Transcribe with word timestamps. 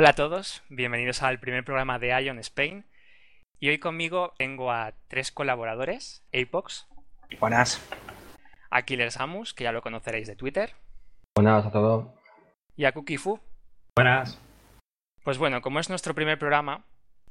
Hola 0.00 0.10
a 0.10 0.12
todos, 0.12 0.62
bienvenidos 0.68 1.24
al 1.24 1.40
primer 1.40 1.64
programa 1.64 1.98
de 1.98 2.10
Ion 2.22 2.38
Spain. 2.38 2.84
Y 3.58 3.68
hoy 3.68 3.78
conmigo 3.78 4.32
tengo 4.38 4.70
a 4.70 4.92
tres 5.08 5.32
colaboradores, 5.32 6.22
Apox. 6.32 6.86
Buenas. 7.40 7.84
A 8.70 8.82
Killer 8.82 9.10
Samus, 9.10 9.54
que 9.54 9.64
ya 9.64 9.72
lo 9.72 9.82
conoceréis 9.82 10.28
de 10.28 10.36
Twitter. 10.36 10.76
Buenas 11.34 11.66
a 11.66 11.72
todos. 11.72 12.06
Y 12.76 12.84
a 12.84 12.92
Kukifu. 12.92 13.40
Buenas. 13.96 14.40
Pues 15.24 15.36
bueno, 15.36 15.62
como 15.62 15.80
es 15.80 15.88
nuestro 15.88 16.14
primer 16.14 16.38
programa, 16.38 16.84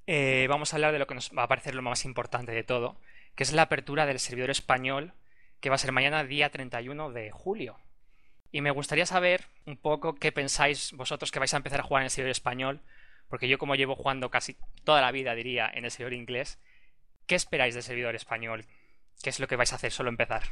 eh, 0.06 0.48
vamos 0.50 0.74
a 0.74 0.76
hablar 0.76 0.92
de 0.92 1.00
lo 1.00 1.08
que 1.08 1.16
nos 1.16 1.32
va 1.32 1.44
a 1.44 1.48
parecer 1.48 1.74
lo 1.74 1.82
más 1.82 2.04
importante 2.04 2.52
de 2.52 2.66
todo, 2.66 2.98
que 3.36 3.44
es 3.44 3.54
la 3.54 3.62
apertura 3.62 4.06
del 4.06 4.20
servidor 4.20 4.50
español, 4.50 5.14
que 5.62 5.70
va 5.70 5.76
a 5.76 5.78
ser 5.78 5.94
mañana 5.94 6.26
día 6.26 6.50
31 6.50 7.12
de 7.12 7.32
julio. 7.32 7.78
Y 8.52 8.62
me 8.62 8.72
gustaría 8.72 9.06
saber 9.06 9.46
un 9.66 9.78
poco 9.78 10.16
qué 10.16 10.32
pensáis 10.32 10.94
vosotros 10.94 11.32
que 11.32 11.40
vais 11.40 11.54
a 11.54 11.58
empezar 11.58 11.82
a 11.82 11.84
jugar 11.84 12.02
en 12.02 12.06
el 12.06 12.10
servidor 12.12 12.32
español, 12.32 12.82
porque 13.28 13.48
yo 13.48 13.58
como 13.58 13.76
llevo 13.76 13.96
jugando 13.96 14.30
casi 14.30 14.56
toda 14.84 15.02
la 15.02 15.12
vida, 15.12 15.36
diría, 15.36 15.70
en 15.74 15.86
el 15.86 15.92
servidor 15.92 16.14
inglés, 16.14 16.60
¿qué 17.26 17.36
esperáis 17.36 17.74
del 17.74 17.84
servidor 17.84 18.16
español? 18.16 18.66
¿Qué 19.22 19.30
es 19.30 19.40
lo 19.40 19.48
que 19.48 19.56
vais 19.56 19.74
a 19.74 19.76
hacer 19.76 19.92
solo 19.92 20.10
empezar? 20.10 20.44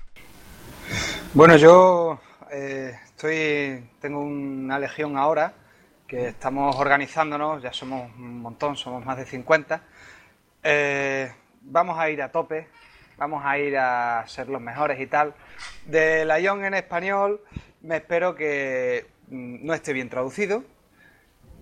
Bueno, 1.34 1.56
yo 1.58 2.20
eh, 2.52 2.98
estoy, 3.06 3.90
tengo 4.00 4.22
una 4.22 4.80
legión 4.80 5.18
ahora 5.18 5.54
que 6.08 6.28
estamos 6.28 6.76
organizándonos, 6.76 7.64
ya 7.64 7.74
somos 7.74 8.10
un 8.16 8.42
montón, 8.42 8.76
somos 8.76 9.04
más 9.04 9.18
de 9.18 9.26
50. 9.26 9.82
Eh, 10.64 11.32
vamos 11.62 11.98
a 11.98 12.10
ir 12.10 12.22
a 12.22 12.32
tope, 12.32 12.68
vamos 13.18 13.44
a 13.44 13.58
ir 13.58 13.78
a 13.78 14.24
ser 14.28 14.50
los 14.50 14.62
mejores 14.62 15.00
y 15.00 15.08
tal. 15.08 15.34
De 15.86 16.26
la 16.26 16.40
en 16.40 16.74
español, 16.74 17.42
me 17.86 17.98
espero 17.98 18.36
que 18.36 19.06
mm, 19.30 19.66
no 19.66 19.74
esté 19.74 19.94
bien 19.94 20.10
traducido. 20.10 20.64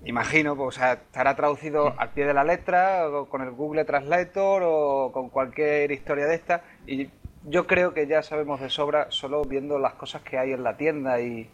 Imagino, 0.06 0.56
pues, 0.56 0.76
o 0.76 0.80
sea, 0.80 0.94
estará 0.94 1.36
traducido 1.36 1.94
al 1.98 2.10
pie 2.12 2.26
de 2.26 2.34
la 2.34 2.44
letra, 2.44 3.08
o 3.10 3.30
con 3.30 3.42
el 3.42 3.52
Google 3.52 3.86
Translator 3.86 4.64
o 4.66 5.12
con 5.14 5.30
cualquier 5.30 5.92
historia 5.92 6.26
de 6.26 6.36
esta. 6.36 6.64
Y 6.88 7.10
yo 7.46 7.68
creo 7.68 7.94
que 7.94 8.08
ya 8.08 8.22
sabemos 8.22 8.60
de 8.60 8.70
sobra, 8.70 9.08
solo 9.10 9.44
viendo 9.44 9.80
las 9.80 9.94
cosas 9.94 10.22
que 10.22 10.38
hay 10.38 10.52
en 10.52 10.64
la 10.64 10.76
tienda 10.78 11.22
y, 11.22 11.50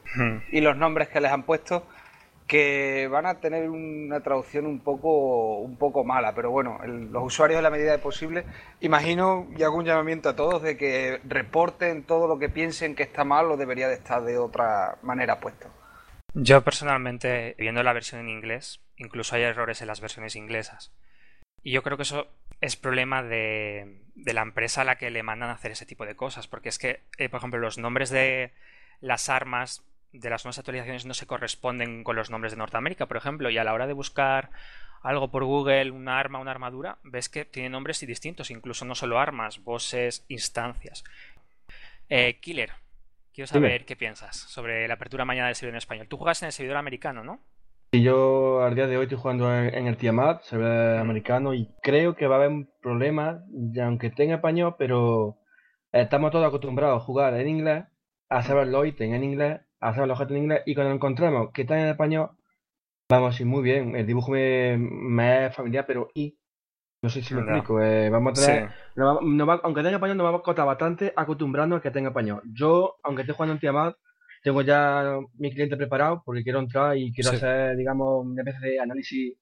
y 0.51 0.61
los 0.61 0.77
nombres 0.77 1.09
que 1.09 1.21
les 1.21 1.31
han 1.31 1.43
puesto, 1.43 1.85
que 2.49 3.07
van 3.07 3.27
a 3.27 3.39
tener 3.39 3.69
una 3.69 4.21
traducción 4.21 4.65
un 4.65 4.79
poco, 4.79 5.59
un 5.59 5.77
poco 5.77 6.03
mala, 6.03 6.33
pero 6.33 6.49
bueno, 6.49 6.79
los 6.83 7.23
usuarios 7.23 7.59
en 7.59 7.63
la 7.63 7.69
medida 7.69 7.91
de 7.91 7.99
posible, 7.99 8.43
imagino 8.79 9.47
y 9.55 9.61
hago 9.61 9.77
un 9.77 9.85
llamamiento 9.85 10.29
a 10.29 10.35
todos 10.35 10.63
de 10.63 10.75
que 10.75 11.21
reporten 11.25 12.03
todo 12.03 12.27
lo 12.27 12.39
que 12.39 12.49
piensen 12.49 12.95
que 12.95 13.03
está 13.03 13.23
mal 13.23 13.51
o 13.51 13.55
debería 13.55 13.87
de 13.87 13.93
estar 13.93 14.23
de 14.23 14.39
otra 14.39 14.97
manera 15.03 15.39
puesto. 15.39 15.67
Yo 16.33 16.63
personalmente, 16.63 17.55
viendo 17.59 17.83
la 17.83 17.93
versión 17.93 18.21
en 18.21 18.29
inglés, 18.29 18.81
incluso 18.97 19.35
hay 19.35 19.43
errores 19.43 19.81
en 19.81 19.87
las 19.87 20.01
versiones 20.01 20.35
inglesas. 20.35 20.91
Y 21.61 21.71
yo 21.71 21.83
creo 21.83 21.97
que 21.97 22.03
eso 22.03 22.29
es 22.61 22.75
problema 22.75 23.21
de, 23.21 24.01
de 24.15 24.33
la 24.33 24.41
empresa 24.41 24.81
a 24.81 24.85
la 24.85 24.97
que 24.97 25.11
le 25.11 25.21
mandan 25.21 25.51
a 25.51 25.53
hacer 25.53 25.69
ese 25.69 25.85
tipo 25.85 26.03
de 26.03 26.15
cosas, 26.15 26.47
porque 26.47 26.69
es 26.69 26.79
que, 26.79 27.03
eh, 27.19 27.29
por 27.29 27.37
ejemplo, 27.37 27.59
los 27.59 27.77
nombres 27.77 28.09
de 28.09 28.53
las 29.01 29.29
armas 29.29 29.85
de 30.11 30.29
las 30.29 30.43
nuevas 30.43 30.59
actualizaciones 30.59 31.05
no 31.05 31.13
se 31.13 31.27
corresponden 31.27 32.03
con 32.03 32.15
los 32.15 32.29
nombres 32.29 32.53
de 32.53 32.57
Norteamérica, 32.57 33.05
por 33.05 33.17
ejemplo, 33.17 33.49
y 33.49 33.57
a 33.57 33.63
la 33.63 33.73
hora 33.73 33.87
de 33.87 33.93
buscar 33.93 34.49
algo 35.01 35.31
por 35.31 35.43
Google, 35.45 35.91
una 35.91 36.19
arma, 36.19 36.39
una 36.39 36.51
armadura, 36.51 36.97
ves 37.03 37.29
que 37.29 37.45
tiene 37.45 37.69
nombres 37.69 37.99
distintos, 38.01 38.51
incluso 38.51 38.85
no 38.85 38.95
solo 38.95 39.19
armas, 39.19 39.63
bosses, 39.63 40.25
instancias. 40.27 41.03
Eh, 42.09 42.39
Killer, 42.41 42.71
quiero 43.33 43.47
saber 43.47 43.71
Dime. 43.71 43.85
qué 43.85 43.95
piensas 43.95 44.35
sobre 44.35 44.87
la 44.87 44.95
apertura 44.95 45.25
mañana 45.25 45.47
del 45.47 45.55
servidor 45.55 45.75
en 45.75 45.77
español. 45.77 46.07
Tú 46.07 46.17
juegas 46.17 46.41
en 46.41 46.47
el 46.47 46.53
servidor 46.53 46.77
americano, 46.77 47.23
¿no? 47.23 47.39
Y 47.91 48.03
yo 48.03 48.61
al 48.61 48.75
día 48.75 48.85
de 48.85 48.97
hoy 48.97 49.03
estoy 49.03 49.17
jugando 49.17 49.51
en, 49.51 49.87
el 49.87 49.97
Tiamat, 49.97 50.43
server 50.43 50.99
americano, 50.99 51.55
y 51.55 51.69
creo 51.81 52.15
que 52.15 52.27
va 52.27 52.35
a 52.35 52.37
haber 52.39 52.49
un 52.49 52.69
problema, 52.81 53.43
ya 53.49 53.87
aunque 53.87 54.13
en 54.15 54.31
español, 54.31 54.75
pero 54.77 55.39
estamos 55.91 56.31
todos 56.31 56.45
acostumbrados 56.45 57.01
a 57.01 57.05
jugar 57.05 57.33
en 57.33 57.47
inglés, 57.47 57.85
a 58.29 58.43
saber 58.43 58.67
los 58.67 58.85
ítems 58.85 59.15
en 59.15 59.23
inglés, 59.23 59.61
a 59.79 59.93
saber 59.93 60.07
los 60.07 60.15
objetos 60.19 60.35
en 60.37 60.43
inglés, 60.43 60.63
y 60.65 60.75
cuando 60.75 60.93
encontramos 60.93 61.51
que 61.53 61.61
están 61.63 61.79
en 61.79 61.87
español, 61.89 62.29
vamos 63.09 63.37
a 63.37 63.41
ir 63.41 63.47
muy 63.47 63.63
bien, 63.63 63.95
el 63.95 64.05
dibujo 64.05 64.31
me, 64.31 64.77
me 64.77 65.47
es 65.47 65.55
familiar, 65.55 65.85
pero 65.87 66.09
y 66.13 66.37
no 67.03 67.09
sé 67.09 67.21
si 67.21 67.33
lo 67.33 67.41
explico, 67.41 67.81
eh, 67.81 68.09
vamos 68.09 68.33
a 68.33 68.41
tener, 68.41 68.69
nos 68.95 69.17
va- 69.17 69.21
nos 69.23 69.49
va- 69.49 69.61
aunque 69.63 69.81
tenga 69.81 69.95
español, 69.95 70.17
nos 70.17 70.25
vamos 70.25 70.41
a 70.41 70.43
costar 70.43 70.65
bastante 70.65 71.13
acostumbrarnos 71.15 71.79
a 71.79 71.81
que 71.81 71.91
tenga 71.91 72.09
español. 72.09 72.41
Yo, 72.53 72.95
aunque 73.03 73.21
esté 73.21 73.33
jugando 73.33 73.53
en 73.53 73.59
Tiamat, 73.59 73.95
tengo 74.43 74.61
ya 74.61 75.19
mi 75.37 75.51
cliente 75.51 75.77
preparado 75.77 76.21
porque 76.25 76.43
quiero 76.43 76.59
entrar 76.59 76.97
y 76.97 77.11
quiero 77.13 77.29
Sí. 77.31 77.37
hacer, 77.37 77.75
digamos, 77.77 78.25
una 78.25 78.41
especie 78.41 78.69
de 78.71 78.79
análisis 78.79 79.37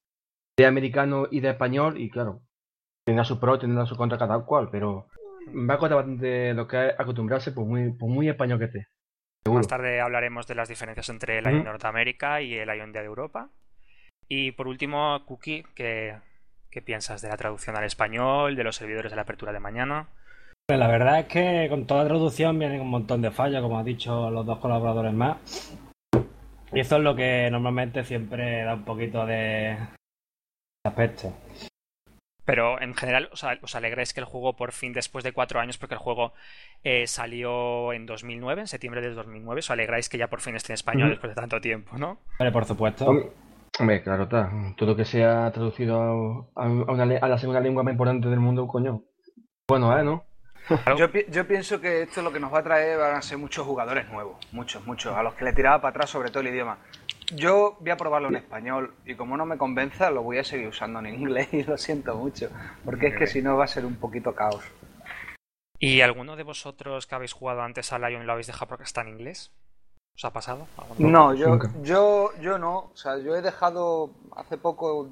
de 0.58 0.66
americano 0.66 1.28
y 1.30 1.40
de 1.40 1.50
español. 1.50 2.00
Y 2.00 2.10
claro, 2.10 2.42
tendrá 3.06 3.24
su 3.26 3.40
pro, 3.40 3.58
tendrá 3.60 3.86
su 3.86 3.96
contra 3.96 4.18
cada 4.18 4.44
cual, 4.46 4.70
pero 4.72 5.08
me 5.48 5.68
va 5.68 5.76
a 5.76 5.78
costar 5.80 5.98
bastante 5.98 6.54
lo 6.54 6.68
que 6.68 6.88
es 6.90 6.94
acostumbrarse, 7.00 7.52
por 7.52 7.66
muy, 7.66 7.92
por 7.94 8.10
muy 8.10 8.30
español 8.30 8.60
que 8.60 8.66
esté. 8.66 8.88
Seguro. 9.48 9.60
Más 9.60 9.68
tarde 9.70 10.02
hablaremos 10.02 10.46
de 10.46 10.56
las 10.56 10.68
diferencias 10.68 11.08
entre 11.08 11.38
el 11.38 11.46
Ujú. 11.46 11.54
Ion 11.54 11.64
de 11.64 11.70
Norteamérica 11.70 12.42
y 12.42 12.54
el 12.56 12.68
Ion 12.68 12.92
de 12.92 13.00
Europa. 13.00 13.50
Y 14.28 14.52
por 14.52 14.68
último, 14.68 15.24
Cookie, 15.26 15.64
¿qué, 15.74 16.18
qué 16.70 16.82
piensas 16.82 17.22
de 17.22 17.30
la 17.30 17.38
traducción 17.38 17.78
al 17.78 17.86
español, 17.86 18.58
de 18.58 18.66
los 18.66 18.76
servidores 18.76 19.10
de 19.10 19.16
la 19.16 19.22
apertura 19.22 19.54
de 19.54 19.62
mañana? 19.62 20.08
Pues 20.68 20.78
la 20.78 20.90
verdad 20.90 21.22
es 21.22 21.26
que 21.28 21.68
con 21.70 21.88
toda 21.88 22.04
traducción 22.04 22.60
vienen 22.60 22.82
un 22.82 22.90
montón 22.90 23.22
de 23.22 23.32
fallos, 23.32 23.62
como 23.62 23.80
han 23.80 23.86
dicho 23.86 24.30
los 24.30 24.46
dos 24.46 24.60
colaboradores 24.60 25.14
más. 25.14 25.38
Y 26.74 26.82
eso 26.82 26.98
es 26.98 27.02
lo 27.02 27.16
que 27.16 27.48
normalmente 27.50 28.04
siempre 28.04 28.66
da 28.66 28.74
un 28.74 28.84
poquito 28.84 29.26
de 29.26 29.78
aspecto. 30.86 31.32
Pero 32.48 32.82
en 32.82 32.96
general, 32.96 33.28
¿os, 33.34 33.44
os 33.62 33.76
alegráis 33.76 34.14
que 34.14 34.22
el 34.22 34.26
juego 34.26 34.56
por 34.56 34.72
fin, 34.72 34.94
después 34.94 35.24
de 35.26 35.34
cuatro 35.34 35.60
años, 35.60 35.78
porque 35.78 35.96
el 35.96 36.00
juego 36.00 36.32
eh, 36.84 37.06
salió 37.06 37.92
en 37.92 38.06
2009, 38.06 38.62
en 38.62 38.68
septiembre 38.68 39.02
de 39.02 39.14
2009, 39.14 39.60
os 39.60 39.70
alegráis 39.70 40.08
que 40.08 40.18
ya 40.18 40.30
por 40.30 40.40
fin 40.40 40.56
esté 40.56 40.72
en 40.72 40.76
español 40.76 41.10
después 41.10 41.30
de 41.32 41.36
tanto 41.36 41.60
tiempo, 41.60 41.98
¿no? 41.98 42.20
Pero 42.40 42.52
por 42.54 42.64
supuesto. 42.66 43.06
Hom- 43.06 43.30
Hombre, 43.80 44.02
claro 44.02 44.24
está. 44.24 44.50
Todo 44.78 44.96
que 44.96 45.04
sea 45.06 45.52
traducido 45.52 46.50
a, 46.56 46.64
a 46.64 46.68
una 46.68 47.04
a 47.22 47.28
la 47.28 47.38
segunda 47.38 47.60
lengua 47.60 47.84
más 47.84 47.92
importante 47.92 48.28
del 48.30 48.40
mundo, 48.40 48.66
coño. 48.66 49.04
Bueno, 49.68 49.96
¿eh? 50.00 50.04
¿No? 50.04 50.24
Yo, 50.98 51.12
pi- 51.12 51.26
yo 51.30 51.48
pienso 51.48 51.80
que 51.80 52.04
esto 52.04 52.22
lo 52.22 52.32
que 52.32 52.40
nos 52.40 52.54
va 52.54 52.60
a 52.60 52.64
traer 52.64 52.98
van 52.98 53.16
a 53.16 53.22
ser 53.22 53.38
muchos 53.38 53.66
jugadores 53.66 54.10
nuevos, 54.10 54.38
muchos, 54.52 54.86
muchos, 54.86 55.16
a 55.16 55.24
los 55.24 55.34
que 55.36 55.46
le 55.46 55.54
tiraba 55.54 55.80
para 55.82 55.92
atrás 55.92 56.10
sobre 56.10 56.30
todo 56.30 56.42
el 56.42 56.48
idioma. 56.48 56.78
Yo 57.36 57.78
voy 57.80 57.90
a 57.90 57.98
probarlo 57.98 58.30
en 58.30 58.38
español 58.38 58.94
y 59.06 59.16
como 59.16 59.36
no 59.38 59.46
me 59.46 59.58
convenza 59.58 60.10
lo 60.12 60.24
voy 60.24 60.38
a 60.38 60.44
seguir 60.44 60.68
usando 60.68 61.00
en 61.00 61.08
inglés 61.08 61.50
y 61.54 61.64
lo 61.64 61.78
siento 61.78 62.16
mucho, 62.16 62.50
porque 62.86 63.08
es 63.08 63.16
que 63.18 63.28
si 63.28 63.42
no 63.42 63.58
va 63.58 63.66
a 63.66 63.68
ser 63.68 63.86
un 63.86 63.96
poquito 63.96 64.34
caos. 64.34 64.64
¿Y 65.80 66.02
alguno 66.02 66.36
de 66.36 66.44
vosotros 66.44 67.06
que 67.06 67.16
habéis 67.16 67.34
jugado 67.34 67.62
antes 67.62 67.94
al 67.94 68.10
Ion 68.12 68.26
lo 68.26 68.32
habéis 68.34 68.48
dejado 68.48 68.68
porque 68.68 68.84
está 68.86 69.02
en 69.02 69.10
inglés? 69.10 69.52
¿Os 70.16 70.26
ha 70.26 70.32
pasado? 70.34 70.68
No, 70.98 71.34
yo, 71.36 71.60
yo, 71.84 72.32
yo 72.42 72.58
no, 72.58 72.78
o 72.78 72.96
sea, 72.96 73.18
yo 73.20 73.36
he 73.36 73.42
dejado 73.44 74.10
hace 74.36 74.58
poco, 74.58 75.10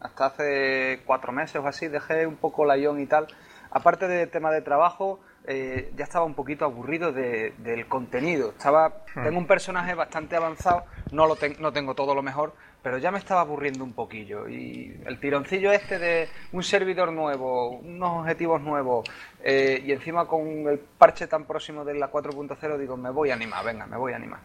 hasta 0.00 0.26
hace 0.26 1.02
cuatro 1.06 1.30
meses 1.30 1.56
o 1.62 1.66
así, 1.68 1.86
dejé 1.86 2.26
un 2.26 2.36
poco 2.36 2.64
la 2.64 2.76
Ion 2.76 3.00
y 3.00 3.06
tal. 3.06 3.28
Aparte 3.70 4.08
del 4.08 4.30
tema 4.30 4.50
de 4.50 4.62
trabajo, 4.62 5.20
eh, 5.46 5.90
ya 5.96 6.04
estaba 6.04 6.24
un 6.24 6.34
poquito 6.34 6.64
aburrido 6.64 7.12
de- 7.12 7.52
del 7.58 7.86
contenido. 7.86 8.50
Estaba, 8.50 9.04
tengo 9.14 9.38
un 9.38 9.46
personaje 9.46 9.94
bastante 9.94 10.36
avanzado, 10.36 10.84
no 11.12 11.26
lo 11.26 11.36
ten- 11.36 11.56
no 11.60 11.72
tengo 11.72 11.94
todo 11.94 12.14
lo 12.14 12.22
mejor, 12.22 12.54
pero 12.82 12.98
ya 12.98 13.10
me 13.10 13.18
estaba 13.18 13.40
aburriendo 13.42 13.82
un 13.84 13.92
poquillo. 13.94 14.48
Y 14.48 15.00
el 15.06 15.18
tironcillo 15.20 15.72
este 15.72 15.98
de 15.98 16.28
un 16.52 16.62
servidor 16.62 17.12
nuevo, 17.12 17.70
unos 17.78 18.20
objetivos 18.20 18.60
nuevos, 18.60 19.08
eh, 19.42 19.82
y 19.84 19.92
encima 19.92 20.26
con 20.26 20.46
el 20.68 20.78
parche 20.78 21.26
tan 21.26 21.44
próximo 21.44 21.84
de 21.84 21.94
la 21.94 22.10
4.0, 22.10 22.76
digo, 22.78 22.96
me 22.96 23.10
voy 23.10 23.30
a 23.30 23.34
animar, 23.34 23.64
venga, 23.64 23.86
me 23.86 23.96
voy 23.96 24.12
a 24.12 24.16
animar. 24.16 24.40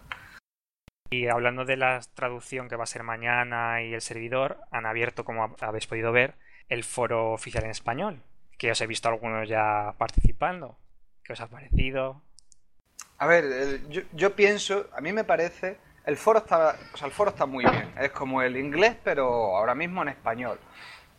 Y 1.11 1.27
hablando 1.27 1.63
de 1.65 1.77
la 1.77 1.99
traducción 2.15 2.67
que 2.69 2.75
va 2.75 2.83
a 2.83 2.87
ser 2.87 3.03
mañana 3.03 3.81
y 3.83 3.93
el 3.93 4.01
servidor, 4.01 4.57
han 4.71 4.85
abierto, 4.85 5.23
como 5.25 5.53
habéis 5.61 5.85
podido 5.85 6.11
ver, 6.11 6.35
el 6.69 6.83
foro 6.83 7.33
oficial 7.33 7.65
en 7.65 7.69
español, 7.71 8.23
que 8.57 8.71
os 8.71 8.81
he 8.81 8.87
visto 8.87 9.09
algunos 9.09 9.47
ya 9.47 9.93
participando. 9.97 10.77
¿Qué 11.23 11.33
os 11.33 11.41
ha 11.41 11.47
parecido? 11.47 12.21
A 13.17 13.27
ver, 13.27 13.81
yo, 14.13 14.35
pienso, 14.35 14.87
a 14.95 15.01
mí 15.01 15.13
me 15.13 15.23
parece, 15.23 15.77
el 16.05 16.17
foro 16.17 16.39
está, 16.39 16.75
o 16.93 16.97
sea, 16.97 17.07
el 17.07 17.13
foro 17.13 17.29
está 17.29 17.45
muy 17.45 17.63
bien. 17.63 17.93
Es 17.99 18.11
como 18.11 18.41
el 18.41 18.57
inglés, 18.57 18.97
pero 19.03 19.55
ahora 19.55 19.75
mismo 19.75 20.01
en 20.01 20.09
español. 20.09 20.59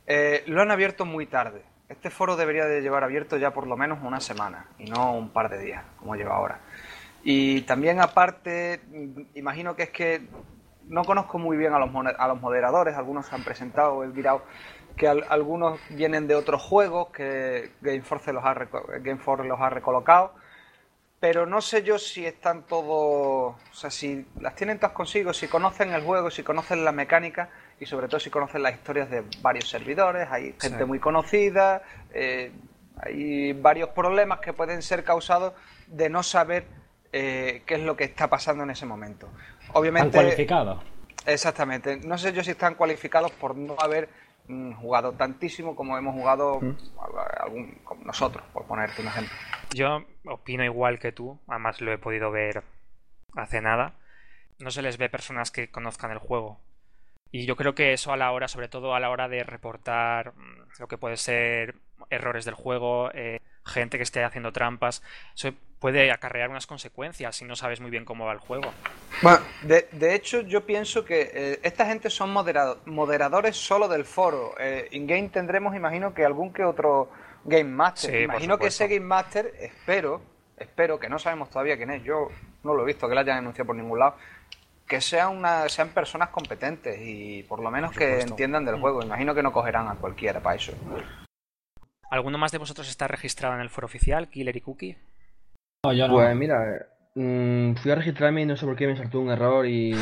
Eh, 0.06 0.44
lo 0.46 0.60
han 0.60 0.70
abierto 0.70 1.06
muy 1.06 1.26
tarde. 1.26 1.62
Este 1.88 2.10
foro 2.10 2.36
debería 2.36 2.66
de 2.66 2.81
llevar 2.81 3.04
abierto 3.04 3.37
ya 3.37 3.52
por 3.52 3.66
lo 3.66 3.76
menos 3.76 3.98
una 4.02 4.20
semana 4.20 4.69
y 4.78 4.87
no 4.87 5.14
un 5.14 5.30
par 5.30 5.50
de 5.50 5.58
días, 5.58 5.84
como 5.98 6.16
lleva 6.16 6.37
ahora. 6.37 6.60
Y 7.22 7.62
también 7.62 8.00
aparte, 8.00 8.80
imagino 9.34 9.75
que 9.76 9.84
es 9.84 9.90
que 9.90 10.28
no 10.88 11.04
conozco 11.04 11.38
muy 11.38 11.56
bien 11.56 11.72
a 11.72 11.78
los, 11.78 11.90
a 12.19 12.28
los 12.28 12.40
moderadores, 12.40 12.96
algunos 12.96 13.26
se 13.26 13.34
han 13.34 13.44
presentado, 13.44 14.04
he 14.04 14.08
mirado 14.08 14.44
que 14.96 15.08
algunos 15.08 15.81
vienen 15.91 16.26
de 16.26 16.35
otros 16.35 16.62
juegos 16.62 17.08
que 17.08 17.73
Gameforce 17.81 18.32
los 18.32 18.44
ha, 18.44 18.55
Gameforce 19.00 19.44
los 19.44 19.61
ha 19.61 19.70
recolocado, 19.70 20.35
pero 21.20 21.46
no 21.46 21.61
sé 21.61 21.82
yo 21.82 21.99
si 21.99 22.26
están 22.26 22.64
todos, 22.64 23.55
o 23.55 23.75
sea, 23.75 23.91
si 23.91 24.26
las 24.41 24.55
tienen 24.55 24.79
todas 24.79 24.93
consigo, 24.93 25.32
si 25.32 25.49
conocen 25.49 25.93
el 25.93 26.02
juego, 26.02 26.31
si 26.31 26.43
conocen 26.43 26.85
la 26.85 26.93
mecánica 26.93 27.49
y 27.81 27.87
sobre 27.87 28.08
todo 28.08 28.20
si 28.20 28.31
conocen 28.31 28.62
las 28.62 28.75
historias 28.75 29.11
de 29.11 29.25
varios 29.41 29.69
servidores, 29.69 30.29
hay 30.31 30.55
gente 30.61 30.85
muy 30.85 31.00
conocida, 31.00 31.82
eh, 32.12 32.52
hay 32.99 33.52
varios 33.55 33.88
problemas 33.90 34.40
que 34.40 34.52
pueden 34.52 34.82
ser 34.82 35.02
causados 35.02 35.55
de 35.87 36.08
no 36.11 36.23
saber 36.23 36.67
eh, 37.12 37.62
qué 37.67 37.75
es 37.75 37.81
lo 37.81 37.97
que 37.97 38.05
está 38.05 38.29
pasando 38.29 38.62
en 38.64 38.70
ese 38.70 38.87
momento. 38.87 39.29
Obviamente. 39.73 40.08
¿Están 40.08 40.25
cualificados? 40.25 40.82
Exactamente. 41.26 41.97
No 41.99 42.19
sé 42.19 42.32
yo 42.32 42.44
si 42.44 42.50
están 42.50 42.75
cualificados 42.75 43.31
por 43.32 43.56
no 43.56 43.76
haber 43.79 44.08
jugado 44.75 45.12
tantísimo 45.12 45.75
como 45.75 45.96
hemos 45.96 46.14
jugado 46.14 46.61
mm. 46.61 46.76
algún, 47.41 47.79
nosotros, 48.05 48.44
por 48.52 48.67
ponerte 48.67 49.02
un 49.02 49.08
ejemplo. 49.08 49.35
Yo 49.73 50.05
opino 50.26 50.64
igual 50.64 50.99
que 50.99 51.12
tú, 51.12 51.38
además 51.49 51.81
lo 51.81 51.93
he 51.93 51.99
podido 51.99 52.31
ver 52.31 52.62
hace 53.37 53.61
nada. 53.61 53.94
No 54.58 54.70
se 54.70 54.82
les 54.82 54.99
ve 54.99 55.08
personas 55.08 55.50
que 55.50 55.70
conozcan 55.70 56.11
el 56.11 56.19
juego. 56.19 56.61
Y 57.31 57.46
yo 57.46 57.56
creo 57.56 57.75
que 57.75 57.93
eso 57.93 58.12
a 58.12 58.17
la 58.17 58.31
hora, 58.31 58.46
sobre 58.46 58.69
todo 58.69 58.94
a 58.94 59.00
la 59.00 59.11
hora 59.11 59.29
de 59.29 59.43
reportar 59.43 60.35
mm, 60.37 60.81
lo 60.81 60.87
que 60.87 60.99
puede 60.99 61.17
ser 61.17 61.75
errores 62.11 62.44
del 62.44 62.55
juego, 62.55 63.11
eh, 63.12 63.40
gente 63.64 63.96
que 63.96 64.02
esté 64.02 64.25
haciendo 64.25 64.52
trampas, 64.52 65.02
eso 65.34 65.52
puede 65.78 66.11
acarrear 66.11 66.49
unas 66.49 66.66
consecuencias 66.66 67.37
si 67.37 67.44
no 67.44 67.56
sabes 67.56 67.81
muy 67.81 67.90
bien 67.90 68.05
cómo 68.05 68.25
va 68.25 68.32
el 68.32 68.38
juego. 68.38 68.72
Bueno, 69.20 69.40
de, 69.62 70.14
hecho 70.14 70.40
yo 70.40 70.64
pienso 70.64 71.05
que 71.05 71.31
eh, 71.34 71.61
esta 71.62 71.87
gente 71.87 72.08
son 72.08 72.32
moderadores 72.32 73.56
solo 73.56 73.88
del 73.88 74.05
foro. 74.05 74.55
Eh, 74.58 74.88
In-game 74.93 75.28
tendremos, 75.28 75.76
imagino 75.76 76.14
que 76.14 76.25
algún 76.25 76.52
que 76.52 76.64
otro 76.64 77.11
Game 77.44 77.70
Master. 77.70 78.22
imagino 78.22 78.58
que 78.58 78.69
ese 78.69 78.88
Game 78.88 79.05
Master, 79.05 79.52
espero, 79.61 80.22
espero, 80.56 80.99
que 80.99 81.08
no 81.08 81.19
sabemos 81.19 81.50
todavía 81.50 81.76
quién 81.76 81.90
es, 81.90 82.02
yo 82.02 82.28
no 82.62 82.75
lo 82.75 82.82
he 82.82 82.87
visto 82.87 83.08
que 83.08 83.14
lo 83.14 83.20
hayan 83.20 83.38
anunciado 83.38 83.66
por 83.66 83.76
ningún 83.76 83.99
lado, 83.99 84.16
que 84.87 85.00
sean, 85.00 85.37
una, 85.37 85.69
sean 85.69 85.90
personas 85.90 86.31
competentes 86.31 86.99
y 86.99 87.43
por 87.43 87.61
lo 87.61 87.70
menos 87.70 87.93
que 87.93 88.20
entiendan 88.20 88.64
del 88.64 88.81
juego. 88.81 89.02
Imagino 89.02 89.34
que 89.34 89.43
no 89.43 89.52
cogerán 89.52 89.88
a 89.88 89.94
cualquiera 89.96 90.40
para 90.40 90.56
eso. 90.56 90.72
¿Alguno 92.14 92.38
más 92.38 92.52
de 92.52 92.58
vosotros 92.58 92.88
está 92.88 93.08
registrado 93.08 93.56
en 93.56 93.61
el 93.61 93.70
foro 93.70 93.87
oficial, 93.87 94.28
Killer 94.28 94.56
y 94.56 94.61
Cookie? 94.61 94.96
No, 95.84 95.93
yo 95.93 96.06
no. 96.06 96.14
Pues 96.14 96.37
mira, 96.37 96.87
mm, 97.16 97.75
fui 97.75 97.90
a 97.90 97.96
registrarme 97.96 98.43
y 98.43 98.46
no 98.46 98.56
sé 98.56 98.64
por 98.64 98.76
qué 98.76 98.87
me 98.87 98.96
saltó 98.96 99.19
un 99.19 99.31
error 99.31 99.66
y 99.66 99.93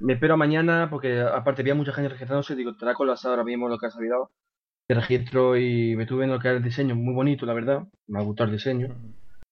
me 0.00 0.14
espero 0.14 0.38
mañana 0.38 0.88
porque 0.88 1.20
aparte 1.20 1.60
había 1.60 1.74
mucha 1.74 1.92
gente 1.92 2.08
registrándose 2.08 2.56
digo, 2.56 2.74
te 2.78 2.86
la 2.86 2.94
colapsado 2.94 3.34
ahora 3.34 3.44
mismo 3.44 3.68
lo 3.68 3.76
que 3.76 3.88
ha 3.88 3.90
salido. 3.90 4.30
Te 4.86 4.94
registro 4.94 5.58
y 5.58 5.94
me 5.96 6.06
tuve 6.06 6.24
en 6.24 6.30
lo 6.30 6.38
que 6.38 6.48
era 6.48 6.56
el 6.56 6.64
diseño, 6.64 6.94
muy 6.94 7.12
bonito 7.12 7.44
la 7.44 7.52
verdad, 7.52 7.82
me 8.06 8.20
ha 8.20 8.22
gustado 8.22 8.48
el 8.48 8.56
diseño. 8.56 8.96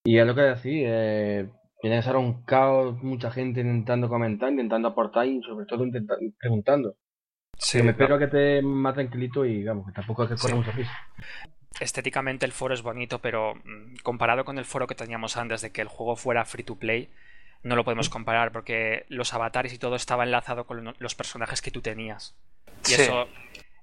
Y 0.03 0.17
es 0.17 0.25
lo 0.25 0.33
que 0.33 0.41
decía, 0.41 0.89
eh, 0.89 1.49
tiene 1.79 1.97
que 1.97 2.01
ser 2.01 2.15
un 2.15 2.41
caos, 2.43 3.03
mucha 3.03 3.29
gente 3.29 3.61
intentando 3.61 4.09
comentar, 4.09 4.49
intentando 4.49 4.87
aportar 4.87 5.27
y 5.27 5.43
sobre 5.43 5.67
todo 5.67 5.85
intentando, 5.85 6.25
preguntando. 6.39 6.95
Sí, 7.55 7.83
me 7.83 7.91
espero 7.91 8.17
que 8.17 8.27
te 8.27 8.63
más 8.63 8.95
tranquilito 8.95 9.45
y 9.45 9.63
vamos, 9.63 9.85
que 9.85 9.91
tampoco 9.91 10.23
hay 10.23 10.29
que 10.29 10.37
correr 10.37 10.55
mucho 10.55 10.71
prisa. 10.71 10.91
Estéticamente 11.79 12.45
el 12.45 12.51
foro 12.51 12.73
es 12.73 12.81
bonito, 12.81 13.19
pero 13.19 13.55
mm, 13.55 13.97
comparado 14.03 14.45
con 14.45 14.57
el 14.57 14.65
foro 14.65 14.87
que 14.87 14.95
teníamos 14.95 15.37
antes 15.37 15.61
de 15.61 15.71
que 15.71 15.81
el 15.81 15.87
juego 15.87 16.15
fuera 16.15 16.45
free 16.45 16.63
to 16.63 16.75
play, 16.75 17.09
no 17.63 17.75
lo 17.75 17.83
podemos 17.83 18.09
comparar 18.09 18.51
porque 18.51 19.05
los 19.09 19.33
avatares 19.33 19.73
y 19.73 19.77
todo 19.77 19.95
estaba 19.95 20.23
enlazado 20.23 20.65
con 20.65 20.95
los 20.97 21.15
personajes 21.15 21.61
que 21.61 21.71
tú 21.71 21.81
tenías. 21.81 22.35
Y 22.87 22.93
eso 22.93 23.27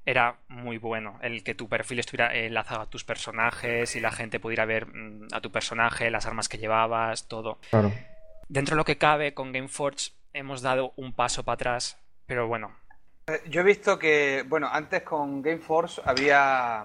era 0.07 0.37
muy 0.49 0.79
bueno, 0.79 1.19
el 1.23 1.43
que 1.43 1.55
tu 1.55 1.69
perfil 1.69 1.99
estuviera 1.99 2.35
enlazado 2.35 2.83
a 2.83 2.91
tus 2.91 3.05
personajes 3.05 3.97
y 3.97 4.01
la 4.01 4.11
gente 4.11 4.39
pudiera 4.39 4.65
ver 4.65 4.87
mm, 4.87 5.29
a 5.33 5.41
tu 5.41 5.51
personaje, 5.51 6.11
las 6.11 6.27
armas 6.27 6.49
que 6.49 6.59
llevabas, 6.59 7.27
todo. 7.27 7.59
Claro. 7.71 7.93
Dentro 8.49 8.75
de 8.75 8.79
lo 8.79 8.85
que 8.85 8.99
cabe, 8.99 9.33
con 9.35 9.53
Gameforge 9.53 10.13
hemos 10.33 10.61
dado 10.61 10.93
un 10.97 11.13
paso 11.13 11.45
para 11.45 11.55
atrás, 11.55 11.99
pero 12.27 12.47
bueno. 12.47 12.77
Eh, 13.27 13.41
yo 13.49 13.63
he 13.63 13.65
visto 13.65 13.99
que, 13.99 14.45
bueno, 14.47 14.69
antes 14.71 15.03
con 15.03 15.41
Gameforce 15.41 16.03
había, 16.05 16.85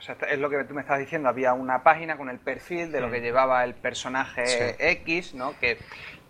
o 0.00 0.02
sea, 0.02 0.16
es 0.30 0.38
lo 0.38 0.48
que 0.48 0.64
tú 0.64 0.72
me 0.72 0.80
estás 0.80 0.98
diciendo, 0.98 1.28
había 1.28 1.52
una 1.52 1.82
página 1.82 2.16
con 2.16 2.30
el 2.30 2.38
perfil 2.38 2.90
de 2.90 3.02
lo 3.02 3.10
que 3.10 3.20
llevaba 3.20 3.62
el 3.64 3.74
personaje 3.74 4.74
X, 4.92 5.34
¿no? 5.34 5.58
Que, 5.60 5.76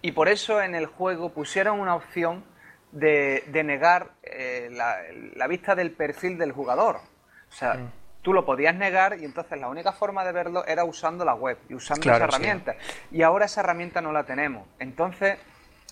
y 0.03 0.11
por 0.11 0.29
eso 0.29 0.61
en 0.61 0.75
el 0.75 0.87
juego 0.87 1.33
pusieron 1.33 1.79
una 1.79 1.95
opción 1.95 2.43
de, 2.91 3.45
negar 3.65 4.11
eh, 4.25 4.71
la, 4.73 5.47
vista 5.47 5.77
del 5.77 5.93
perfil 5.93 6.37
del 6.37 6.51
jugador. 6.51 6.97
O 6.97 7.53
sea, 7.53 7.75
mm. 7.75 7.93
tú 8.23 8.33
lo 8.33 8.45
podías 8.45 8.75
negar 8.75 9.21
y 9.21 9.25
entonces 9.25 9.61
la 9.61 9.69
única 9.69 9.93
forma 9.93 10.25
de 10.25 10.33
verlo 10.33 10.67
era 10.67 10.83
usando 10.83 11.25
la 11.25 11.35
web 11.35 11.57
y 11.69 11.75
usando 11.75 12.13
esa 12.13 12.25
herramienta. 12.25 12.75
Y 13.13 13.23
ahora 13.23 13.45
esa 13.45 13.61
herramienta 13.61 14.01
no 14.01 14.11
la 14.11 14.25
tenemos. 14.25 14.67
Entonces, 14.81 15.39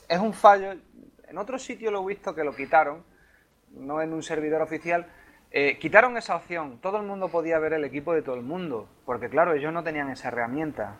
es 0.08 0.18
un 0.18 0.34
fallo. 0.34 0.74
En 1.28 1.38
otro 1.38 1.60
sitio 1.60 1.92
lo 1.92 2.02
he 2.02 2.06
visto 2.08 2.34
que 2.34 2.42
lo 2.42 2.56
quitaron, 2.56 3.04
no 3.70 4.02
en 4.02 4.12
un 4.12 4.24
servidor 4.24 4.62
oficial. 4.62 5.06
Eh, 5.50 5.78
quitaron 5.78 6.16
esa 6.16 6.36
opción. 6.36 6.78
Todo 6.80 6.98
el 6.98 7.06
mundo 7.06 7.28
podía 7.28 7.58
ver 7.58 7.72
el 7.72 7.84
equipo 7.84 8.12
de 8.12 8.22
todo 8.22 8.34
el 8.34 8.42
mundo. 8.42 8.88
Porque, 9.04 9.28
claro, 9.28 9.54
ellos 9.54 9.72
no 9.72 9.82
tenían 9.82 10.10
esa 10.10 10.28
herramienta. 10.28 10.96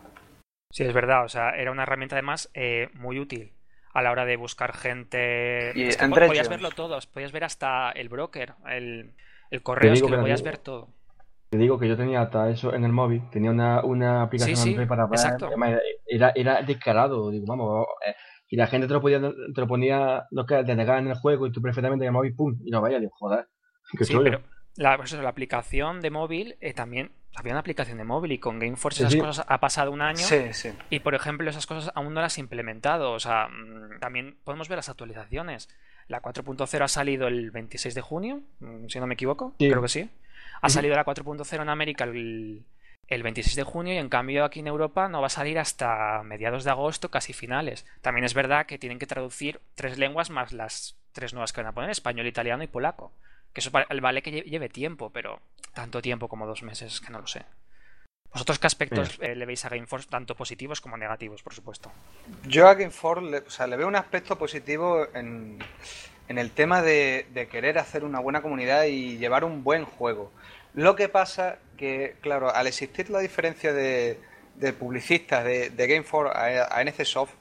Sí, 0.71 0.83
es 0.83 0.93
verdad. 0.93 1.25
O 1.25 1.29
sea, 1.29 1.51
era 1.51 1.71
una 1.71 1.83
herramienta 1.83 2.15
además 2.15 2.49
eh, 2.53 2.89
muy 2.93 3.19
útil 3.19 3.53
a 3.93 4.01
la 4.01 4.11
hora 4.11 4.25
de 4.25 4.37
buscar 4.37 4.73
gente. 4.73 5.71
Y 5.75 5.89
podías 6.07 6.49
verlo 6.49 6.71
todo, 6.71 6.97
podías 7.13 7.31
ver 7.31 7.43
hasta 7.43 7.91
el 7.91 8.09
broker, 8.09 8.53
el, 8.69 9.13
el 9.49 9.63
correo, 9.63 9.93
es 9.93 10.01
que, 10.01 10.09
lo 10.09 10.21
podías 10.21 10.43
ver 10.43 10.57
todo. 10.57 10.89
Te 11.49 11.57
digo 11.57 11.79
que 11.79 11.87
yo 11.87 11.97
tenía 11.97 12.21
hasta 12.21 12.49
eso 12.49 12.73
en 12.73 12.83
el 12.83 12.91
móvil, 12.91 13.23
tenía 13.31 13.49
una, 13.49 13.83
una 13.83 14.21
aplicación 14.21 14.87
para 14.87 15.07
ver, 15.07 15.81
era, 16.05 16.31
era 16.35 16.61
descarado, 16.61 17.31
digo, 17.31 17.45
vamos, 17.47 17.87
eh, 18.05 18.13
y 18.49 18.55
la 18.55 18.67
gente 18.67 18.87
te 18.87 18.93
lo, 18.93 19.01
podía, 19.01 19.19
te 19.19 19.61
lo 19.61 19.67
ponía 19.67 20.27
lo 20.29 20.45
que 20.45 20.59
en 20.59 20.79
el 20.79 21.15
juego 21.15 21.47
y 21.47 21.51
tú 21.51 21.61
perfectamente 21.61 22.05
en 22.05 22.09
el 22.09 22.13
móvil, 22.13 22.35
pum, 22.35 22.55
y 22.63 22.69
no 22.69 22.81
vaya, 22.81 22.99
digo, 22.99 23.11
joder. 23.17 23.47
Sí, 24.01 24.15
pero 24.23 24.41
la, 24.75 24.97
pues 24.97 25.11
la 25.11 25.27
aplicación 25.27 25.99
de 25.99 26.09
móvil 26.09 26.55
eh, 26.61 26.73
también 26.73 27.11
había 27.35 27.53
una 27.53 27.59
aplicación 27.59 27.97
de 27.97 28.03
móvil 28.03 28.31
y 28.31 28.39
con 28.39 28.59
Gameforce 28.59 29.03
esas 29.03 29.15
cosas 29.15 29.45
ha 29.47 29.59
pasado 29.59 29.91
un 29.91 30.01
año 30.01 30.25
y 30.89 30.99
por 30.99 31.15
ejemplo 31.15 31.49
esas 31.49 31.67
cosas 31.67 31.91
aún 31.95 32.13
no 32.13 32.21
las 32.21 32.37
he 32.37 32.41
implementado. 32.41 33.11
O 33.11 33.19
sea 33.19 33.47
mm, 33.47 33.99
también 33.99 34.37
podemos 34.43 34.69
ver 34.69 34.77
las 34.77 34.89
actualizaciones. 34.89 35.69
La 36.07 36.21
4.0 36.21 36.81
ha 36.81 36.87
salido 36.87 37.27
el 37.27 37.51
26 37.51 37.93
de 37.93 38.01
junio 38.01 38.41
mm, 38.59 38.87
si 38.87 38.99
no 38.99 39.07
me 39.07 39.13
equivoco 39.13 39.53
creo 39.57 39.81
que 39.81 39.89
sí. 39.89 40.09
Ha 40.61 40.69
salido 40.69 40.95
la 40.95 41.05
4.0 41.05 41.61
en 41.61 41.69
América 41.69 42.05
el, 42.05 42.65
el 43.07 43.23
26 43.23 43.55
de 43.55 43.63
junio 43.63 43.93
y 43.93 43.97
en 43.97 44.09
cambio 44.09 44.43
aquí 44.43 44.59
en 44.61 44.67
Europa 44.67 45.07
no 45.07 45.21
va 45.21 45.27
a 45.27 45.29
salir 45.29 45.59
hasta 45.59 46.21
mediados 46.23 46.63
de 46.63 46.71
agosto 46.71 47.11
casi 47.11 47.33
finales. 47.33 47.85
También 48.01 48.25
es 48.25 48.33
verdad 48.33 48.65
que 48.65 48.77
tienen 48.77 48.99
que 48.99 49.07
traducir 49.07 49.61
tres 49.75 49.97
lenguas 49.97 50.29
más 50.29 50.51
las 50.51 50.97
tres 51.11 51.33
nuevas 51.33 51.53
que 51.53 51.61
van 51.61 51.69
a 51.69 51.73
poner 51.73 51.89
español 51.89 52.27
italiano 52.27 52.63
y 52.63 52.67
polaco 52.67 53.13
que 53.53 53.61
eso 53.61 53.71
vale 53.71 54.21
que 54.21 54.31
lleve 54.31 54.69
tiempo, 54.69 55.09
pero 55.09 55.41
tanto 55.73 56.01
tiempo 56.01 56.27
como 56.27 56.45
dos 56.45 56.63
meses, 56.63 57.01
que 57.01 57.11
no 57.11 57.19
lo 57.19 57.27
sé. 57.27 57.45
¿Vosotros 58.31 58.59
qué 58.59 58.67
aspectos 58.67 59.17
eh, 59.21 59.35
le 59.35 59.45
veis 59.45 59.65
a 59.65 59.69
Gameforce, 59.69 60.07
tanto 60.07 60.35
positivos 60.35 60.81
como 60.81 60.97
negativos, 60.97 61.41
por 61.41 61.53
supuesto? 61.53 61.91
Yo 62.45 62.67
a 62.67 62.75
Gameforce 62.75 63.25
le, 63.25 63.37
o 63.39 63.49
sea, 63.49 63.65
le 63.65 63.75
veo 63.75 63.87
un 63.87 63.95
aspecto 63.95 64.37
positivo 64.37 65.07
en, 65.15 65.57
en 66.27 66.37
el 66.37 66.51
tema 66.51 66.83
de, 66.83 67.25
querer 67.49 67.79
hacer 67.79 68.03
una 68.03 68.19
buena 68.19 68.41
comunidad 68.41 68.83
y 68.83 69.17
llevar 69.17 69.43
un 69.43 69.63
buen 69.63 69.85
juego. 69.85 70.31
Lo 70.75 70.95
que 70.95 71.09
pasa 71.09 71.57
que, 71.75 72.17
claro, 72.21 72.53
al 72.53 72.67
existir 72.67 73.09
la 73.09 73.19
diferencia 73.19 73.73
de, 73.73 74.19
de 74.55 74.73
publicistas 74.73 75.43
de, 75.43 75.71
de 75.71 75.87
Gameforce 75.87 76.31
a, 76.37 76.77
a 76.77 76.83
NCSoft, 76.83 77.33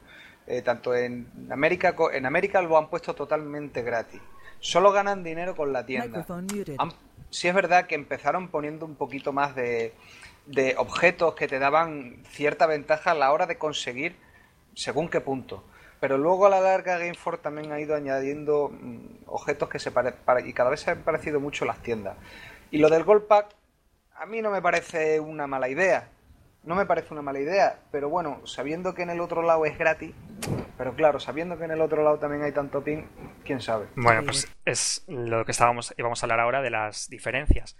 eh, 0.46 0.62
tanto 0.62 0.94
en 0.94 1.28
América, 1.50 1.94
en 2.14 2.24
América 2.24 2.62
lo 2.62 2.78
han 2.78 2.88
puesto 2.88 3.14
totalmente 3.14 3.82
gratis 3.82 4.22
solo 4.60 4.92
ganan 4.92 5.22
dinero 5.22 5.56
con 5.56 5.72
la 5.72 5.86
tienda. 5.86 6.26
sí 7.30 7.48
es 7.48 7.54
verdad 7.54 7.86
que 7.86 7.94
empezaron 7.94 8.48
poniendo 8.48 8.86
un 8.86 8.96
poquito 8.96 9.32
más 9.32 9.54
de, 9.54 9.92
de 10.46 10.74
objetos 10.78 11.34
que 11.34 11.48
te 11.48 11.58
daban 11.58 12.22
cierta 12.30 12.66
ventaja 12.66 13.12
a 13.12 13.14
la 13.14 13.32
hora 13.32 13.46
de 13.46 13.58
conseguir 13.58 14.16
según 14.74 15.08
qué 15.08 15.20
punto. 15.20 15.64
pero 16.00 16.16
luego 16.16 16.46
a 16.46 16.50
la 16.50 16.60
larga 16.60 16.98
GameFort 16.98 17.42
también 17.42 17.72
ha 17.72 17.80
ido 17.80 17.94
añadiendo 17.94 18.70
mm, 18.70 19.24
objetos 19.26 19.68
que 19.68 19.78
se 19.78 19.90
parecen 19.90 20.20
y 20.46 20.52
cada 20.52 20.70
vez 20.70 20.80
se 20.80 20.92
han 20.92 21.02
parecido 21.02 21.40
mucho 21.40 21.64
las 21.64 21.82
tiendas. 21.82 22.16
Y 22.70 22.78
lo 22.78 22.88
del 22.88 23.04
Gold 23.04 23.26
Pack 23.26 23.54
a 24.14 24.26
mí 24.26 24.42
no 24.42 24.50
me 24.50 24.60
parece 24.60 25.20
una 25.20 25.46
mala 25.46 25.68
idea. 25.68 26.08
No 26.64 26.74
me 26.74 26.86
parece 26.86 27.12
una 27.12 27.22
mala 27.22 27.38
idea, 27.38 27.78
pero 27.90 28.08
bueno, 28.10 28.40
sabiendo 28.44 28.94
que 28.94 29.02
en 29.02 29.10
el 29.10 29.20
otro 29.20 29.42
lado 29.42 29.64
es 29.64 29.78
gratis, 29.78 30.12
pero 30.78 30.94
claro, 30.94 31.18
sabiendo 31.18 31.58
que 31.58 31.64
en 31.64 31.72
el 31.72 31.80
otro 31.80 32.02
lado 32.04 32.18
también 32.18 32.42
hay 32.42 32.52
tanto 32.52 32.82
ping, 32.82 33.02
quién 33.44 33.60
sabe. 33.60 33.88
Bueno, 33.96 34.22
pues 34.24 34.50
es 34.64 35.04
lo 35.08 35.44
que 35.44 35.50
estábamos 35.50 35.92
íbamos 35.98 36.22
a 36.22 36.26
hablar 36.26 36.40
ahora 36.40 36.62
de 36.62 36.70
las 36.70 37.10
diferencias. 37.10 37.76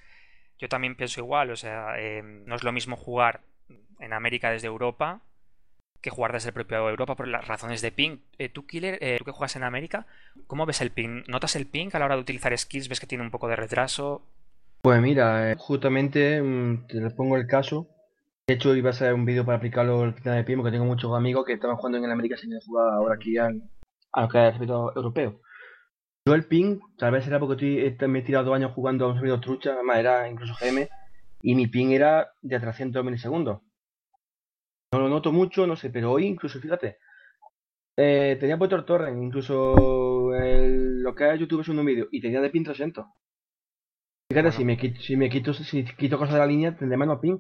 Yo 0.59 0.69
también 0.69 0.97
pienso 0.97 1.21
igual, 1.21 1.53
o 1.53 1.57
sea, 1.57 1.99
eh, 1.99 2.23
no 2.23 2.57
es 2.57 2.65
lo 2.65 2.73
mismo 2.73 2.97
jugar 2.97 3.41
en 4.01 4.13
América 4.13 4.51
desde 4.51 4.67
Europa 4.67 5.21
que 6.01 6.11
jugar 6.11 6.33
desde 6.33 6.49
el 6.49 6.55
propio 6.55 6.89
Europa 6.89 7.17
por 7.17 7.29
las 7.29 7.47
razones 7.47 7.81
de 7.83 7.93
ping. 7.93 8.19
Eh, 8.39 8.49
tú, 8.49 8.67
Killer, 8.67 8.99
eh, 9.01 9.17
tú 9.19 9.25
que 9.25 9.33
juegas 9.33 9.57
en 9.57 9.65
América, 9.65 10.07
¿cómo 10.47 10.67
ves 10.67 10.81
el 10.81 10.91
ping? 10.91 11.23
¿Notas 11.27 11.57
el 11.57 11.67
ping 11.67 11.91
a 11.93 11.99
la 11.99 12.05
hora 12.05 12.15
de 12.15 12.21
utilizar 12.21 12.57
skills? 12.57 12.89
¿Ves 12.89 13.01
que 13.01 13.07
tiene 13.07 13.25
un 13.25 13.31
poco 13.31 13.49
de 13.49 13.57
retraso? 13.57 14.23
Pues 14.83 15.01
mira, 15.01 15.55
justamente 15.59 16.41
mm, 16.41 16.87
te 16.87 17.11
pongo 17.11 17.37
el 17.37 17.47
caso. 17.47 17.89
De 18.49 18.55
hecho, 18.55 18.75
iba 18.75 18.89
a 18.89 18.95
ser 18.95 19.13
un 19.13 19.27
vídeo 19.27 19.45
para 19.45 19.59
aplicarlo 19.59 20.01
al 20.01 20.15
final 20.15 20.37
de 20.39 20.45
ping 20.45 20.57
porque 20.57 20.71
tengo 20.71 20.87
muchos 20.87 21.15
amigos 21.15 21.45
que 21.45 21.53
estaban 21.53 21.77
jugando 21.77 21.99
en 21.99 22.11
América 22.11 22.35
sin 22.39 22.59
jugar 22.61 22.95
ahora 22.95 23.17
aquí 23.17 23.37
a 23.37 23.51
lo 23.51 24.29
que 24.31 24.39
es 24.39 24.45
el 24.45 24.53
servidor 24.53 24.95
europeo. 24.97 25.43
Yo 26.27 26.35
el 26.35 26.47
ping, 26.47 26.81
tal 26.97 27.13
vez 27.13 27.27
era 27.27 27.39
porque 27.39 27.87
estoy, 27.87 28.09
me 28.09 28.21
he 28.21 28.23
tirado 28.23 28.47
dos 28.47 28.57
años 28.57 28.73
jugando 28.73 29.05
a 29.05 29.09
un 29.09 29.17
servidor 29.17 29.43
trucha, 29.43 29.75
además 29.75 29.99
era 29.99 30.31
incluso 30.31 30.55
GM, 30.59 30.89
y 31.43 31.55
mi 31.55 31.67
ping 31.67 31.91
era 31.91 32.33
de 32.41 32.59
300 32.59 33.05
milisegundos. 33.05 33.61
No 34.95 35.01
lo 35.01 35.11
noto 35.11 35.31
mucho, 35.31 35.67
no 35.67 35.77
sé, 35.77 35.91
pero 35.91 36.13
hoy 36.13 36.25
incluso, 36.25 36.59
fíjate, 36.59 36.97
eh, 37.99 38.39
tenía 38.41 38.57
puesto 38.57 38.77
el 38.77 38.87
torrent, 38.87 39.23
incluso 39.23 39.75
lo 39.77 41.15
que 41.15 41.35
es 41.35 41.39
YouTube 41.39 41.61
es 41.61 41.69
un 41.69 41.85
vídeo, 41.85 42.09
y 42.11 42.23
tenía 42.23 42.41
de 42.41 42.49
ping 42.49 42.65
300. 42.65 43.05
Fíjate, 44.33 44.53
si 44.53 44.65
me 44.65 44.79
quito, 44.79 45.01
si 45.03 45.17
me 45.19 45.29
quito, 45.29 45.53
si 45.53 45.85
quito 45.85 46.17
cosas 46.17 46.33
de 46.33 46.41
la 46.41 46.47
línea, 46.47 46.75
tendré 46.75 46.97
menos 46.97 47.19
ping. 47.21 47.39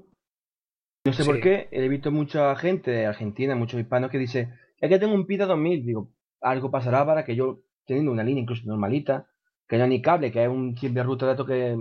No 1.08 1.12
sé 1.14 1.24
por 1.24 1.40
qué, 1.40 1.68
he 1.70 1.88
visto 1.88 2.10
mucha 2.10 2.54
gente 2.56 2.90
de 2.90 3.06
Argentina, 3.06 3.54
muchos 3.54 3.80
hispanos 3.80 4.10
que 4.10 4.18
dice, 4.18 4.52
es 4.80 4.88
que 4.88 4.98
tengo 4.98 5.14
un 5.14 5.26
ping 5.26 5.38
de 5.38 5.46
2000, 5.46 5.84
digo, 5.84 6.12
algo 6.40 6.70
pasará 6.70 7.04
para 7.04 7.24
que 7.24 7.34
yo 7.34 7.60
teniendo 7.86 8.12
una 8.12 8.22
línea 8.22 8.42
incluso 8.42 8.62
normalita, 8.66 9.26
que 9.66 9.78
no 9.78 9.86
ni 9.86 10.00
cable, 10.00 10.30
que 10.30 10.42
es 10.42 10.48
un 10.48 10.74
chip 10.74 10.92
de 10.92 11.02
ruta 11.02 11.26
de 11.26 11.32
datos 11.32 11.46
que. 11.46 11.76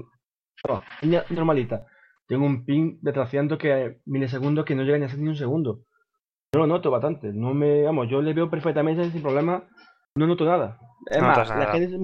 Oh, 0.68 0.82
línea 1.02 1.24
normalita. 1.30 1.86
Tengo 2.28 2.46
un 2.46 2.66
ping 2.66 2.98
de 3.02 3.14
300 3.14 3.58
que 3.58 4.00
milisegundos 4.06 4.66
que 4.66 4.76
no 4.76 4.84
llega 4.84 4.98
ni 4.98 5.06
a 5.06 5.10
ser 5.10 5.20
ni 5.20 5.30
un 5.30 5.36
segundo. 5.36 5.84
Yo 6.54 6.62
lo 6.62 6.68
noto 6.68 6.92
bastante. 6.92 7.32
No 7.32 7.54
me, 7.54 7.84
vamos, 7.84 8.10
yo 8.10 8.22
le 8.22 8.34
veo 8.34 8.50
perfectamente 8.50 9.10
sin 9.12 9.22
problema. 9.22 9.64
No 10.16 10.28
noto 10.28 10.46
nada. 10.46 10.80
Es 11.06 11.22
más, 11.22 11.50
la 11.50 11.72
gente, 11.72 11.98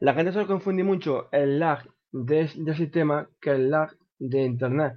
la 0.00 0.14
gente 0.14 0.32
se 0.32 0.46
confunde 0.46 0.84
mucho 0.84 1.28
el 1.32 1.58
lag 1.58 1.88
del 2.12 2.48
sistema 2.76 3.28
que 3.40 3.50
el 3.50 3.70
lag 3.70 3.90
de 4.18 4.42
internet. 4.44 4.94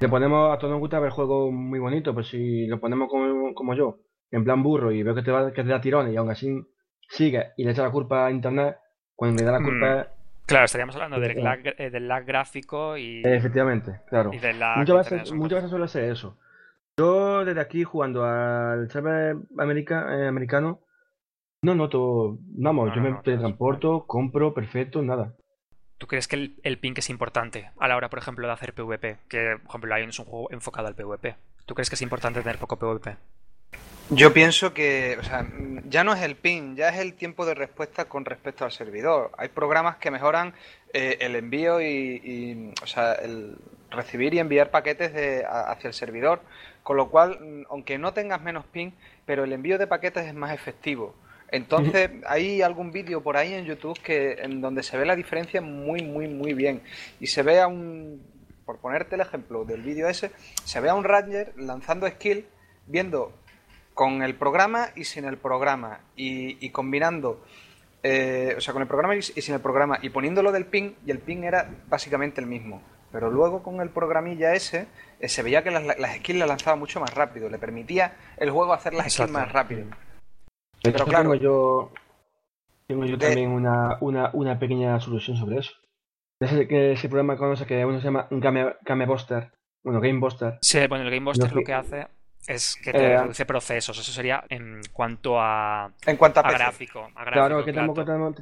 Le 0.00 0.08
ponemos 0.08 0.54
a 0.54 0.58
todos 0.58 0.70
nos 0.70 0.80
gusta 0.80 1.00
ver 1.00 1.10
juegos 1.10 1.52
muy 1.52 1.78
bonitos, 1.78 2.14
pues 2.14 2.28
si 2.28 2.66
lo 2.66 2.78
ponemos 2.78 3.08
como, 3.08 3.54
como 3.54 3.74
yo, 3.74 3.98
en 4.30 4.44
plan 4.44 4.62
burro 4.62 4.92
y 4.92 5.02
veo 5.02 5.14
que 5.14 5.22
te, 5.22 5.30
va, 5.30 5.52
que 5.52 5.62
te 5.62 5.68
da 5.68 5.80
tirones 5.80 6.12
y 6.12 6.16
aún 6.16 6.30
así 6.30 6.60
sigue 7.08 7.52
y 7.56 7.64
le 7.64 7.72
echa 7.72 7.82
la 7.82 7.90
culpa 7.90 8.26
a 8.26 8.30
internet, 8.30 8.76
cuando 9.14 9.40
le 9.40 9.44
da 9.44 9.58
la 9.58 9.64
culpa. 9.64 9.86
Mm. 9.86 10.18
Claro, 10.46 10.64
estaríamos 10.64 10.94
hablando 10.94 11.20
del 11.20 11.42
lag, 11.42 11.60
eh, 11.76 11.90
del 11.90 12.08
lag 12.08 12.24
gráfico 12.24 12.96
y. 12.96 13.22
Efectivamente, 13.24 14.00
claro. 14.08 14.30
muchas, 14.32 15.10
veces, 15.10 15.32
muchas 15.32 15.56
veces 15.56 15.70
suele 15.70 15.88
ser 15.88 16.04
eso. 16.04 16.38
Yo 16.96 17.44
desde 17.44 17.60
aquí 17.60 17.84
jugando 17.84 18.24
al 18.24 18.90
server 18.90 19.36
eh, 19.36 20.26
americano 20.26 20.80
no 21.62 21.74
noto, 21.74 22.38
vamos, 22.40 22.92
yo 22.94 23.00
me 23.00 23.14
teletransporto, 23.22 24.06
compro, 24.06 24.54
perfecto, 24.54 25.02
nada. 25.02 25.34
¿Tú 25.98 26.06
crees 26.06 26.28
que 26.28 26.36
el, 26.36 26.56
el, 26.62 26.78
ping 26.78 26.94
es 26.96 27.10
importante 27.10 27.70
a 27.78 27.88
la 27.88 27.96
hora, 27.96 28.08
por 28.08 28.20
ejemplo, 28.20 28.46
de 28.46 28.52
hacer 28.52 28.72
PvP? 28.72 29.18
Que, 29.28 29.58
por 29.58 29.70
ejemplo, 29.70 29.96
Lion 29.96 30.10
es 30.10 30.18
un 30.18 30.24
juego 30.24 30.50
enfocado 30.52 30.86
al 30.86 30.94
PvP. 30.94 31.36
¿Tú 31.66 31.74
crees 31.74 31.90
que 31.90 31.96
es 31.96 32.02
importante 32.02 32.40
tener 32.40 32.58
poco 32.58 32.78
PvP? 32.78 33.16
Yo 34.10 34.32
pienso 34.32 34.72
que, 34.72 35.18
o 35.20 35.22
sea, 35.22 35.46
ya 35.84 36.02
no 36.02 36.14
es 36.14 36.22
el 36.22 36.34
ping, 36.34 36.76
ya 36.76 36.88
es 36.88 36.98
el 36.98 37.12
tiempo 37.12 37.44
de 37.44 37.52
respuesta 37.54 38.06
con 38.06 38.24
respecto 38.24 38.64
al 38.64 38.72
servidor. 38.72 39.32
Hay 39.36 39.48
programas 39.48 39.96
que 39.96 40.10
mejoran 40.10 40.54
eh, 40.94 41.18
el 41.20 41.36
envío 41.36 41.82
y, 41.82 42.72
o 42.82 42.86
sea, 42.86 43.12
el 43.12 43.58
recibir 43.90 44.32
y 44.32 44.38
enviar 44.38 44.70
paquetes 44.70 45.12
de, 45.12 45.44
hacia 45.44 45.88
el 45.88 45.94
servidor, 45.94 46.40
con 46.82 46.96
lo 46.96 47.10
cual, 47.10 47.66
aunque 47.68 47.98
no 47.98 48.14
tengas 48.14 48.40
menos 48.40 48.64
ping, 48.64 48.92
pero 49.26 49.44
el 49.44 49.52
envío 49.52 49.76
de 49.76 49.86
paquetes 49.86 50.26
es 50.26 50.34
más 50.34 50.54
efectivo. 50.54 51.14
Entonces, 51.50 52.10
hay 52.26 52.62
algún 52.62 52.92
vídeo 52.92 53.22
por 53.22 53.36
ahí 53.36 53.54
en 53.54 53.64
YouTube 53.64 53.98
que 54.00 54.32
en 54.40 54.60
donde 54.60 54.82
se 54.82 54.98
ve 54.98 55.06
la 55.06 55.16
diferencia 55.16 55.60
muy, 55.60 56.02
muy, 56.02 56.28
muy 56.28 56.52
bien. 56.52 56.82
Y 57.20 57.26
se 57.28 57.42
ve 57.42 57.60
a 57.60 57.66
un, 57.66 58.22
por 58.64 58.78
ponerte 58.78 59.14
el 59.14 59.22
ejemplo 59.22 59.64
del 59.64 59.82
vídeo 59.82 60.08
ese, 60.08 60.30
se 60.64 60.80
ve 60.80 60.90
a 60.90 60.94
un 60.94 61.04
Ranger 61.04 61.54
lanzando 61.56 62.06
skill, 62.06 62.46
viendo 62.86 63.32
con 63.94 64.22
el 64.22 64.34
programa 64.34 64.90
y 64.94 65.04
sin 65.04 65.24
el 65.24 65.38
programa 65.38 66.00
y, 66.14 66.70
combinando, 66.70 67.42
eh, 68.02 68.54
o 68.56 68.60
sea, 68.60 68.72
con 68.72 68.82
el 68.82 68.88
programa 68.88 69.16
y, 69.16 69.22
sin 69.22 69.54
el 69.54 69.60
programa 69.60 69.98
y 70.02 70.10
poniéndolo 70.10 70.52
del 70.52 70.66
ping 70.66 70.92
y 71.04 71.10
el 71.10 71.18
ping 71.18 71.44
era 71.44 71.68
básicamente 71.88 72.40
el 72.40 72.46
mismo. 72.46 72.82
Pero 73.10 73.30
luego 73.30 73.62
con 73.62 73.80
el 73.80 73.88
programilla 73.88 74.52
ese 74.54 74.86
eh, 75.18 75.28
se 75.28 75.42
veía 75.42 75.64
que 75.64 75.70
las, 75.70 75.82
skills 76.18 76.38
las 76.38 76.48
lanzaba 76.48 76.76
mucho 76.76 77.00
más 77.00 77.14
rápido, 77.14 77.48
le 77.48 77.58
permitía 77.58 78.16
el 78.36 78.50
juego 78.50 78.74
hacer 78.74 78.92
las 78.92 79.12
skills 79.12 79.30
más 79.30 79.50
rápido. 79.50 79.86
Pero 80.92 81.04
claro, 81.04 81.30
tengo 81.30 81.34
yo, 81.34 81.92
tengo 82.86 83.04
yo 83.04 83.18
también 83.18 83.50
una, 83.50 83.98
una, 84.00 84.30
una, 84.32 84.58
pequeña 84.58 84.98
solución 85.00 85.36
sobre 85.36 85.58
eso. 85.58 85.72
Ese, 86.40 86.68
que 86.68 86.92
ese 86.92 87.08
programa 87.08 87.36
conoce 87.36 87.66
que 87.66 87.84
uno 87.84 87.98
se 87.98 88.04
llama 88.04 88.28
Game, 88.30 88.74
Game 88.82 89.06
Buster, 89.06 89.52
bueno, 89.82 90.00
Game 90.00 90.20
Buster. 90.20 90.58
Sí, 90.62 90.86
bueno, 90.88 91.04
el 91.04 91.10
Game 91.10 91.24
Buster 91.24 91.52
lo 91.52 91.62
que 91.62 91.74
hace 91.74 92.06
es 92.46 92.76
que 92.76 92.92
te 92.92 93.04
eh, 93.04 93.18
reduce 93.18 93.44
procesos. 93.44 93.98
Eso 93.98 94.10
sería 94.10 94.42
en 94.48 94.80
cuanto 94.92 95.38
a, 95.38 95.92
en 96.06 96.16
cuanto 96.16 96.40
a, 96.40 96.50
gráfico, 96.50 97.10
Claro, 97.30 97.64
que 97.64 97.72
tampoco, 97.72 98.04
tenemos, 98.04 98.34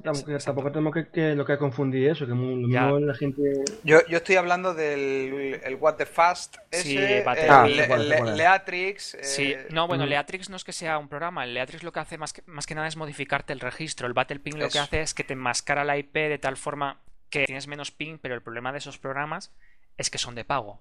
tampoco 0.45 0.93
que, 1.13 1.35
lo 1.35 1.45
que 1.45 1.59
confundir 1.59 2.11
eso, 2.11 2.27
que 2.27 2.33
la 2.33 3.15
gente... 3.15 3.65
Yo, 3.83 3.99
yo 4.07 4.19
estoy 4.19 4.37
hablando 4.37 4.75
del 4.75 5.61
el 5.63 5.75
What 5.75 5.95
the 5.95 6.07
Fast, 6.07 6.57
ese, 6.71 7.25
el, 7.25 8.37
Leatrix... 8.37 9.19
Sí, 9.23 9.53
eh, 9.53 9.67
no, 9.71 9.89
bueno, 9.89 10.05
mm. 10.05 10.09
Leatrix 10.09 10.51
no 10.51 10.57
es 10.57 10.65
que 10.65 10.73
sea 10.73 10.99
un 10.99 11.09
programa, 11.09 11.43
el 11.43 11.55
Leatrix 11.55 11.83
lo 11.83 11.93
que 11.93 12.01
hace 12.01 12.17
más 12.17 12.33
que, 12.33 12.43
más 12.47 12.67
que 12.67 12.75
nada 12.77 12.87
es 12.87 12.97
modificarte 12.97 13.53
el 13.53 13.61
registro. 13.61 14.07
El 14.07 14.13
Battle 14.13 14.39
Ping 14.39 14.57
lo 14.57 14.69
que 14.69 14.79
hace 14.79 15.01
es 15.01 15.15
que 15.15 15.25
te 15.25 15.33
enmascara 15.33 15.85
la 15.85 15.99
IP 15.99 16.15
de 16.15 16.39
tal 16.39 16.57
forma 16.57 17.01
que 17.31 17.45
tienes 17.45 17.67
menos 17.67 17.91
ping, 17.91 18.19
pero 18.19 18.35
el 18.35 18.43
problema 18.43 18.73
de 18.73 18.79
esos 18.79 18.99
programas 18.99 19.51
es 19.97 20.11
que 20.11 20.19
son 20.19 20.35
de 20.35 20.45
pago. 20.45 20.79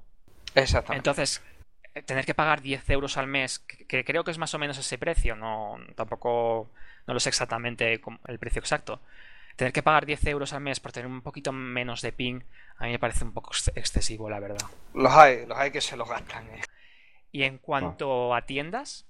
Exactamente. 0.54 0.98
Entonces, 0.98 1.42
tener 2.04 2.26
que 2.26 2.34
pagar 2.34 2.62
10 2.62 2.90
euros 2.90 3.18
al 3.18 3.28
mes, 3.28 3.60
que, 3.60 4.04
creo 4.04 4.24
que 4.24 4.32
es 4.32 4.38
más 4.38 4.54
o 4.54 4.60
menos 4.60 4.78
ese 4.78 4.98
precio, 4.98 5.36
no 5.36 5.78
tampoco 5.96 6.70
no 7.08 7.14
lo 7.14 7.20
sé 7.20 7.30
exactamente 7.30 8.02
el 8.28 8.40
precio 8.40 8.60
exacto. 8.60 9.00
Tener 9.56 9.72
que 9.72 9.84
pagar 9.84 10.06
10 10.06 10.26
euros 10.28 10.52
al 10.52 10.62
mes 10.62 10.82
por 10.82 10.92
tener 10.92 11.08
un 11.08 11.22
poquito 11.22 11.54
menos 11.54 12.02
de 12.02 12.12
ping, 12.12 12.42
a 12.78 12.86
mí 12.86 12.92
me 12.92 13.00
parece 13.00 13.24
un 13.24 13.32
poco 13.32 13.52
excesivo, 13.76 14.30
la 14.30 14.40
verdad. 14.40 14.68
Los 14.94 15.14
hay, 15.14 15.46
los 15.46 15.58
hay 15.58 15.72
que 15.72 15.80
se 15.80 15.96
los 15.96 16.10
gastan. 16.10 16.46
Eh. 16.50 16.62
Y 17.32 17.44
en 17.44 17.58
cuanto 17.60 18.36
a 18.36 18.42
tiendas, 18.46 19.08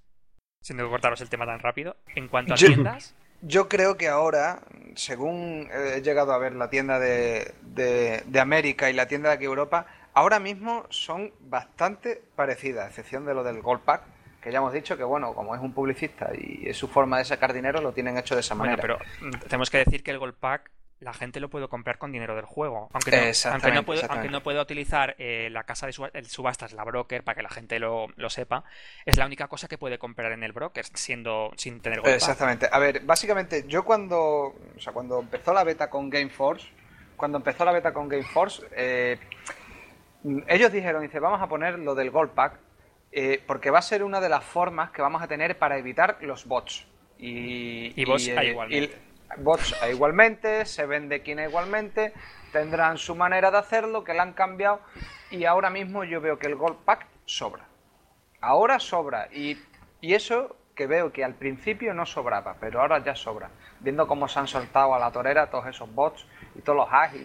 sin 0.62 0.78
cortaros 0.78 1.22
el 1.22 1.30
tema 1.30 1.46
tan 1.48 1.60
rápido, 1.60 1.98
en 2.16 2.28
cuanto 2.28 2.54
a 2.54 2.58
tiendas... 2.58 3.16
Yo 3.42 3.68
creo 3.68 3.98
que 3.98 4.08
ahora, 4.08 4.62
según 4.96 5.70
he 5.72 6.02
llegado 6.02 6.34
a 6.34 6.38
ver 6.38 6.56
la 6.56 6.70
tienda 6.70 7.00
de, 7.00 7.54
de, 7.62 8.24
de 8.26 8.40
América 8.40 8.90
y 8.90 8.94
la 8.94 9.08
tienda 9.08 9.30
de 9.30 9.36
aquí 9.36 9.46
Europa, 9.46 9.86
ahora 10.16 10.40
mismo 10.40 10.86
son 10.90 11.32
bastante 11.42 12.24
parecidas, 12.36 12.86
a 12.86 12.88
excepción 12.88 13.26
de 13.26 13.34
lo 13.34 13.44
del 13.44 13.62
Gold 13.62 13.82
Pack, 13.82 14.04
que 14.42 14.52
ya 14.52 14.58
hemos 14.58 14.74
dicho 14.74 14.98
que, 14.98 15.04
bueno, 15.04 15.34
como 15.34 15.56
es 15.56 15.62
un 15.62 15.74
publicista 15.74 16.32
y 16.36 16.68
es 16.68 16.78
su 16.78 16.88
forma 16.88 17.20
de 17.20 17.26
sacar 17.26 17.54
dinero, 17.54 17.82
lo 17.82 17.92
tienen 17.92 18.18
hecho 18.18 18.36
de 18.36 18.42
esa 18.42 18.56
manera. 18.56 18.82
pero 18.82 18.98
mm, 19.22 19.40
tenemos 19.48 19.70
que 19.70 19.80
decir 19.80 20.04
que 20.04 20.12
el 20.12 20.20
Gold 20.20 20.36
Pack 20.36 20.72
la 21.00 21.14
gente 21.14 21.40
lo 21.40 21.50
puede 21.50 21.68
comprar 21.68 21.98
con 21.98 22.12
dinero 22.12 22.36
del 22.36 22.46
juego. 22.46 22.90
Aunque 22.94 23.12
no, 23.12 23.52
aunque 23.52 23.72
no, 23.72 23.84
puede, 23.84 24.06
aunque 24.08 24.30
no 24.30 24.42
pueda 24.42 24.62
utilizar 24.62 25.16
eh, 25.20 25.50
la 25.52 25.64
casa 25.64 25.88
de 25.88 26.24
subastas, 26.24 26.74
la 26.74 26.84
broker, 26.84 27.24
para 27.24 27.36
que 27.36 27.44
la 27.44 27.50
gente 27.50 27.80
lo, 27.80 28.08
sepa, 28.30 28.64
es 29.06 29.18
la 29.18 29.26
única 29.26 29.48
cosa 29.48 29.68
que 29.68 29.78
puede 29.78 30.00
comprar 30.00 30.32
en 30.32 30.44
el 30.44 30.54
broker 30.54 30.86
siendo 30.94 31.52
sin 31.58 31.82
tener 31.82 32.00
Gold 32.00 32.16
Exactamente. 32.16 32.70
A 32.72 32.80
ver, 32.80 33.02
básicamente, 33.02 33.66
yo 33.68 33.84
cuando, 33.84 34.18
o 34.18 34.80
sea, 34.80 34.94
cuando 34.94 35.20
empezó 35.20 35.54
la 35.54 35.64
beta 35.64 35.90
con 35.90 36.10
Gameforce, 36.10 36.68
cuando 37.18 37.38
empezó 37.38 37.66
la 37.66 37.72
beta 37.74 37.94
con 37.94 38.08
Gameforce, 38.08 38.66
eh, 38.76 39.20
ellos 40.48 40.72
dijeron, 40.72 41.02
dice, 41.02 41.20
vamos 41.20 41.42
a 41.42 41.48
poner 41.48 41.80
lo 41.80 41.96
del 41.96 42.12
Gold 42.12 42.32
Pack, 42.32 42.60
eh, 43.12 43.42
porque 43.46 43.70
va 43.70 43.80
a 43.80 43.84
ser 43.84 44.04
una 44.04 44.20
de 44.20 44.30
las 44.30 44.44
formas 44.44 44.92
que 44.92 45.02
vamos 45.02 45.22
a 45.22 45.28
tener 45.28 45.58
para 45.58 45.78
evitar 45.78 46.18
los 46.22 46.46
bots. 46.46 46.88
Y, 47.18 48.04
bots 48.06 48.28
igualmente. 48.28 48.98
bots 49.38 49.76
igualmente, 49.90 50.66
se 50.66 50.86
vende 50.86 51.22
quien 51.22 51.40
igualmente, 51.40 52.14
tendrán 52.52 52.98
su 52.98 53.16
manera 53.16 53.52
de 53.52 53.58
hacerlo, 53.58 54.04
que 54.04 54.14
la 54.14 54.24
han 54.24 54.34
cambiado, 54.34 54.82
y 55.32 55.46
ahora 55.46 55.70
mismo 55.70 56.04
yo 56.04 56.22
veo 56.22 56.38
que 56.40 56.48
el 56.48 56.56
Gold 56.56 56.78
Pack 56.84 57.08
sobra. 57.26 57.66
Ahora 58.42 58.80
sobra, 58.80 59.30
y, 59.32 59.58
y 60.02 60.14
eso 60.14 60.56
que 60.76 60.88
veo 60.88 61.12
que 61.12 61.24
al 61.24 61.36
principio 61.36 61.94
no 61.94 62.06
sobraba, 62.06 62.58
pero 62.60 62.82
ahora 62.82 63.04
ya 63.04 63.16
sobra. 63.16 63.50
Viendo 63.80 64.08
cómo 64.08 64.28
se 64.28 64.40
han 64.40 64.48
soltado 64.48 64.94
a 64.94 65.00
la 65.00 65.12
torera 65.12 65.50
todos 65.50 65.68
esos 65.68 65.94
bots 65.94 66.28
y 66.56 66.62
todos 66.62 66.78
los 66.78 66.88
hacks 66.92 67.16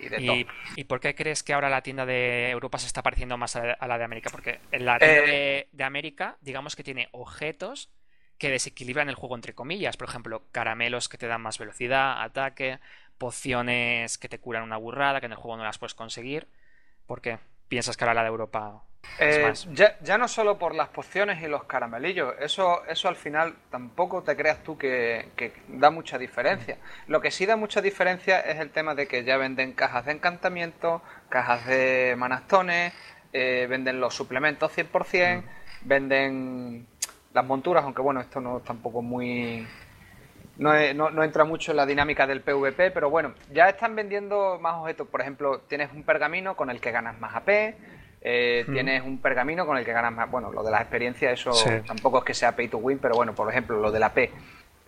y, 0.00 0.08
de 0.08 0.18
todo. 0.18 0.52
¿Y 0.76 0.84
por 0.84 1.00
qué 1.00 1.14
crees 1.14 1.42
que 1.42 1.52
ahora 1.52 1.68
la 1.68 1.82
tienda 1.82 2.06
de 2.06 2.50
Europa 2.50 2.78
se 2.78 2.86
está 2.86 3.02
pareciendo 3.02 3.36
más 3.36 3.56
a 3.56 3.86
la 3.86 3.98
de 3.98 4.04
América? 4.04 4.30
Porque 4.30 4.60
en 4.72 4.84
la 4.84 4.98
tienda 4.98 5.22
eh, 5.26 5.68
de, 5.72 5.84
América, 5.84 6.36
digamos 6.40 6.76
que 6.76 6.82
tiene 6.82 7.08
objetos 7.12 7.90
que 8.38 8.50
desequilibran 8.50 9.08
el 9.08 9.14
juego 9.14 9.34
entre 9.34 9.54
comillas. 9.54 9.96
Por 9.96 10.08
ejemplo, 10.08 10.42
caramelos 10.52 11.08
que 11.08 11.18
te 11.18 11.26
dan 11.26 11.40
más 11.40 11.58
velocidad, 11.58 12.22
ataque, 12.22 12.78
pociones 13.18 14.18
que 14.18 14.28
te 14.28 14.38
curan 14.38 14.62
una 14.62 14.76
burrada, 14.76 15.20
que 15.20 15.26
en 15.26 15.32
el 15.32 15.38
juego 15.38 15.56
no 15.56 15.64
las 15.64 15.78
puedes 15.78 15.94
conseguir. 15.94 16.48
¿Por 17.06 17.20
qué 17.20 17.38
piensas 17.68 17.96
que 17.96 18.04
ahora 18.04 18.14
la 18.14 18.22
de 18.22 18.28
Europa 18.28 18.82
eh, 19.18 19.52
ya, 19.72 19.98
ya, 20.02 20.18
no 20.18 20.28
solo 20.28 20.58
por 20.58 20.74
las 20.74 20.88
pociones 20.88 21.42
y 21.42 21.46
los 21.46 21.64
caramelillos, 21.64 22.34
eso, 22.38 22.84
eso 22.86 23.08
al 23.08 23.16
final 23.16 23.54
tampoco 23.70 24.22
te 24.22 24.36
creas 24.36 24.62
tú 24.62 24.76
que, 24.76 25.54
da 25.68 25.90
mucha 25.90 26.18
diferencia. 26.18 26.76
Lo 27.06 27.20
que 27.20 27.30
sí 27.30 27.46
da 27.46 27.56
mucha 27.56 27.80
diferencia 27.80 28.40
es 28.40 28.60
el 28.60 28.70
tema 28.70 28.94
de 28.94 29.06
que 29.06 29.24
ya 29.24 29.38
venden 29.38 29.72
cajas 29.72 30.04
de 30.04 30.12
encantamiento, 30.12 31.02
cajas 31.30 31.66
de 31.66 32.14
manastones, 32.18 32.92
eh, 33.32 33.66
venden 33.70 34.00
los 34.00 34.14
suplementos 34.14 34.76
100%, 34.76 35.40
mm. 35.40 35.44
venden 35.88 36.86
las 37.32 37.44
monturas, 37.44 37.84
aunque 37.84 38.02
bueno, 38.02 38.20
esto 38.20 38.40
no 38.40 38.58
es 38.58 38.64
tampoco 38.64 39.00
muy... 39.00 39.66
No, 40.58 40.72
no, 40.94 41.10
no, 41.10 41.22
entra 41.22 41.44
mucho 41.44 41.72
en 41.72 41.76
la 41.76 41.86
dinámica 41.86 42.26
del 42.26 42.40
PvP, 42.40 42.90
pero 42.90 43.10
bueno, 43.10 43.34
ya 43.52 43.68
están 43.68 43.94
vendiendo 43.94 44.58
más 44.60 44.76
objetos. 44.76 45.06
Por 45.08 45.20
ejemplo, 45.20 45.60
tienes 45.68 45.92
un 45.92 46.02
pergamino 46.02 46.56
con 46.56 46.70
el 46.70 46.80
que 46.80 46.90
ganas 46.90 47.20
más 47.20 47.34
AP, 47.34 47.74
eh, 48.22 48.64
tienes 48.72 49.02
un 49.02 49.18
pergamino 49.18 49.66
con 49.66 49.76
el 49.76 49.84
que 49.84 49.92
ganas 49.92 50.12
más. 50.12 50.30
Bueno, 50.30 50.50
lo 50.50 50.62
de 50.62 50.70
las 50.70 50.80
experiencias, 50.80 51.38
eso 51.38 51.52
tampoco 51.86 52.18
es 52.18 52.24
que 52.24 52.34
sea 52.34 52.56
pay 52.56 52.68
to 52.68 52.78
win, 52.78 52.98
pero 52.98 53.14
bueno, 53.14 53.34
por 53.34 53.50
ejemplo, 53.50 53.78
lo 53.80 53.92
de 53.92 54.00
la 54.00 54.12
P. 54.12 54.30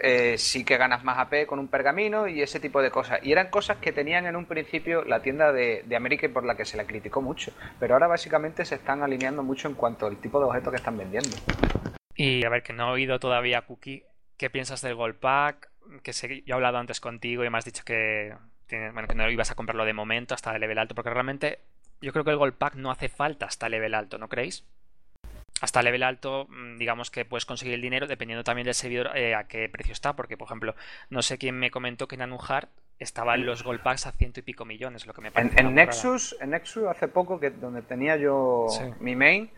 Eh, 0.00 0.38
sí 0.38 0.64
que 0.64 0.76
ganas 0.76 1.02
más 1.02 1.18
AP 1.18 1.44
con 1.46 1.58
un 1.58 1.66
pergamino 1.66 2.28
y 2.28 2.40
ese 2.40 2.60
tipo 2.60 2.80
de 2.80 2.90
cosas. 2.90 3.18
Y 3.22 3.32
eran 3.32 3.50
cosas 3.50 3.78
que 3.78 3.92
tenían 3.92 4.26
en 4.26 4.36
un 4.36 4.46
principio 4.46 5.04
la 5.04 5.20
tienda 5.20 5.52
de, 5.52 5.82
de 5.84 5.96
América 5.96 6.26
y 6.26 6.28
por 6.28 6.44
la 6.44 6.56
que 6.56 6.64
se 6.64 6.76
la 6.76 6.84
criticó 6.84 7.20
mucho. 7.20 7.52
Pero 7.80 7.94
ahora 7.94 8.06
básicamente 8.06 8.64
se 8.64 8.76
están 8.76 9.02
alineando 9.02 9.42
mucho 9.42 9.68
en 9.68 9.74
cuanto 9.74 10.06
al 10.06 10.16
tipo 10.16 10.38
de 10.38 10.46
objetos 10.46 10.70
que 10.70 10.76
están 10.76 10.96
vendiendo. 10.96 11.36
Y 12.14 12.44
a 12.44 12.48
ver, 12.48 12.62
que 12.62 12.72
no 12.72 12.88
he 12.88 12.92
oído 12.92 13.18
todavía 13.18 13.62
Cookie. 13.62 14.04
¿Qué 14.38 14.50
piensas 14.50 14.80
del 14.80 14.94
Gold 14.94 15.16
Pack? 15.16 15.68
Que 16.02 16.12
sé, 16.12 16.42
yo 16.46 16.54
he 16.54 16.56
hablado 16.56 16.78
antes 16.78 17.00
contigo 17.00 17.44
y 17.44 17.50
me 17.50 17.58
has 17.58 17.64
dicho 17.64 17.82
que, 17.84 18.34
bueno, 18.92 19.08
que 19.08 19.14
no 19.16 19.28
ibas 19.28 19.50
a 19.50 19.56
comprarlo 19.56 19.84
de 19.84 19.92
momento 19.92 20.34
hasta 20.34 20.54
el 20.54 20.60
level 20.60 20.78
alto, 20.78 20.94
porque 20.94 21.10
realmente 21.10 21.58
yo 22.00 22.12
creo 22.12 22.24
que 22.24 22.30
el 22.30 22.36
Gold 22.36 22.54
Pack 22.54 22.76
no 22.76 22.92
hace 22.92 23.08
falta 23.08 23.46
hasta 23.46 23.68
level 23.68 23.94
alto, 23.94 24.16
¿no 24.16 24.28
creéis? 24.28 24.64
Hasta 25.60 25.82
level 25.82 26.04
alto, 26.04 26.46
mm, 26.48 26.76
digamos 26.76 27.10
que 27.10 27.24
puedes 27.24 27.46
conseguir 27.46 27.74
el 27.74 27.82
dinero 27.82 28.06
dependiendo 28.06 28.44
también 28.44 28.66
del 28.66 28.74
servidor 28.74 29.16
eh, 29.16 29.34
a 29.34 29.48
qué 29.48 29.68
precio 29.68 29.92
está, 29.92 30.14
porque 30.14 30.36
por 30.36 30.46
ejemplo, 30.46 30.76
no 31.10 31.20
sé 31.22 31.36
quién 31.36 31.58
me 31.58 31.72
comentó 31.72 32.06
que 32.06 32.14
en 32.14 32.22
Anuhard 32.22 32.68
estaban 33.00 33.44
los 33.44 33.64
Gold 33.64 33.82
Packs 33.82 34.06
a 34.06 34.12
ciento 34.12 34.38
y 34.38 34.44
pico 34.44 34.64
millones, 34.64 35.04
lo 35.06 35.14
que 35.14 35.20
me 35.20 35.32
parece. 35.32 35.60
En, 35.60 35.74
Nexus, 35.74 36.36
en 36.40 36.50
Nexus 36.50 36.84
hace 36.86 37.08
poco, 37.08 37.40
que 37.40 37.50
donde 37.50 37.82
tenía 37.82 38.16
yo 38.16 38.68
mi 39.00 39.16
main, 39.16 39.50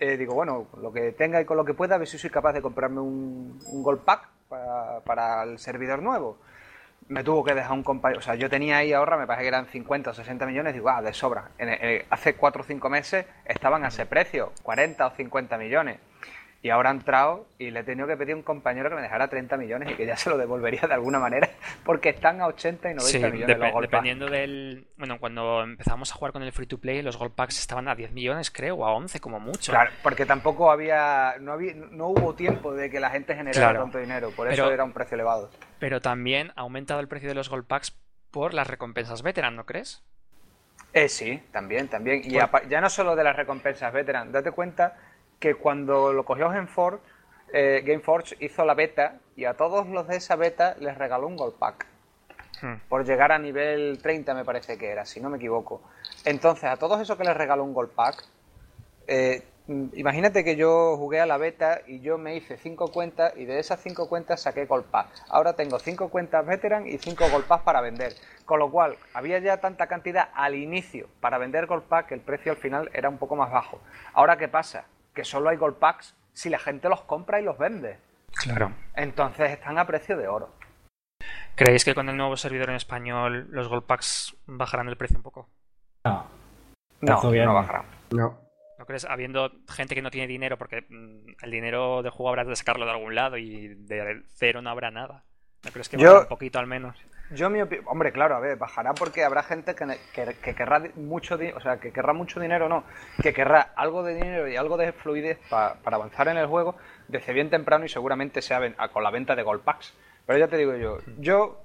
eh, 0.00 0.16
digo, 0.16 0.34
bueno, 0.34 0.66
lo 0.80 0.92
que 0.92 1.12
tenga 1.12 1.40
y 1.40 1.44
con 1.44 1.56
lo 1.56 1.64
que 1.64 1.74
pueda, 1.74 1.96
a 1.96 1.98
ver 1.98 2.08
si 2.08 2.18
soy 2.18 2.30
capaz 2.30 2.52
de 2.52 2.62
comprarme 2.62 3.00
un, 3.00 3.58
Gold 3.82 4.00
Pack 4.00 4.28
para, 4.48 5.00
para 5.00 5.42
el 5.42 5.58
servidor 5.58 6.02
nuevo 6.02 6.38
me 7.08 7.24
tuvo 7.24 7.42
que 7.42 7.54
dejar 7.54 7.72
un 7.72 7.82
compañero. 7.82 8.20
O 8.20 8.22
sea, 8.22 8.34
yo 8.34 8.48
tenía 8.50 8.78
ahí 8.78 8.92
ahorra, 8.92 9.16
me 9.16 9.26
parece 9.26 9.42
que 9.42 9.48
eran 9.48 9.66
50 9.66 10.10
o 10.10 10.14
60 10.14 10.46
millones, 10.46 10.74
digo, 10.74 10.88
ah, 10.90 11.02
de 11.02 11.12
sobra. 11.12 11.50
hace 12.10 12.34
4 12.34 12.62
o 12.62 12.64
5 12.64 12.88
meses 12.88 13.26
estaban 13.44 13.84
a 13.84 13.88
ese 13.88 14.06
precio, 14.06 14.52
40 14.62 15.06
o 15.06 15.10
50 15.10 15.58
millones. 15.58 15.98
Y 16.60 16.70
ahora 16.70 16.90
ha 16.90 16.92
entrado 16.92 17.46
y 17.56 17.70
le 17.70 17.80
he 17.80 17.84
tenido 17.84 18.08
que 18.08 18.16
pedir 18.16 18.34
a 18.34 18.36
un 18.36 18.42
compañero 18.42 18.90
que 18.90 18.96
me 18.96 19.02
dejara 19.02 19.28
30 19.28 19.56
millones 19.56 19.92
y 19.92 19.94
que 19.94 20.06
ya 20.06 20.16
se 20.16 20.28
lo 20.28 20.36
devolvería 20.36 20.80
de 20.88 20.94
alguna 20.94 21.20
manera, 21.20 21.48
porque 21.84 22.08
están 22.08 22.40
a 22.40 22.48
80 22.48 22.90
y 22.90 22.94
90 22.94 23.30
millones 23.30 23.58
los 23.58 23.72
gold 23.72 23.86
Dependiendo 23.88 24.28
del. 24.28 24.88
Bueno, 24.96 25.20
cuando 25.20 25.62
empezamos 25.62 26.10
a 26.10 26.14
jugar 26.16 26.32
con 26.32 26.42
el 26.42 26.50
free 26.50 26.66
to 26.66 26.78
play, 26.78 27.00
los 27.02 27.16
gold 27.16 27.32
packs 27.32 27.60
estaban 27.60 27.86
a 27.86 27.94
10 27.94 28.10
millones, 28.10 28.50
creo, 28.50 28.76
o 28.76 28.86
a 28.86 28.92
11 28.92 29.20
como 29.20 29.38
mucho. 29.38 29.70
Claro, 29.70 29.92
porque 30.02 30.26
tampoco 30.26 30.72
había. 30.72 31.36
No, 31.40 31.52
había, 31.52 31.74
no 31.74 32.08
hubo 32.08 32.34
tiempo 32.34 32.74
de 32.74 32.90
que 32.90 32.98
la 32.98 33.10
gente 33.10 33.36
generara 33.36 33.78
tanto 33.78 33.98
dinero, 33.98 34.32
por 34.34 34.50
eso 34.50 34.70
era 34.70 34.82
un 34.82 34.92
precio 34.92 35.14
elevado. 35.14 35.50
Pero 35.78 36.00
también 36.00 36.50
ha 36.56 36.62
aumentado 36.62 36.98
el 36.98 37.06
precio 37.06 37.28
de 37.28 37.36
los 37.36 37.48
gold 37.48 37.66
packs 37.66 37.96
por 38.32 38.52
las 38.52 38.66
recompensas 38.66 39.22
veteran, 39.22 39.54
¿no 39.54 39.64
crees? 39.64 40.02
Eh, 40.92 41.08
sí, 41.08 41.40
también, 41.52 41.86
también. 41.88 42.22
Y 42.24 42.32
ya 42.32 42.80
no 42.80 42.90
solo 42.90 43.14
de 43.14 43.22
las 43.22 43.36
recompensas 43.36 43.92
veteran, 43.92 44.32
date 44.32 44.50
cuenta 44.50 44.96
que 45.38 45.54
cuando 45.54 46.12
lo 46.12 46.24
cogió 46.24 46.48
Gameforge, 46.48 47.00
eh, 47.52 47.82
Gameforge 47.84 48.36
hizo 48.40 48.64
la 48.64 48.74
beta 48.74 49.18
y 49.36 49.44
a 49.44 49.54
todos 49.54 49.86
los 49.88 50.06
de 50.08 50.16
esa 50.16 50.36
beta 50.36 50.76
les 50.80 50.96
regaló 50.98 51.26
un 51.26 51.36
Gold 51.36 51.54
Pack. 51.54 51.86
Hmm. 52.60 52.74
Por 52.88 53.04
llegar 53.04 53.30
a 53.30 53.38
nivel 53.38 54.00
30 54.02 54.34
me 54.34 54.44
parece 54.44 54.76
que 54.76 54.90
era, 54.90 55.04
si 55.04 55.20
no 55.20 55.30
me 55.30 55.36
equivoco. 55.36 55.80
Entonces, 56.24 56.64
a 56.64 56.76
todos 56.76 57.00
esos 57.00 57.16
que 57.16 57.24
les 57.24 57.36
regaló 57.36 57.62
un 57.62 57.72
Gold 57.72 57.92
Pack, 57.92 58.24
eh, 59.06 59.42
imagínate 59.94 60.44
que 60.44 60.56
yo 60.56 60.96
jugué 60.96 61.20
a 61.20 61.26
la 61.26 61.36
beta 61.36 61.82
y 61.86 62.00
yo 62.00 62.18
me 62.18 62.34
hice 62.34 62.56
5 62.56 62.90
cuentas 62.90 63.32
y 63.36 63.44
de 63.44 63.60
esas 63.60 63.80
5 63.80 64.08
cuentas 64.08 64.42
saqué 64.42 64.66
Gold 64.66 64.86
Pack. 64.86 65.08
Ahora 65.28 65.54
tengo 65.54 65.78
5 65.78 66.08
cuentas 66.08 66.44
Veteran 66.44 66.86
y 66.86 66.98
5 66.98 67.24
Gold 67.30 67.46
Pack 67.46 67.62
para 67.62 67.80
vender. 67.80 68.14
Con 68.44 68.58
lo 68.58 68.70
cual, 68.70 68.96
había 69.14 69.38
ya 69.38 69.58
tanta 69.58 69.86
cantidad 69.86 70.30
al 70.34 70.54
inicio 70.56 71.06
para 71.20 71.38
vender 71.38 71.66
Gold 71.66 71.84
Pack 71.84 72.08
que 72.08 72.14
el 72.14 72.20
precio 72.20 72.52
al 72.52 72.58
final 72.58 72.90
era 72.92 73.08
un 73.08 73.18
poco 73.18 73.36
más 73.36 73.52
bajo. 73.52 73.80
Ahora, 74.12 74.36
¿qué 74.36 74.48
pasa? 74.48 74.86
Que 75.18 75.24
solo 75.24 75.48
hay 75.48 75.56
gold 75.56 75.78
packs 75.78 76.14
si 76.32 76.48
la 76.48 76.60
gente 76.60 76.88
los 76.88 77.00
compra 77.00 77.40
y 77.40 77.44
los 77.44 77.58
vende. 77.58 77.98
Claro. 78.30 78.70
Entonces 78.94 79.50
están 79.50 79.76
a 79.76 79.84
precio 79.84 80.16
de 80.16 80.28
oro. 80.28 80.54
¿Creéis 81.56 81.84
que 81.84 81.92
con 81.92 82.08
el 82.08 82.16
nuevo 82.16 82.36
servidor 82.36 82.70
en 82.70 82.76
español 82.76 83.48
los 83.50 83.66
gold 83.66 83.82
packs 83.82 84.36
bajarán 84.46 84.86
el 84.86 84.96
precio 84.96 85.16
un 85.16 85.24
poco? 85.24 85.48
No. 86.04 86.24
No, 87.00 87.20
no 87.20 87.54
bajarán. 87.54 87.86
No. 88.12 88.38
¿No 88.78 88.86
crees? 88.86 89.06
Habiendo 89.06 89.50
gente 89.68 89.96
que 89.96 90.02
no 90.02 90.12
tiene 90.12 90.28
dinero, 90.28 90.56
porque 90.56 90.86
mm, 90.88 91.42
el 91.42 91.50
dinero 91.50 92.04
de 92.04 92.10
juego 92.10 92.28
habrá 92.28 92.44
de 92.44 92.54
sacarlo 92.54 92.84
de 92.84 92.92
algún 92.92 93.16
lado 93.16 93.38
y 93.38 93.74
de 93.74 94.22
cero 94.36 94.62
no 94.62 94.70
habrá 94.70 94.92
nada. 94.92 95.24
¿No 95.64 95.72
crees 95.72 95.88
que 95.88 95.98
Yo... 95.98 96.20
un 96.20 96.28
poquito 96.28 96.60
al 96.60 96.68
menos? 96.68 96.96
Yo 97.30 97.50
mi 97.50 97.60
hombre, 97.60 98.12
claro, 98.12 98.36
a 98.36 98.40
ver, 98.40 98.56
bajará 98.56 98.94
porque 98.94 99.22
habrá 99.22 99.42
gente 99.42 99.74
que, 99.74 99.98
que, 100.14 100.54
querrá 100.54 100.82
mucho, 100.96 101.38
o 101.54 101.60
sea, 101.60 101.78
que 101.78 101.92
querrá 101.92 102.14
mucho 102.14 102.40
dinero, 102.40 102.68
no, 102.68 102.84
que 103.22 103.34
querrá 103.34 103.72
algo 103.76 104.02
de 104.02 104.14
dinero 104.14 104.48
y 104.48 104.56
algo 104.56 104.78
de 104.78 104.92
fluidez 104.92 105.38
para 105.50 105.76
avanzar 105.84 106.28
en 106.28 106.38
el 106.38 106.46
juego 106.46 106.76
desde 107.06 107.34
bien 107.34 107.50
temprano 107.50 107.84
y 107.84 107.88
seguramente 107.90 108.40
sea 108.40 108.60
con 108.92 109.02
la 109.02 109.10
venta 109.10 109.36
de 109.36 109.42
Gold 109.42 109.62
Packs. 109.62 109.94
Pero 110.26 110.38
ya 110.38 110.48
te 110.48 110.56
digo 110.56 110.74
yo, 110.76 110.98
yo, 111.18 111.60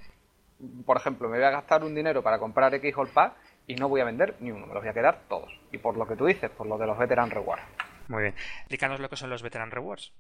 por 0.86 0.98
ejemplo, 0.98 1.30
me 1.30 1.38
voy 1.38 1.46
a 1.46 1.52
gastar 1.52 1.84
un 1.84 1.96
dinero 1.96 2.22
para 2.22 2.40
comprar 2.40 2.74
X 2.76 2.96
Gold 2.96 3.14
Pack 3.14 3.34
y 3.68 3.76
no 3.76 3.88
voy 3.88 4.02
a 4.02 4.06
vender 4.06 4.36
ni 4.42 4.52
uno, 4.52 4.68
me 4.68 4.74
los 4.74 4.84
voy 4.84 4.90
a 4.90 4.94
quedar 4.94 5.22
todos. 5.30 5.58
Y 5.72 5.78
por 5.78 5.96
lo 5.96 6.06
que 6.06 6.16
tú 6.16 6.26
dices, 6.26 6.50
por 6.52 6.68
lo 6.68 6.78
de 6.78 6.88
los 6.88 6.98
Veteran 6.98 7.30
Rewards. 7.30 7.64
Muy 8.10 8.24
bien. 8.24 8.36
Explícanos 8.60 9.00
lo 9.00 9.10
que 9.10 9.16
son 9.16 9.30
los 9.30 9.42
Veteran 9.42 9.72
Rewards. 9.72 10.14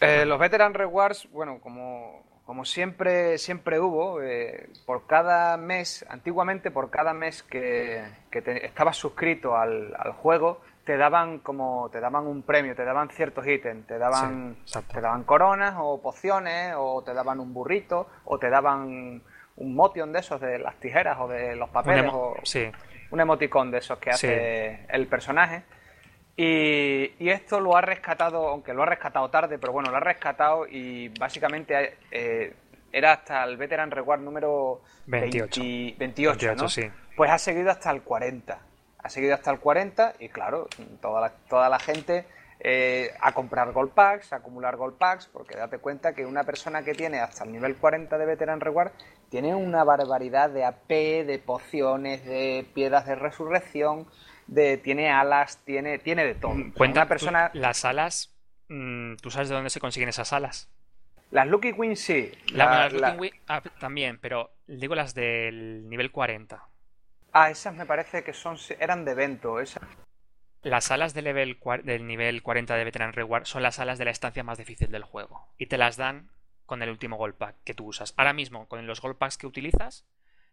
Eh, 0.00 0.24
los 0.24 0.38
Veteran 0.38 0.74
Rewards, 0.74 1.28
bueno, 1.30 1.60
como 1.60 2.39
como 2.50 2.64
siempre, 2.64 3.38
siempre 3.38 3.78
hubo, 3.78 4.20
eh, 4.20 4.70
por 4.84 5.06
cada 5.06 5.56
mes, 5.56 6.04
antiguamente 6.08 6.72
por 6.72 6.90
cada 6.90 7.14
mes 7.14 7.44
que, 7.44 8.02
estabas 8.32 8.96
suscrito 8.96 9.56
al, 9.56 9.94
juego, 10.20 10.60
te 10.84 10.96
daban 10.96 11.38
como 11.38 11.88
te 11.92 12.00
daban 12.00 12.26
un 12.26 12.42
premio, 12.42 12.74
te 12.74 12.84
daban 12.84 13.08
ciertos 13.10 13.46
ítems, 13.46 13.86
te 13.86 13.98
daban 13.98 14.56
te 14.92 15.00
daban 15.00 15.22
coronas 15.22 15.76
o 15.78 16.02
pociones 16.02 16.74
o 16.76 17.04
te 17.04 17.14
daban 17.14 17.38
un 17.38 17.54
burrito 17.54 18.08
o 18.24 18.36
te 18.40 18.50
daban 18.50 19.22
un 19.54 19.74
motion 19.76 20.12
de 20.12 20.18
esos 20.18 20.40
de 20.40 20.58
las 20.58 20.74
tijeras 20.80 21.18
o 21.20 21.28
de 21.28 21.54
los 21.54 21.70
papeles 21.70 22.10
o 22.12 22.34
un 23.12 23.20
emoticón 23.20 23.70
de 23.70 23.78
esos 23.78 23.98
que 23.98 24.10
hace 24.10 24.86
el 24.88 25.06
personaje. 25.06 25.62
Y, 26.42 27.28
esto 27.28 27.60
lo 27.60 27.76
ha 27.76 27.82
rescatado, 27.82 28.48
aunque 28.48 28.72
lo 28.72 28.82
ha 28.82 28.86
rescatado 28.86 29.28
tarde, 29.28 29.58
pero 29.58 29.74
bueno, 29.74 29.90
lo 29.90 29.98
ha 29.98 30.00
rescatado 30.00 30.66
y 30.66 31.08
básicamente 31.08 31.98
eh, 32.10 32.54
era 32.90 33.12
hasta 33.12 33.44
el 33.44 33.58
Veteran 33.58 33.90
Reward 33.90 34.20
número 34.20 34.80
28, 35.06 35.60
28, 35.98 36.54
¿no? 36.54 36.66
Pues 37.14 37.30
ha 37.30 37.36
seguido 37.36 37.70
hasta 37.70 37.90
el 37.90 38.00
40. 38.00 38.58
Ha 39.02 39.08
seguido 39.10 39.34
hasta 39.34 39.50
el 39.50 39.58
40 39.58 40.14
y 40.18 40.30
claro, 40.30 40.66
toda 41.02 41.20
la, 41.20 41.30
toda 41.30 41.68
la 41.68 41.78
gente 41.78 42.24
eh, 42.58 43.10
a 43.20 43.32
comprar 43.32 43.72
Gold 43.72 43.92
Packs, 43.92 44.32
a 44.32 44.36
acumular 44.36 44.76
Gold 44.76 44.96
Packs, 44.96 45.26
porque 45.26 45.58
date 45.58 45.76
cuenta 45.76 46.14
que 46.14 46.24
una 46.24 46.44
persona 46.44 46.82
que 46.82 46.94
tiene 46.94 47.20
hasta 47.20 47.44
el 47.44 47.52
nivel 47.52 47.76
40 47.76 48.16
de 48.16 48.24
Veteran 48.24 48.60
Reward 48.60 48.92
tiene 49.28 49.54
una 49.54 49.84
barbaridad 49.84 50.48
de 50.48 50.64
AP, 50.64 50.88
de 50.88 51.38
pociones, 51.44 52.24
de 52.24 52.66
piedras 52.72 53.04
de 53.04 53.14
resurrección 53.14 54.06
de 54.50 54.76
tiene 54.78 55.10
alas, 55.10 55.58
tiene, 55.64 55.98
tiene 55.98 56.24
de 56.24 56.34
todo. 56.34 56.54
Mm, 56.54 56.72
cuenta, 56.72 57.06
persona... 57.06 57.50
las 57.54 57.84
alas, 57.84 58.34
mm, 58.68 59.14
¿tú 59.16 59.30
sabes 59.30 59.48
de 59.48 59.54
dónde 59.54 59.70
se 59.70 59.80
consiguen 59.80 60.08
esas 60.08 60.32
alas? 60.32 60.68
Las 61.30 61.46
Lucky 61.46 61.70
Wings 61.70 62.00
sí. 62.00 62.32
las 62.52 62.92
Lucky 62.92 63.32
ah, 63.46 63.62
también, 63.78 64.18
pero 64.18 64.50
digo 64.66 64.96
las 64.96 65.14
del 65.14 65.88
nivel 65.88 66.10
40. 66.10 66.62
Ah, 67.32 67.50
esas 67.50 67.74
me 67.76 67.86
parece 67.86 68.24
que 68.24 68.32
son 68.32 68.56
eran 68.80 69.04
de 69.04 69.12
evento. 69.12 69.60
Esas... 69.60 69.84
Las 70.62 70.84
salas 70.84 71.14
de 71.14 71.22
level 71.22 71.56
del 71.84 72.06
nivel 72.08 72.42
40 72.42 72.74
de 72.74 72.84
Veteran 72.84 73.12
Reward 73.12 73.44
son 73.44 73.62
las 73.62 73.76
salas 73.76 73.98
de 73.98 74.04
la 74.04 74.10
estancia 74.10 74.42
más 74.42 74.58
difícil 74.58 74.90
del 74.90 75.04
juego. 75.04 75.46
Y 75.56 75.66
te 75.66 75.78
las 75.78 75.96
dan 75.96 76.28
con 76.66 76.82
el 76.82 76.90
último 76.90 77.16
Gold 77.16 77.36
Pack 77.36 77.54
que 77.62 77.74
tú 77.74 77.86
usas. 77.86 78.14
Ahora 78.16 78.32
mismo, 78.32 78.66
con 78.66 78.84
los 78.84 79.00
Gold 79.00 79.16
Packs 79.16 79.38
que 79.38 79.46
utilizas, 79.46 80.04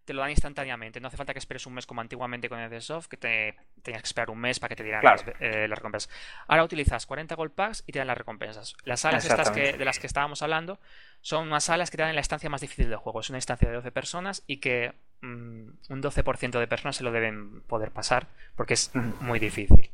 te 0.07 0.13
lo 0.13 0.21
dan 0.21 0.31
instantáneamente. 0.31 1.01
No 1.01 1.09
hace 1.09 1.17
falta 1.17 1.33
que 1.33 1.39
esperes 1.39 1.65
un 1.65 1.73
mes 1.73 1.85
como 1.85 1.99
antiguamente 1.99 2.47
con 2.47 2.59
el 2.59 2.81
Soft, 2.81 3.07
que 3.07 3.17
te 3.17 3.57
tenías 3.83 4.01
que 4.01 4.07
esperar 4.07 4.29
un 4.29 4.39
mes 4.39 4.57
para 4.57 4.69
que 4.69 4.77
te 4.77 4.83
dieran 4.83 5.03
eh, 5.41 5.67
las, 5.67 5.77
recompensas. 5.77 6.09
Ahora 6.47 6.63
utilizas 6.63 7.05
40 7.05 7.35
Gold 7.35 7.51
Packs 7.51 7.83
y 7.85 7.91
te 7.91 7.99
dan 7.99 8.07
las 8.07 8.17
recompensas. 8.17 8.77
Las 8.85 9.01
salas 9.01 9.25
estas 9.25 9.51
que, 9.51 9.73
de 9.73 9.85
las 9.85 9.99
que 9.99 10.07
estábamos 10.07 10.41
hablando 10.41 10.79
son 11.19 11.49
unas 11.49 11.65
salas 11.65 11.91
que 11.91 11.97
te 11.97 12.03
dan 12.03 12.15
la 12.15 12.21
estancia 12.21 12.49
más 12.49 12.61
difícil 12.61 12.89
del 12.89 12.99
juego. 12.99 13.19
Es 13.19 13.29
una 13.29 13.37
instancia 13.37 13.67
de 13.67 13.75
12 13.75 13.91
personas 13.91 14.43
y 14.47 14.57
que 14.57 14.93
mm, 15.19 15.69
un 15.89 16.01
12% 16.01 16.57
de 16.57 16.67
personas 16.67 16.95
se 16.95 17.03
lo 17.03 17.11
deben 17.11 17.61
poder 17.63 17.91
pasar 17.91 18.27
porque 18.55 18.75
es 18.75 18.95
muy 18.95 19.39
difícil. 19.39 19.91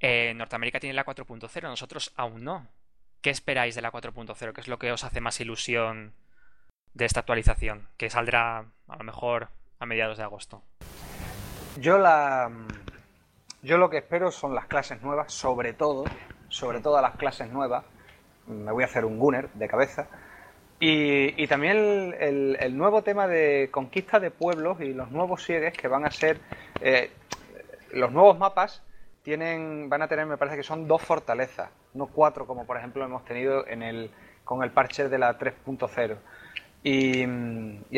Eh, 0.00 0.34
Norteamérica 0.34 0.80
tiene 0.80 0.92
la 0.92 1.06
4.0, 1.06 1.62
nosotros 1.62 2.12
aún 2.14 2.44
no. 2.44 2.68
¿Qué 3.22 3.30
esperáis 3.30 3.74
de 3.74 3.80
la 3.80 3.90
4.0? 3.90 4.52
¿Qué 4.52 4.60
es 4.60 4.68
lo 4.68 4.78
que 4.78 4.92
os 4.92 5.02
hace 5.02 5.22
más 5.22 5.40
ilusión 5.40 6.12
de 6.94 7.04
esta 7.04 7.20
actualización? 7.20 7.88
Que 7.96 8.10
saldrá 8.10 8.58
a 8.88 8.96
lo 8.96 9.04
mejor 9.04 9.48
a 9.78 9.86
mediados 9.86 10.18
de 10.18 10.24
agosto. 10.24 10.62
Yo 11.78 11.98
la. 11.98 12.50
Yo 13.62 13.78
lo 13.78 13.90
que 13.90 13.98
espero 13.98 14.30
son 14.30 14.54
las 14.54 14.66
clases 14.66 15.02
nuevas, 15.02 15.32
sobre 15.32 15.72
todo, 15.72 16.04
sobre 16.48 16.80
todo 16.80 17.00
las 17.00 17.16
clases 17.16 17.50
nuevas. 17.50 17.84
Me 18.46 18.72
voy 18.72 18.82
a 18.82 18.86
hacer 18.86 19.04
un 19.04 19.18
gunner 19.18 19.48
de 19.54 19.68
cabeza. 19.68 20.08
Y, 20.80 21.46
también 21.46 22.14
el, 22.20 22.76
nuevo 22.76 23.02
tema 23.02 23.26
de 23.26 23.70
conquista 23.70 24.20
de 24.20 24.30
pueblos 24.30 24.82
y 24.82 24.92
los 24.92 25.10
nuevos 25.10 25.42
siegues 25.42 25.72
que 25.72 25.88
van 25.88 26.04
a 26.04 26.10
ser 26.10 26.40
eh, 26.82 27.10
los 27.92 28.12
nuevos 28.12 28.38
mapas 28.38 28.82
tienen, 29.22 29.88
van 29.88 30.02
a 30.02 30.08
tener, 30.08 30.26
me 30.26 30.36
parece 30.36 30.58
que 30.58 30.62
son 30.62 30.86
dos 30.86 31.00
fortalezas, 31.00 31.70
no 31.94 32.06
cuatro 32.08 32.46
como 32.46 32.66
por 32.66 32.76
ejemplo 32.76 33.02
hemos 33.02 33.24
tenido 33.24 33.66
en 33.66 33.82
el, 33.82 34.10
con 34.44 34.62
el 34.62 34.70
parche 34.72 35.08
de 35.08 35.18
la 35.18 35.38
3.0. 35.38 36.18
Y, 36.86 37.24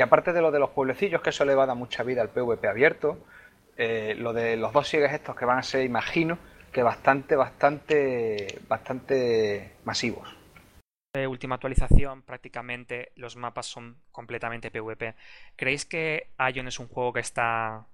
aparte 0.00 0.32
de 0.32 0.40
lo 0.40 0.52
de 0.52 0.60
los 0.60 0.70
pueblecillos, 0.70 1.20
que 1.20 1.30
eso 1.30 1.44
le 1.44 1.56
va 1.56 1.64
a 1.64 1.66
dar 1.66 1.76
mucha 1.76 2.04
vida 2.04 2.22
al 2.22 2.30
PvP 2.30 2.68
abierto, 2.68 3.18
eh, 3.76 4.14
lo 4.16 4.32
de 4.32 4.56
los 4.56 4.72
dos 4.72 4.88
siegues 4.88 5.12
estos 5.12 5.34
que 5.34 5.44
van 5.44 5.58
a 5.58 5.62
ser, 5.64 5.84
imagino, 5.84 6.38
que 6.72 6.84
bastante, 6.84 7.34
bastante, 7.34 8.60
bastante 8.68 9.72
masivos. 9.84 10.28
De 11.12 11.26
última 11.26 11.56
actualización, 11.56 12.22
prácticamente 12.22 13.10
los 13.16 13.36
mapas 13.36 13.66
son 13.66 13.96
completamente 14.12 14.70
PvP. 14.70 15.16
¿Creéis 15.56 15.84
que 15.84 16.28
Ion 16.54 16.68
es 16.68 16.78
un 16.78 16.86
juego 16.86 17.12
que 17.12 17.20
está 17.20 17.86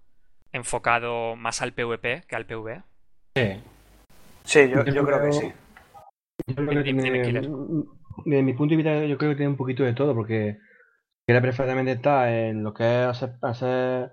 enfocado 0.53 1.37
más 1.37 1.63
al 1.63 1.73
PvP 1.73 2.25
que 2.29 2.37
al 2.37 2.45
PvE? 2.45 2.83
Sí. 3.35 3.63
Sí, 4.45 4.69
yo, 4.69 4.85
creo 4.85 5.23
que 5.23 5.33
sí. 5.33 5.53
desde 8.27 8.43
mi 8.43 8.53
punto 8.53 8.73
de 8.73 8.77
vista, 8.77 9.05
yo 9.07 9.17
creo 9.17 9.31
que 9.31 9.37
tiene 9.37 9.53
un 9.53 9.57
poquito 9.57 9.85
de 9.85 9.95
todo, 9.95 10.15
porque 10.15 10.59
quiere 11.27 11.41
perfectamente 11.41 11.93
estar 11.93 12.29
en 12.29 12.63
lo 12.63 12.75
que 12.75 13.09
es 13.09 13.23
hacer, 13.43 14.13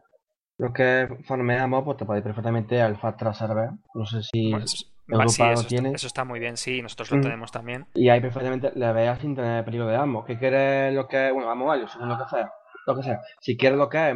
lo 0.57 0.73
que 0.73 1.03
es 1.03 1.09
pues 1.27 1.97
te 1.97 2.05
puede 2.05 2.21
perfectamente 2.21 2.81
al 2.81 2.97
Fast 2.97 3.21
Server. 3.33 3.71
No 3.93 4.05
sé 4.05 4.23
si 4.23 4.51
pues, 4.51 4.91
Europa 5.07 5.53
lo 5.53 5.63
tiene. 5.63 5.89
Está, 5.89 5.95
eso 5.95 6.07
está 6.07 6.23
muy 6.23 6.39
bien, 6.39 6.57
sí, 6.57 6.81
nosotros 6.81 7.11
lo 7.11 7.17
mm. 7.17 7.21
tenemos 7.21 7.51
también. 7.51 7.87
Y 7.93 8.09
ahí 8.09 8.21
perfectamente 8.21 8.71
le 8.75 8.93
veas 8.93 9.19
sin 9.19 9.35
tener 9.35 9.65
peligro 9.65 9.87
de 9.87 9.95
ambos. 9.95 10.25
¿Qué 10.25 10.37
quieres 10.37 10.93
lo 10.93 11.07
que 11.07 11.31
bueno, 11.31 11.47
vamos 11.47 11.71
a 11.71 11.87
según 11.87 12.09
lo 12.09 12.17
que 12.17 12.29
sea. 12.29 12.51
Lo 12.85 12.95
que 12.95 13.03
sea. 13.03 13.21
Si 13.39 13.57
quieres 13.57 13.77
lo 13.77 13.89
que 13.89 14.09
es 14.09 14.15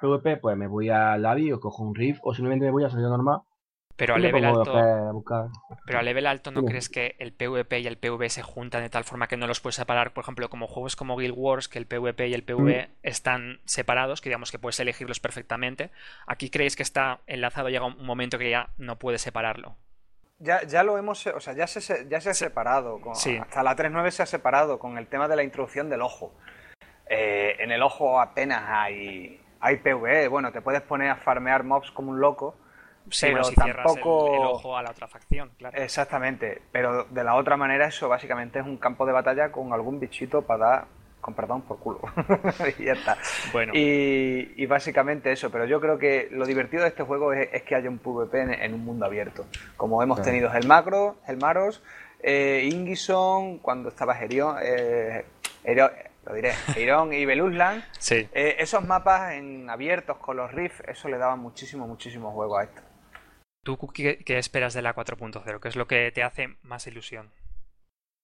PvP, 0.00 0.36
pues 0.38 0.56
me 0.56 0.66
voy 0.66 0.90
a 0.90 1.16
Lavi 1.16 1.52
o 1.52 1.60
cojo 1.60 1.82
un 1.82 1.94
Rift 1.94 2.20
o 2.22 2.34
simplemente 2.34 2.66
me 2.66 2.72
voy 2.72 2.84
a 2.84 2.90
salir 2.90 3.06
normal 3.06 3.40
pero 3.96 4.14
a 4.14 4.18
level 4.18 4.44
alto. 4.44 4.74
Pero 5.86 5.98
a 5.98 6.02
level 6.02 6.26
alto 6.26 6.50
no 6.50 6.64
crees 6.64 6.88
que 6.88 7.16
el 7.18 7.32
PvP 7.32 7.80
y 7.80 7.86
el 7.86 7.96
PvE 7.96 8.28
se 8.28 8.42
juntan 8.42 8.82
de 8.82 8.90
tal 8.90 9.04
forma 9.04 9.26
que 9.26 9.36
no 9.36 9.46
los 9.46 9.60
puedes 9.60 9.76
separar, 9.76 10.12
por 10.12 10.22
ejemplo, 10.22 10.50
como 10.50 10.66
juegos 10.66 10.96
como 10.96 11.16
Guild 11.16 11.34
Wars, 11.36 11.68
que 11.68 11.78
el 11.78 11.86
PvP 11.86 12.28
y 12.28 12.34
el 12.34 12.44
PvE 12.44 12.88
mm. 12.88 12.90
están 13.02 13.60
separados, 13.64 14.20
que 14.20 14.28
digamos 14.28 14.52
que 14.52 14.58
puedes 14.58 14.78
elegirlos 14.80 15.18
perfectamente. 15.18 15.90
Aquí 16.26 16.50
creéis 16.50 16.76
que 16.76 16.82
está 16.82 17.20
enlazado, 17.26 17.70
llega 17.70 17.86
un 17.86 18.04
momento 18.04 18.38
que 18.38 18.50
ya 18.50 18.68
no 18.76 18.98
puedes 18.98 19.22
separarlo. 19.22 19.76
Ya, 20.38 20.62
ya 20.64 20.82
lo 20.82 20.98
hemos, 20.98 21.26
o 21.26 21.40
sea, 21.40 21.54
ya 21.54 21.66
se, 21.66 22.06
ya 22.08 22.20
se 22.20 22.30
ha 22.30 22.34
separado. 22.34 23.00
Hasta 23.10 23.62
la 23.62 23.74
3.9 23.74 24.10
se 24.10 24.22
ha 24.22 24.26
separado 24.26 24.78
con 24.78 24.98
el 24.98 25.06
tema 25.06 25.26
de 25.28 25.36
la 25.36 25.42
introducción 25.42 25.88
del 25.88 26.02
ojo. 26.02 26.34
Eh, 27.08 27.56
en 27.60 27.70
el 27.70 27.82
ojo 27.82 28.20
apenas 28.20 28.62
hay, 28.66 29.40
hay 29.60 29.76
PvE. 29.76 30.28
Bueno, 30.28 30.52
te 30.52 30.60
puedes 30.60 30.82
poner 30.82 31.08
a 31.08 31.16
farmear 31.16 31.64
mobs 31.64 31.90
como 31.90 32.10
un 32.10 32.20
loco 32.20 32.58
Sí, 33.10 33.26
pero 33.26 33.44
si 33.44 33.54
tampoco... 33.54 34.34
el, 34.34 34.42
ojo 34.42 34.76
a 34.76 34.82
la 34.82 34.90
otra 34.90 35.06
facción, 35.06 35.50
claro. 35.58 35.76
Exactamente, 35.78 36.62
pero 36.72 37.04
de 37.04 37.24
la 37.24 37.34
otra 37.34 37.56
manera 37.56 37.86
eso 37.86 38.08
básicamente 38.08 38.58
es 38.58 38.66
un 38.66 38.76
campo 38.78 39.06
de 39.06 39.12
batalla 39.12 39.52
con 39.52 39.72
algún 39.72 40.00
bichito 40.00 40.42
para 40.42 40.66
dar, 40.66 40.84
con 41.20 41.34
perdón, 41.34 41.62
por 41.62 41.78
culo. 41.78 42.00
y 42.78 42.84
ya 42.84 42.92
está. 42.92 43.16
Bueno. 43.52 43.72
Y, 43.74 44.66
básicamente 44.66 45.32
eso, 45.32 45.50
pero 45.50 45.64
yo 45.66 45.80
creo 45.80 45.98
que 45.98 46.28
lo 46.30 46.46
divertido 46.46 46.82
de 46.82 46.88
este 46.88 47.02
juego 47.02 47.32
es, 47.32 47.62
que 47.62 47.74
haya 47.74 47.88
un 47.88 47.98
PvP 47.98 48.64
en, 48.64 48.74
un 48.74 48.84
mundo 48.84 49.06
abierto. 49.06 49.46
Como 49.76 50.02
hemos 50.02 50.20
tenido 50.22 50.52
el 50.52 50.66
Macro, 50.66 51.16
el 51.28 51.36
Maros, 51.36 51.82
eh, 52.20 52.68
Ingison, 52.72 53.58
cuando 53.58 53.88
estaba 53.88 54.18
Herion, 54.18 54.56
eh, 54.62 55.24
lo 56.26 56.34
diré, 56.34 56.52
Irón 56.76 57.12
y 57.12 57.24
Belusland. 57.24 57.84
sí. 57.98 58.28
Eh, 58.32 58.56
esos 58.58 58.84
mapas 58.84 59.32
en 59.34 59.70
abiertos 59.70 60.18
con 60.18 60.36
los 60.36 60.52
riffs, 60.52 60.82
eso 60.86 61.08
le 61.08 61.18
daba 61.18 61.36
muchísimo, 61.36 61.86
muchísimo 61.86 62.32
juego 62.32 62.58
a 62.58 62.64
esto. 62.64 62.82
¿Tú 63.66 63.76
qué, 63.92 64.22
esperas 64.28 64.74
de 64.74 64.82
la 64.82 64.94
4.0? 64.94 65.58
¿Qué 65.58 65.68
es 65.68 65.74
lo 65.74 65.88
que 65.88 66.12
te 66.12 66.22
hace 66.22 66.54
más 66.62 66.86
ilusión? 66.86 67.32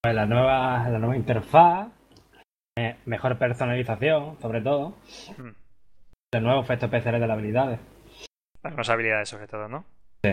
Pues 0.00 0.14
la 0.14 0.24
nueva, 0.24 0.88
la 0.88 1.00
nueva 1.00 1.16
interfaz, 1.16 1.88
eh, 2.78 2.94
mejor 3.06 3.36
personalización, 3.38 4.40
sobre 4.40 4.60
todo. 4.60 4.96
Hmm. 5.36 5.50
El 6.32 6.44
nuevo 6.44 6.62
efecto 6.62 6.86
especiales 6.86 7.20
de 7.20 7.26
las 7.26 7.36
habilidades. 7.36 7.80
Las 8.62 8.72
nuevas 8.72 8.88
habilidades, 8.90 9.28
sobre 9.28 9.48
todo, 9.48 9.66
¿no? 9.66 9.84
Sí. 10.24 10.30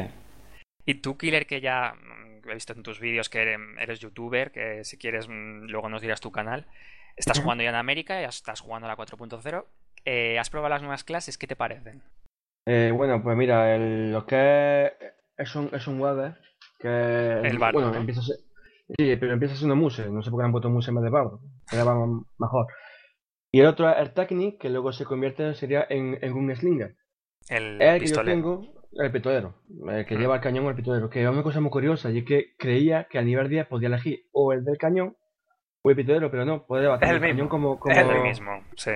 Y 0.86 0.94
tú, 1.02 1.18
Killer, 1.18 1.48
que 1.48 1.60
ya 1.60 1.96
mm, 1.96 2.48
he 2.48 2.54
visto 2.54 2.74
en 2.74 2.84
tus 2.84 3.00
vídeos 3.00 3.30
que 3.30 3.58
eres 3.80 4.00
youtuber, 4.00 4.52
que 4.52 4.84
si 4.84 5.00
quieres 5.00 5.28
mm, 5.28 5.70
luego 5.72 5.90
nos 5.90 6.04
dirás 6.04 6.22
tu 6.22 6.32
canal. 6.32 6.68
Estás 7.16 7.40
jugando 7.40 7.64
ya 7.64 7.72
en 7.72 7.76
América, 7.76 8.22
ya 8.22 8.28
estás 8.28 8.62
jugando 8.62 8.86
a 8.86 8.92
la 8.92 8.96
4.0. 8.96 9.66
Eh, 10.06 10.38
¿Has 10.38 10.52
probado 10.52 10.70
las 10.70 10.84
nuevas 10.84 11.04
clases? 11.04 11.40
¿Qué 11.40 11.48
te 11.48 11.56
parecen? 11.56 12.04
Eh, 12.72 12.92
bueno, 12.92 13.24
pues 13.24 13.36
mira, 13.36 13.76
lo 13.80 14.28
que 14.28 14.94
es, 15.36 15.56
un, 15.56 15.72
es 15.74 15.88
un 15.88 16.00
web 16.00 16.36
que 16.78 17.42
el 17.44 17.58
bueno, 17.58 17.96
empieza 17.96 18.22
a 18.22 18.24
ser, 18.24 18.36
sí, 18.96 19.16
pero 19.16 19.34
empieza 19.34 19.56
siendo 19.56 19.76
muse, 19.76 20.08
no 20.12 20.22
sé 20.22 20.30
por 20.30 20.40
qué 20.40 20.46
han 20.46 20.52
puesto 20.52 20.70
muse 20.70 20.92
en 20.92 20.98
vez 20.98 21.04
de 21.06 21.10
bardo, 21.10 21.42
era 21.72 21.84
mejor. 22.38 22.68
Y 23.52 23.62
el 23.62 23.66
otro 23.66 23.90
es 23.90 23.98
el 23.98 24.14
Technic, 24.14 24.62
que 24.62 24.70
luego 24.70 24.92
se 24.92 25.04
convierte 25.04 25.56
sería 25.56 25.84
en, 25.90 26.20
en 26.22 26.34
un 26.34 26.56
Slinger. 26.56 26.96
El, 27.50 27.82
el 27.82 28.02
que 28.02 28.06
yo 28.06 28.24
tengo, 28.24 28.62
el 28.92 29.12
pistolero, 29.12 29.56
el 29.90 30.06
que 30.06 30.16
mm. 30.16 30.20
lleva 30.20 30.36
el 30.36 30.42
cañón 30.42 30.68
o 30.68 30.70
el 30.70 30.76
pistolero, 30.76 31.10
que 31.10 31.24
es 31.24 31.28
una 31.28 31.42
cosa 31.42 31.62
muy 31.62 31.72
curiosa, 31.72 32.12
y 32.12 32.20
es 32.20 32.26
que 32.26 32.54
creía 32.56 33.08
que 33.10 33.18
a 33.18 33.24
nivel 33.24 33.50
10 33.50 33.66
podía 33.66 33.88
elegir 33.88 34.28
o 34.32 34.54
el 34.54 34.64
del 34.64 34.78
cañón 34.78 35.18
o 35.82 35.90
el 35.90 35.96
pistolero, 35.96 36.30
pero 36.30 36.46
no, 36.46 36.68
puede 36.68 36.86
batir 36.86 37.10
el, 37.10 37.20
cañón 37.20 37.48
como, 37.48 37.80
como... 37.80 37.96
Es 37.96 38.08
el 38.08 38.22
mismo, 38.22 38.64
sí. 38.76 38.92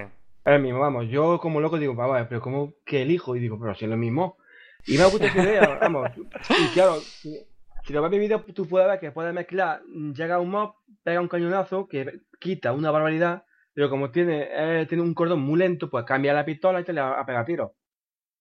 Es 0.45 0.53
el 0.53 0.61
mismo, 0.61 0.79
vamos. 0.79 1.07
Yo 1.09 1.39
como 1.39 1.61
loco 1.61 1.77
digo, 1.77 1.95
va, 1.95 2.27
pero 2.27 2.41
¿cómo 2.41 2.73
que 2.85 3.03
elijo? 3.03 3.35
Y 3.35 3.39
digo, 3.39 3.57
pero 3.59 3.75
si 3.75 3.85
es 3.85 3.91
lo 3.91 3.97
mismo. 3.97 4.37
Y 4.85 4.97
me 4.97 5.05
gusta 5.05 5.27
esa 5.27 5.43
idea, 5.43 5.77
vamos. 5.81 6.09
Y 6.49 6.73
claro, 6.73 6.95
si, 6.99 7.93
lo 7.93 8.01
ves 8.01 8.11
mi 8.11 8.19
vídeo, 8.19 8.43
tú 8.53 8.67
puedes 8.67 8.87
ver 8.87 8.99
que 8.99 9.11
puedes 9.11 9.33
mezclar, 9.33 9.81
llega 9.83 10.39
un 10.39 10.49
mob, 10.49 10.75
pega 11.03 11.21
un 11.21 11.29
cañonazo 11.29 11.87
que 11.87 12.21
quita 12.39 12.73
una 12.73 12.91
barbaridad, 12.91 13.45
pero 13.73 13.89
como 13.89 14.11
tiene, 14.11 14.49
eh, 14.51 14.85
tiene 14.87 15.03
un 15.03 15.13
cordón 15.13 15.41
muy 15.41 15.57
lento, 15.59 15.89
pues 15.89 16.03
cambia 16.05 16.33
la 16.33 16.43
pistola 16.43 16.81
y 16.81 16.83
te 16.83 16.91
le 16.91 17.01
va 17.01 17.19
a 17.19 17.25
pegar 17.25 17.45
tiro. 17.45 17.75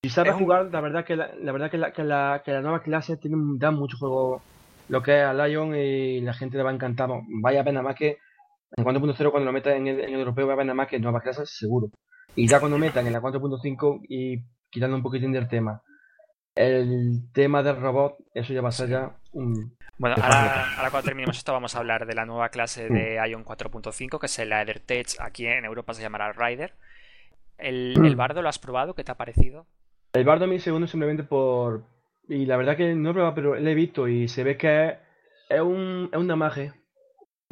Si 0.02 0.10
sabes 0.10 0.34
jugar, 0.34 0.70
la 0.72 0.80
verdad 0.80 1.04
que 1.04 1.14
la, 1.14 1.28
verdad 1.52 1.70
que 1.70 1.78
la, 1.78 1.92
que 1.92 2.02
la, 2.02 2.42
que 2.44 2.50
la 2.50 2.60
nueva 2.60 2.82
clase 2.82 3.16
tiene, 3.16 3.36
da 3.58 3.70
mucho 3.70 3.96
juego 3.96 4.42
lo 4.88 5.00
que 5.00 5.20
es 5.20 5.24
a 5.24 5.32
Lion 5.32 5.76
y 5.76 6.20
la 6.22 6.34
gente 6.34 6.56
le 6.56 6.64
va 6.64 6.70
a 6.70 6.74
encantar. 6.74 7.08
Vaya 7.40 7.62
pena 7.62 7.82
más 7.82 7.94
que 7.94 8.18
en 8.76 8.84
4.0 8.84 9.30
cuando 9.30 9.46
lo 9.46 9.52
metan 9.52 9.74
en 9.74 9.86
el, 9.88 10.00
en 10.00 10.14
el 10.14 10.20
europeo 10.20 10.46
va 10.46 10.52
a 10.52 10.54
haber 10.54 10.66
nada 10.66 10.74
más 10.74 10.88
que 10.88 10.98
nuevas 10.98 11.22
clases, 11.22 11.50
seguro. 11.50 11.90
Y 12.34 12.48
ya 12.48 12.60
cuando 12.60 12.78
metan 12.78 13.06
en 13.06 13.12
la 13.12 13.20
4.5 13.20 14.00
y 14.08 14.42
quitando 14.70 14.96
un 14.96 15.02
poquitín 15.02 15.32
del 15.32 15.48
tema, 15.48 15.82
el 16.54 17.30
tema 17.32 17.62
del 17.62 17.76
robot, 17.76 18.16
eso 18.34 18.52
ya 18.52 18.62
va 18.62 18.70
a 18.70 18.72
ser 18.72 18.88
ya 18.88 19.16
un... 19.32 19.76
Bueno, 19.98 20.16
ahora, 20.20 20.90
cuando 20.90 21.02
terminemos 21.02 21.36
esto 21.36 21.52
vamos 21.52 21.74
a 21.74 21.78
hablar 21.78 22.06
de 22.06 22.14
la 22.14 22.24
nueva 22.24 22.48
clase 22.48 22.88
de 22.88 23.20
mm. 23.20 23.30
Ion 23.30 23.44
4.5, 23.44 24.18
que 24.18 24.26
es 24.26 24.38
el 24.38 24.52
EtherTech, 24.52 25.20
aquí 25.20 25.46
en 25.46 25.64
Europa 25.64 25.94
se 25.94 26.02
llamará 26.02 26.32
Rider. 26.32 26.72
El, 27.58 27.94
mm. 27.98 28.04
¿El, 28.04 28.16
bardo 28.16 28.42
lo 28.42 28.48
has 28.48 28.58
probado? 28.58 28.94
¿Qué 28.94 29.04
te 29.04 29.12
ha 29.12 29.16
parecido? 29.16 29.66
El 30.14 30.24
bardo 30.24 30.46
a 30.46 30.48
mí 30.48 30.58
segundo 30.58 30.86
simplemente 30.86 31.22
por... 31.22 31.84
Y 32.28 32.46
la 32.46 32.56
verdad 32.56 32.76
que 32.76 32.94
no 32.94 33.10
he 33.10 33.12
probado, 33.12 33.34
pero 33.34 33.54
lo 33.54 33.68
he 33.68 33.74
visto 33.74 34.08
y 34.08 34.28
se 34.28 34.42
ve 34.42 34.56
que 34.56 34.96
es, 35.48 35.60
un, 35.60 36.08
es 36.12 36.18
una 36.18 36.36
magia 36.36 36.74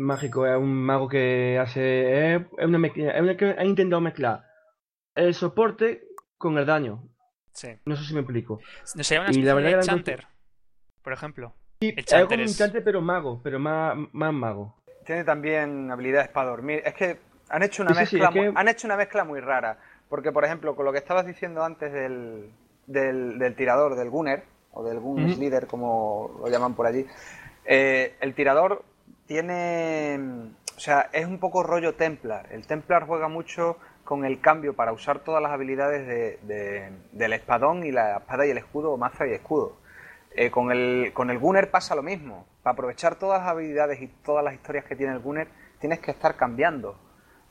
mágico, 0.00 0.46
es 0.46 0.56
un 0.56 0.72
mago 0.84 1.08
que 1.08 1.58
hace. 1.58 2.34
Es 2.36 2.42
una 2.60 2.78
mezcla, 2.78 3.10
es 3.12 3.20
una 3.22 3.36
que 3.36 3.46
ha 3.56 3.64
intentado 3.64 4.00
mezclar 4.00 4.44
el 5.14 5.34
soporte 5.34 6.08
con 6.38 6.56
el 6.58 6.66
daño. 6.66 7.02
Sí. 7.52 7.68
No 7.84 7.96
sé 7.96 8.04
si 8.04 8.14
me 8.14 8.20
explico. 8.20 8.60
¿No 8.94 9.04
sería 9.04 9.22
una 9.22 9.30
Y 9.32 9.42
la 9.42 9.54
verdad 9.54 9.70
de 9.70 9.76
que 9.76 9.82
Chanter? 9.82 10.26
Por 11.02 11.12
ejemplo. 11.12 11.54
Sí, 11.80 11.88
El 11.90 11.98
es 11.98 12.04
Chanter 12.06 12.28
como 12.28 12.42
un 12.42 12.44
es- 12.50 12.58
chante, 12.58 12.80
pero 12.82 13.00
mago, 13.00 13.40
pero 13.42 13.58
más, 13.58 13.96
más 14.12 14.32
mago. 14.32 14.76
Tiene 15.04 15.24
también 15.24 15.90
habilidades 15.90 16.28
para 16.28 16.50
dormir. 16.50 16.82
Es 16.84 16.94
que 16.94 17.18
han 17.48 17.62
hecho 17.62 17.82
una 17.82 17.94
Sí, 17.94 18.00
sí, 18.00 18.06
sí, 18.06 18.16
mezcla, 18.20 18.28
es 18.42 18.50
que- 18.52 18.58
han 18.58 18.68
hecho 18.68 18.86
una 18.86 18.96
mezcla 18.96 19.24
muy 19.24 19.40
rara. 19.40 19.78
Porque, 20.08 20.32
por 20.32 20.44
ejemplo, 20.44 20.74
con 20.76 20.84
lo 20.84 20.92
que 20.92 20.98
estabas 20.98 21.24
diciendo 21.26 21.64
antes 21.64 21.92
del, 21.92 22.50
del, 22.86 23.38
del 23.38 23.54
tirador, 23.56 23.94
del 23.96 24.10
gunner, 24.10 24.42
o 24.72 24.84
del 24.84 25.00
gun 25.00 25.24
Ujú. 25.24 25.40
leader, 25.40 25.66
como 25.66 26.36
lo 26.40 26.48
llaman 26.48 26.74
por 26.74 26.86
allí, 26.86 27.06
eh, 27.64 28.14
el 28.20 28.34
tirador 28.34 28.84
tiene. 29.30 30.18
O 30.76 30.80
sea, 30.80 31.08
es 31.12 31.24
un 31.24 31.38
poco 31.38 31.62
rollo 31.62 31.94
Templar. 31.94 32.48
El 32.50 32.66
Templar 32.66 33.06
juega 33.06 33.28
mucho 33.28 33.76
con 34.02 34.24
el 34.24 34.40
cambio 34.40 34.74
para 34.74 34.92
usar 34.92 35.20
todas 35.20 35.40
las 35.40 35.52
habilidades 35.52 36.04
de- 36.04 36.38
de- 36.42 36.90
del 37.12 37.32
espadón 37.34 37.84
y 37.84 37.92
la 37.92 38.16
espada 38.16 38.44
y 38.44 38.50
el 38.50 38.58
escudo, 38.58 38.90
o 38.90 38.96
maza 38.96 39.28
y 39.28 39.32
escudo. 39.32 39.76
Eh, 40.34 40.50
con, 40.50 40.72
el, 40.72 41.12
con 41.12 41.30
el 41.30 41.38
Gunner 41.38 41.70
pasa 41.70 41.94
lo 41.94 42.02
mismo. 42.02 42.44
Para 42.64 42.72
aprovechar 42.72 43.14
todas 43.20 43.40
las 43.42 43.48
habilidades 43.50 44.02
y 44.02 44.08
todas 44.08 44.42
las 44.42 44.54
historias 44.54 44.84
que 44.84 44.96
tiene 44.96 45.12
el 45.12 45.20
Gunner, 45.20 45.46
tienes 45.78 46.00
que 46.00 46.10
estar 46.10 46.34
cambiando. 46.34 46.98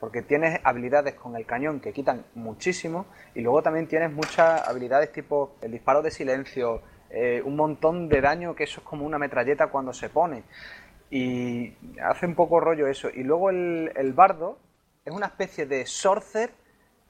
Porque 0.00 0.20
tienes 0.20 0.60
habilidades 0.64 1.14
con 1.14 1.34
el 1.34 1.46
cañón 1.46 1.80
que 1.80 1.94
quitan 1.94 2.26
muchísimo. 2.34 3.06
Y 3.34 3.40
luego 3.40 3.62
también 3.62 3.86
tienes 3.86 4.12
muchas 4.12 4.68
habilidades 4.68 5.12
tipo 5.12 5.56
el 5.62 5.70
disparo 5.72 6.02
de 6.02 6.10
silencio, 6.10 6.82
eh, 7.10 7.42
un 7.44 7.56
montón 7.56 8.08
de 8.08 8.20
daño 8.20 8.54
que 8.54 8.64
eso 8.64 8.80
es 8.80 8.86
como 8.86 9.04
una 9.06 9.18
metralleta 9.18 9.68
cuando 9.68 9.92
se 9.94 10.10
pone. 10.10 10.44
Y 11.10 11.74
hace 12.02 12.26
un 12.26 12.34
poco 12.34 12.60
rollo 12.60 12.86
eso. 12.86 13.10
Y 13.10 13.22
luego 13.24 13.50
el, 13.50 13.92
el 13.96 14.12
bardo 14.12 14.58
es 15.04 15.12
una 15.12 15.26
especie 15.26 15.66
de 15.66 15.86
sorcer. 15.86 16.50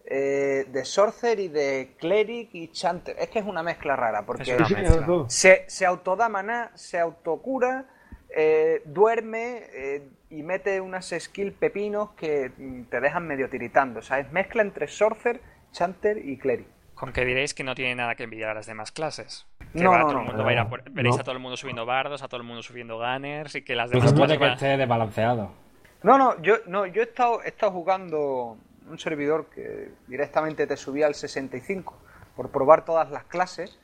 eh, 0.05 0.67
de 0.73 0.85
sorcer 0.85 1.39
y 1.41 1.49
de 1.49 1.95
cleric 1.99 2.51
y 2.55 2.69
chanter. 2.73 3.17
Es 3.19 3.29
que 3.31 3.39
es 3.41 3.45
una 3.47 3.63
mezcla 3.63 3.97
rara. 3.97 4.25
Porque 4.27 4.57
mezcla. 4.57 5.25
se, 5.29 5.65
se 5.69 5.87
autoda 5.87 6.29
maná, 6.29 6.73
se 6.75 6.99
autocura, 6.99 7.87
eh, 8.31 8.83
duerme 8.87 9.65
eh, 9.73 10.09
y 10.31 10.43
mete 10.43 10.81
unas 10.81 11.11
skill 11.19 11.53
pepinos 11.53 12.13
que 12.13 12.53
te 12.91 13.01
dejan 13.01 13.27
medio 13.27 13.49
tiritando. 13.51 14.01
O 14.01 14.03
sea, 14.03 14.19
es 14.21 14.33
mezcla 14.33 14.63
entre 14.63 14.89
Sorcerer, 14.89 15.41
Chanter 15.73 16.19
y 16.25 16.39
Cleric. 16.39 16.69
Con 17.01 17.15
que 17.15 17.25
diréis 17.25 17.55
que 17.55 17.65
no 17.65 17.75
tiene 17.75 17.95
nada 17.95 18.15
que 18.15 18.25
envidiar 18.25 18.51
a 18.51 18.55
las 18.55 18.67
demás 18.67 18.93
clases. 18.93 19.47
Que 19.73 19.83
No, 19.83 19.97
no, 19.97 20.01
todo 20.03 20.11
el 20.11 20.17
no, 20.19 20.25
mundo 20.25 20.45
va 20.45 20.51
a 20.51 20.53
ir 20.53 20.59
a 20.59 20.65
no. 20.65 20.69
por- 20.69 20.91
veréis 20.91 21.17
No. 21.17 21.21
a 21.23 21.25
todo 21.25 21.33
el 21.35 21.41
mundo 21.41 21.57
subiendo 21.57 21.87
bardos, 21.87 22.23
a 22.23 22.29
todo 22.29 22.39
el 22.43 22.47
mundo 22.47 22.63
subiendo 22.63 22.99
gunners 22.99 23.55
y 23.55 23.63
que 23.63 23.75
las 23.75 23.89
demás 23.91 24.13
clases 24.13 24.37
que 24.39 24.47
esté 24.53 24.77
desbalanceado. 24.77 25.51
No, 26.03 26.19
no, 26.19 26.41
yo, 26.43 26.57
no, 26.67 26.85
yo 26.85 27.01
he, 27.01 27.05
estado, 27.05 27.43
he 27.43 27.49
estado 27.49 27.73
jugando 27.73 28.59
un 28.87 28.99
servidor 28.99 29.47
que 29.49 29.91
directamente 30.09 30.67
te 30.67 30.77
subía 30.77 31.07
al 31.07 31.15
65 31.15 31.97
por 32.37 32.51
probar 32.51 32.85
todas 32.85 33.11
las 33.11 33.25
clases 33.25 33.79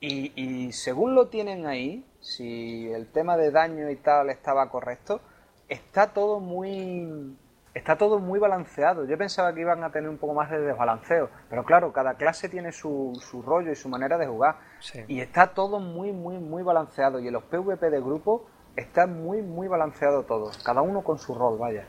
y, 0.00 0.32
y 0.38 0.72
según 0.72 1.14
lo 1.14 1.28
tienen 1.28 1.66
ahí, 1.66 2.04
si 2.20 2.86
el 2.92 3.06
tema 3.10 3.38
de 3.38 3.50
daño 3.50 3.88
y 3.88 3.96
tal 3.96 4.28
estaba 4.28 4.68
correcto, 4.68 5.22
está 5.68 6.08
todo 6.12 6.38
muy 6.40 7.34
está 7.74 7.96
todo 7.96 8.18
muy 8.18 8.38
balanceado. 8.38 9.06
Yo 9.06 9.16
pensaba 9.18 9.54
que 9.54 9.60
iban 9.60 9.82
a 9.84 9.90
tener 9.90 10.08
un 10.10 10.18
poco 10.18 10.34
más 10.34 10.50
de 10.50 10.60
desbalanceo, 10.60 11.30
pero 11.48 11.64
claro, 11.64 11.92
cada 11.92 12.14
clase 12.14 12.48
tiene 12.48 12.72
su, 12.72 13.12
su 13.20 13.42
rollo 13.42 13.70
y 13.72 13.76
su 13.76 13.88
manera 13.88 14.18
de 14.18 14.26
jugar 14.26 14.56
Sí. 14.80 15.04
y 15.08 15.20
está 15.20 15.54
todo 15.54 15.78
muy 15.80 16.12
muy 16.12 16.38
muy 16.38 16.62
balanceado 16.62 17.20
y 17.20 17.28
en 17.28 17.32
los 17.34 17.44
PvP 17.44 17.88
de 17.90 18.00
grupo 18.00 18.46
está 18.76 19.06
muy 19.06 19.42
muy 19.42 19.68
balanceado 19.68 20.24
todo, 20.24 20.50
cada 20.64 20.82
uno 20.82 21.02
con 21.02 21.18
su 21.18 21.34
rol, 21.34 21.58
vaya. 21.58 21.86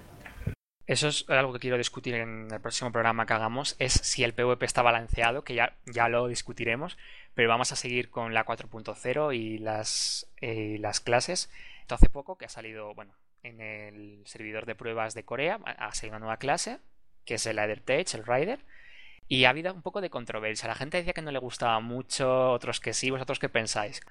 Eso 0.86 1.08
es 1.08 1.26
algo 1.30 1.54
que 1.54 1.60
quiero 1.60 1.78
discutir 1.78 2.14
en 2.16 2.50
el 2.52 2.60
próximo 2.60 2.92
programa 2.92 3.26
que 3.26 3.32
hagamos, 3.34 3.78
es 3.80 3.94
si 3.94 4.26
el 4.26 4.34
PvP 4.34 4.66
está 4.66 4.82
balanceado, 4.82 5.44
que 5.46 5.56
ya, 5.56 5.78
ya 5.86 6.10
lo 6.10 6.28
discutiremos, 6.28 6.98
pero 7.34 7.48
vamos 7.48 7.72
a 7.72 7.78
seguir 7.78 8.10
con 8.10 8.34
la 8.34 8.46
4.0 8.46 9.34
y 9.34 9.60
las, 9.60 10.30
eh, 10.42 10.76
las 10.82 11.00
clases. 11.00 11.50
Esto 11.80 11.96
hace 11.96 12.10
poco 12.10 12.38
que 12.38 12.46
ha 12.46 12.50
salido, 12.50 12.94
bueno, 12.96 13.14
en 13.44 13.62
el 13.62 14.24
servidor 14.26 14.66
de 14.66 14.76
pruebas 14.76 15.14
de 15.14 15.24
Corea, 15.26 15.60
ha 15.66 15.88
ha 15.88 15.94
salido 15.94 16.14
una 16.14 16.20
nueva 16.20 16.38
clase, 16.38 16.80
que 17.26 17.36
es 17.36 17.46
el 17.46 17.58
Tech, 17.84 18.14
el 18.14 18.26
Rider, 18.26 18.60
y 19.28 19.46
ha 19.46 19.50
habido 19.52 19.74
un 19.74 19.82
poco 19.82 20.02
de 20.02 20.10
controversia. 20.10 20.68
La 20.68 20.76
gente 20.76 20.98
decía 20.98 21.14
que 21.14 21.22
no 21.22 21.32
le 21.32 21.40
gustaba 21.40 21.80
mucho, 21.80 22.52
otros 22.52 22.80
que 22.80 22.94
sí, 22.94 23.12
vosotros 23.12 23.40
qué 23.40 23.50
pensáis. 23.50 24.02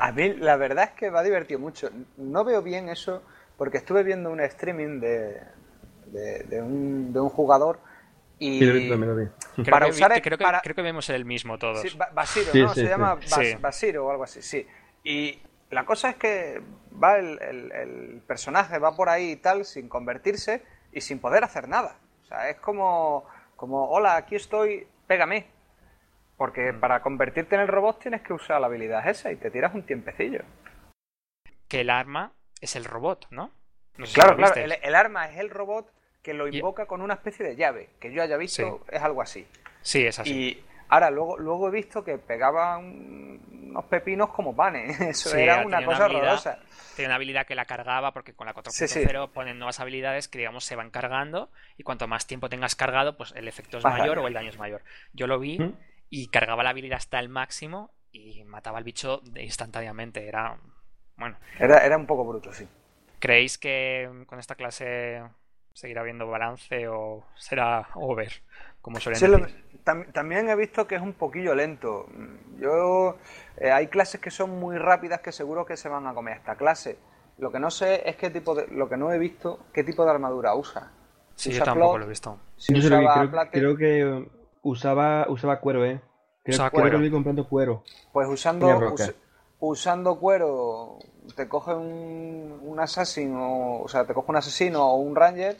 A 0.00 0.12
mí 0.12 0.34
la 0.34 0.56
verdad 0.56 0.84
es 0.84 0.90
que 0.92 1.10
me 1.10 1.18
ha 1.18 1.22
divertido 1.22 1.58
mucho. 1.60 1.90
No 2.16 2.44
veo 2.44 2.62
bien 2.62 2.88
eso 2.88 3.22
porque 3.56 3.78
estuve 3.78 4.02
viendo 4.02 4.30
un 4.30 4.40
streaming 4.40 5.00
de, 5.00 5.40
de, 6.06 6.42
de 6.44 6.62
un, 6.62 7.12
de 7.12 7.20
un 7.20 7.28
jugador 7.30 7.80
y... 8.38 8.58
Sí, 8.58 8.66
lo 8.66 8.74
vi, 8.74 8.88
también 8.88 9.10
lo 9.10 9.16
vi. 9.16 9.26
Creo, 9.64 9.70
Para 9.70 9.86
que, 9.86 9.90
usar 9.92 10.22
creo, 10.22 10.38
que, 10.38 10.44
para- 10.44 10.60
creo 10.60 10.74
que 10.76 10.82
vemos 10.82 11.08
el 11.10 11.24
mismo 11.24 11.58
todos. 11.58 11.80
Sí, 11.80 11.90
Ba- 11.96 12.10
Basiro, 12.14 12.52
Sí, 12.52 12.60
¿no? 12.60 12.68
sí, 12.68 12.74
Se 12.74 12.80
sí. 12.82 12.88
llama 12.88 13.16
Bas- 13.16 13.24
Sí. 13.24 13.54
Basiro 13.60 14.06
o 14.06 14.10
algo 14.10 14.24
así, 14.24 14.42
sí. 14.42 14.66
Y 15.04 15.40
la 15.70 15.84
cosa 15.84 16.10
es 16.10 16.16
que 16.16 16.62
va 17.02 17.18
el, 17.18 17.40
el- 17.42 17.72
el 17.72 18.22
personaje, 18.26 18.78
va 18.78 18.96
por 18.96 19.08
ahí 19.08 19.32
y 19.32 19.36
tal, 19.36 19.64
sin 19.64 19.88
convertirse 19.88 20.62
y 20.92 21.00
sin 21.00 21.18
poder 21.20 21.44
hacer 21.44 21.68
nada. 21.68 21.96
O 22.22 22.26
sea, 22.26 22.48
es 22.50 22.56
como, 22.58 23.24
como 23.56 23.88
hola, 23.90 24.16
aquí 24.16 24.34
estoy, 24.36 24.86
pégame. 25.06 25.46
Porque 26.36 26.72
Mm. 26.72 26.80
para 26.80 27.02
convertirte 27.02 27.54
en 27.56 27.62
el 27.62 27.68
robot 27.68 27.98
tienes 28.00 28.22
que 28.22 28.32
usar 28.32 28.60
la 28.60 28.68
habilidad 28.68 29.06
esa 29.08 29.32
y 29.32 29.36
te 29.36 29.50
tiras 29.50 29.74
un 29.74 29.82
tiempecillo. 29.84 30.42
Que 31.68 31.80
el 31.82 31.90
arma 31.90 32.32
es 32.60 32.76
el 32.76 32.84
robot, 32.84 33.26
¿no? 33.30 33.50
No 33.96 34.06
sé 34.06 34.12
si 34.14 34.20
Claro, 34.20 34.36
claro, 34.36 34.54
el, 34.54 34.72
el 34.80 34.94
arma 34.94 35.28
es 35.28 35.38
el 35.38 35.50
robot 35.50 35.92
que 36.22 36.34
lo 36.34 36.46
Y- 36.48 36.56
invoca 36.58 36.86
con 36.86 37.02
una 37.02 37.14
especie 37.14 37.44
de 37.44 37.56
llave, 37.56 37.90
que 38.00 38.12
yo 38.12 38.22
haya 38.22 38.36
visto 38.36 38.84
es 38.90 39.02
algo 39.02 39.20
así. 39.22 39.46
Sí, 39.82 40.06
es 40.06 40.18
así. 40.18 40.64
Ahora, 40.88 41.10
luego, 41.10 41.38
luego 41.38 41.68
he 41.68 41.70
visto 41.70 42.02
que 42.04 42.18
pegaba 42.18 42.78
un- 42.78 43.40
unos 43.70 43.84
pepinos 43.86 44.30
como 44.30 44.54
panes. 44.56 44.98
Eso 45.00 45.30
Sí, 45.30 45.40
era 45.40 45.58
una 45.66 45.78
una 45.78 45.86
cosa 45.86 46.04
habilidad. 46.04 46.24
horrorosa. 46.24 46.58
Tiene 46.96 47.08
una 47.08 47.16
habilidad 47.16 47.46
que 47.46 47.54
la 47.54 47.64
cargaba 47.66 48.12
porque 48.12 48.34
con 48.34 48.46
la 48.46 48.54
4.0 48.54 48.70
Sí, 48.72 48.88
sí. 48.88 49.32
ponen 49.32 49.58
nuevas 49.58 49.78
habilidades 49.80 50.26
que 50.28 50.38
digamos 50.38 50.64
se 50.64 50.74
van 50.74 50.90
cargando 50.90 51.50
y 51.76 51.82
cuanto 51.84 52.08
más 52.08 52.26
tiempo 52.26 52.48
tengas 52.48 52.74
cargado 52.74 53.16
pues 53.16 53.32
el 53.36 53.46
efecto 53.46 53.78
es 53.78 53.84
mayor 53.84 54.18
o 54.18 54.26
el 54.26 54.34
daño 54.34 54.48
es 54.50 54.58
mayor. 54.58 54.82
Yo 55.12 55.26
lo 55.28 55.38
vi 55.38 55.58
¿Mm? 55.60 55.74
y 56.10 56.28
cargaba 56.28 56.62
la 56.64 56.70
habilidad 56.70 56.96
hasta 56.96 57.20
el 57.20 57.28
máximo 57.28 57.92
y 58.10 58.42
mataba 58.44 58.78
al 58.78 58.84
bicho 58.84 59.18
de- 59.22 59.44
instantáneamente. 59.44 60.26
Era 60.26 60.56
bueno. 61.16 61.36
Era, 61.58 61.84
era 61.84 61.96
un 61.96 62.06
poco 62.06 62.24
bruto, 62.24 62.52
sí. 62.52 62.66
¿Creéis 63.20 63.58
que 63.58 64.08
con 64.26 64.38
esta 64.40 64.54
clase 64.56 65.22
seguirá 65.74 66.00
habiendo 66.00 66.26
balance 66.26 66.88
o 66.88 67.24
será 67.36 67.88
over? 67.94 68.32
Como 68.80 68.98
suelen 68.98 69.20
Sí, 69.20 69.26
lo- 69.28 69.38
decir. 69.38 69.64
Tam- 69.88 70.12
también 70.12 70.48
he 70.50 70.56
visto 70.56 70.86
que 70.86 70.96
es 70.96 71.02
un 71.02 71.14
poquillo 71.14 71.54
lento. 71.54 72.06
Yo 72.58 73.16
eh, 73.56 73.70
hay 73.72 73.86
clases 73.88 74.20
que 74.20 74.30
son 74.30 74.50
muy 74.60 74.76
rápidas 74.76 75.20
que 75.20 75.32
seguro 75.32 75.64
que 75.64 75.76
se 75.76 75.88
van 75.88 76.06
a 76.06 76.14
comer 76.14 76.36
esta 76.36 76.56
clase. 76.56 76.98
Lo 77.38 77.50
que 77.52 77.58
no 77.58 77.70
sé 77.70 78.08
es 78.08 78.16
qué 78.16 78.30
tipo 78.30 78.54
de, 78.54 78.66
lo 78.68 78.88
que 78.88 78.96
no 78.96 79.12
he 79.12 79.18
visto, 79.18 79.60
qué 79.72 79.84
tipo 79.84 80.04
de 80.04 80.10
armadura 80.10 80.54
usa. 80.54 80.90
Sí, 81.36 81.50
usa 81.50 81.60
yo 81.60 81.64
tampoco 81.64 81.92
plot, 81.92 82.00
lo 82.00 82.06
he 82.06 82.08
visto. 82.08 82.38
Si 82.56 82.72
Yo 82.74 82.80
usaba 82.80 83.14
creo, 83.14 83.30
plate, 83.30 83.60
creo 83.60 83.76
que 83.76 84.28
usaba, 84.62 85.26
usaba 85.28 85.60
cuero, 85.60 85.84
¿eh? 85.84 86.00
Creo, 86.44 86.56
Usaba 86.56 86.70
creo 86.70 86.84
que 86.84 86.90
cuero. 86.90 87.12
comprando 87.12 87.48
cuero. 87.48 87.82
Pues 88.12 88.28
usando, 88.28 88.66
us- 88.92 89.14
usando 89.60 90.18
cuero, 90.18 90.98
te 91.36 91.48
coge 91.48 91.74
un, 91.74 92.58
un 92.62 92.80
assassin, 92.80 93.34
o, 93.36 93.82
o 93.82 93.88
sea, 93.88 94.04
te 94.04 94.14
coge 94.14 94.30
un 94.30 94.36
asesino 94.36 94.84
o 94.84 94.96
un 94.96 95.14
ranger 95.14 95.56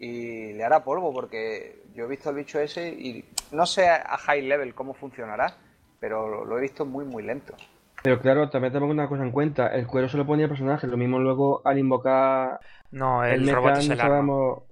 y 0.00 0.54
le 0.54 0.64
hará 0.64 0.82
polvo, 0.84 1.12
porque 1.12 1.84
yo 1.94 2.06
he 2.06 2.08
visto 2.08 2.30
el 2.30 2.36
bicho 2.36 2.58
ese 2.60 2.88
y 2.90 3.24
no 3.52 3.66
sé 3.66 3.88
a 3.88 4.16
high 4.18 4.42
level 4.42 4.74
cómo 4.74 4.94
funcionará, 4.94 5.58
pero 6.00 6.44
lo, 6.44 6.58
he 6.58 6.62
visto 6.62 6.86
muy, 6.86 7.04
muy 7.04 7.22
lento. 7.22 7.54
Pero 8.02 8.20
claro, 8.20 8.48
también 8.50 8.72
tenemos 8.72 8.92
una 8.92 9.08
cosa 9.08 9.22
en 9.24 9.30
cuenta. 9.32 9.68
El 9.68 9.86
cuero 9.86 10.08
se 10.08 10.16
lo 10.16 10.26
ponía 10.26 10.46
el 10.46 10.50
personaje. 10.50 10.86
Lo 10.88 10.96
mismo 10.96 11.18
luego 11.18 11.62
al 11.66 11.78
invocar 11.78 12.60
No, 12.92 13.24
el, 13.24 13.48
robot 13.48 13.76
es 13.78 13.88
no 13.88 13.94
el 13.94 14.00
arma. 14.00 14.08
sabemos, 14.08 14.62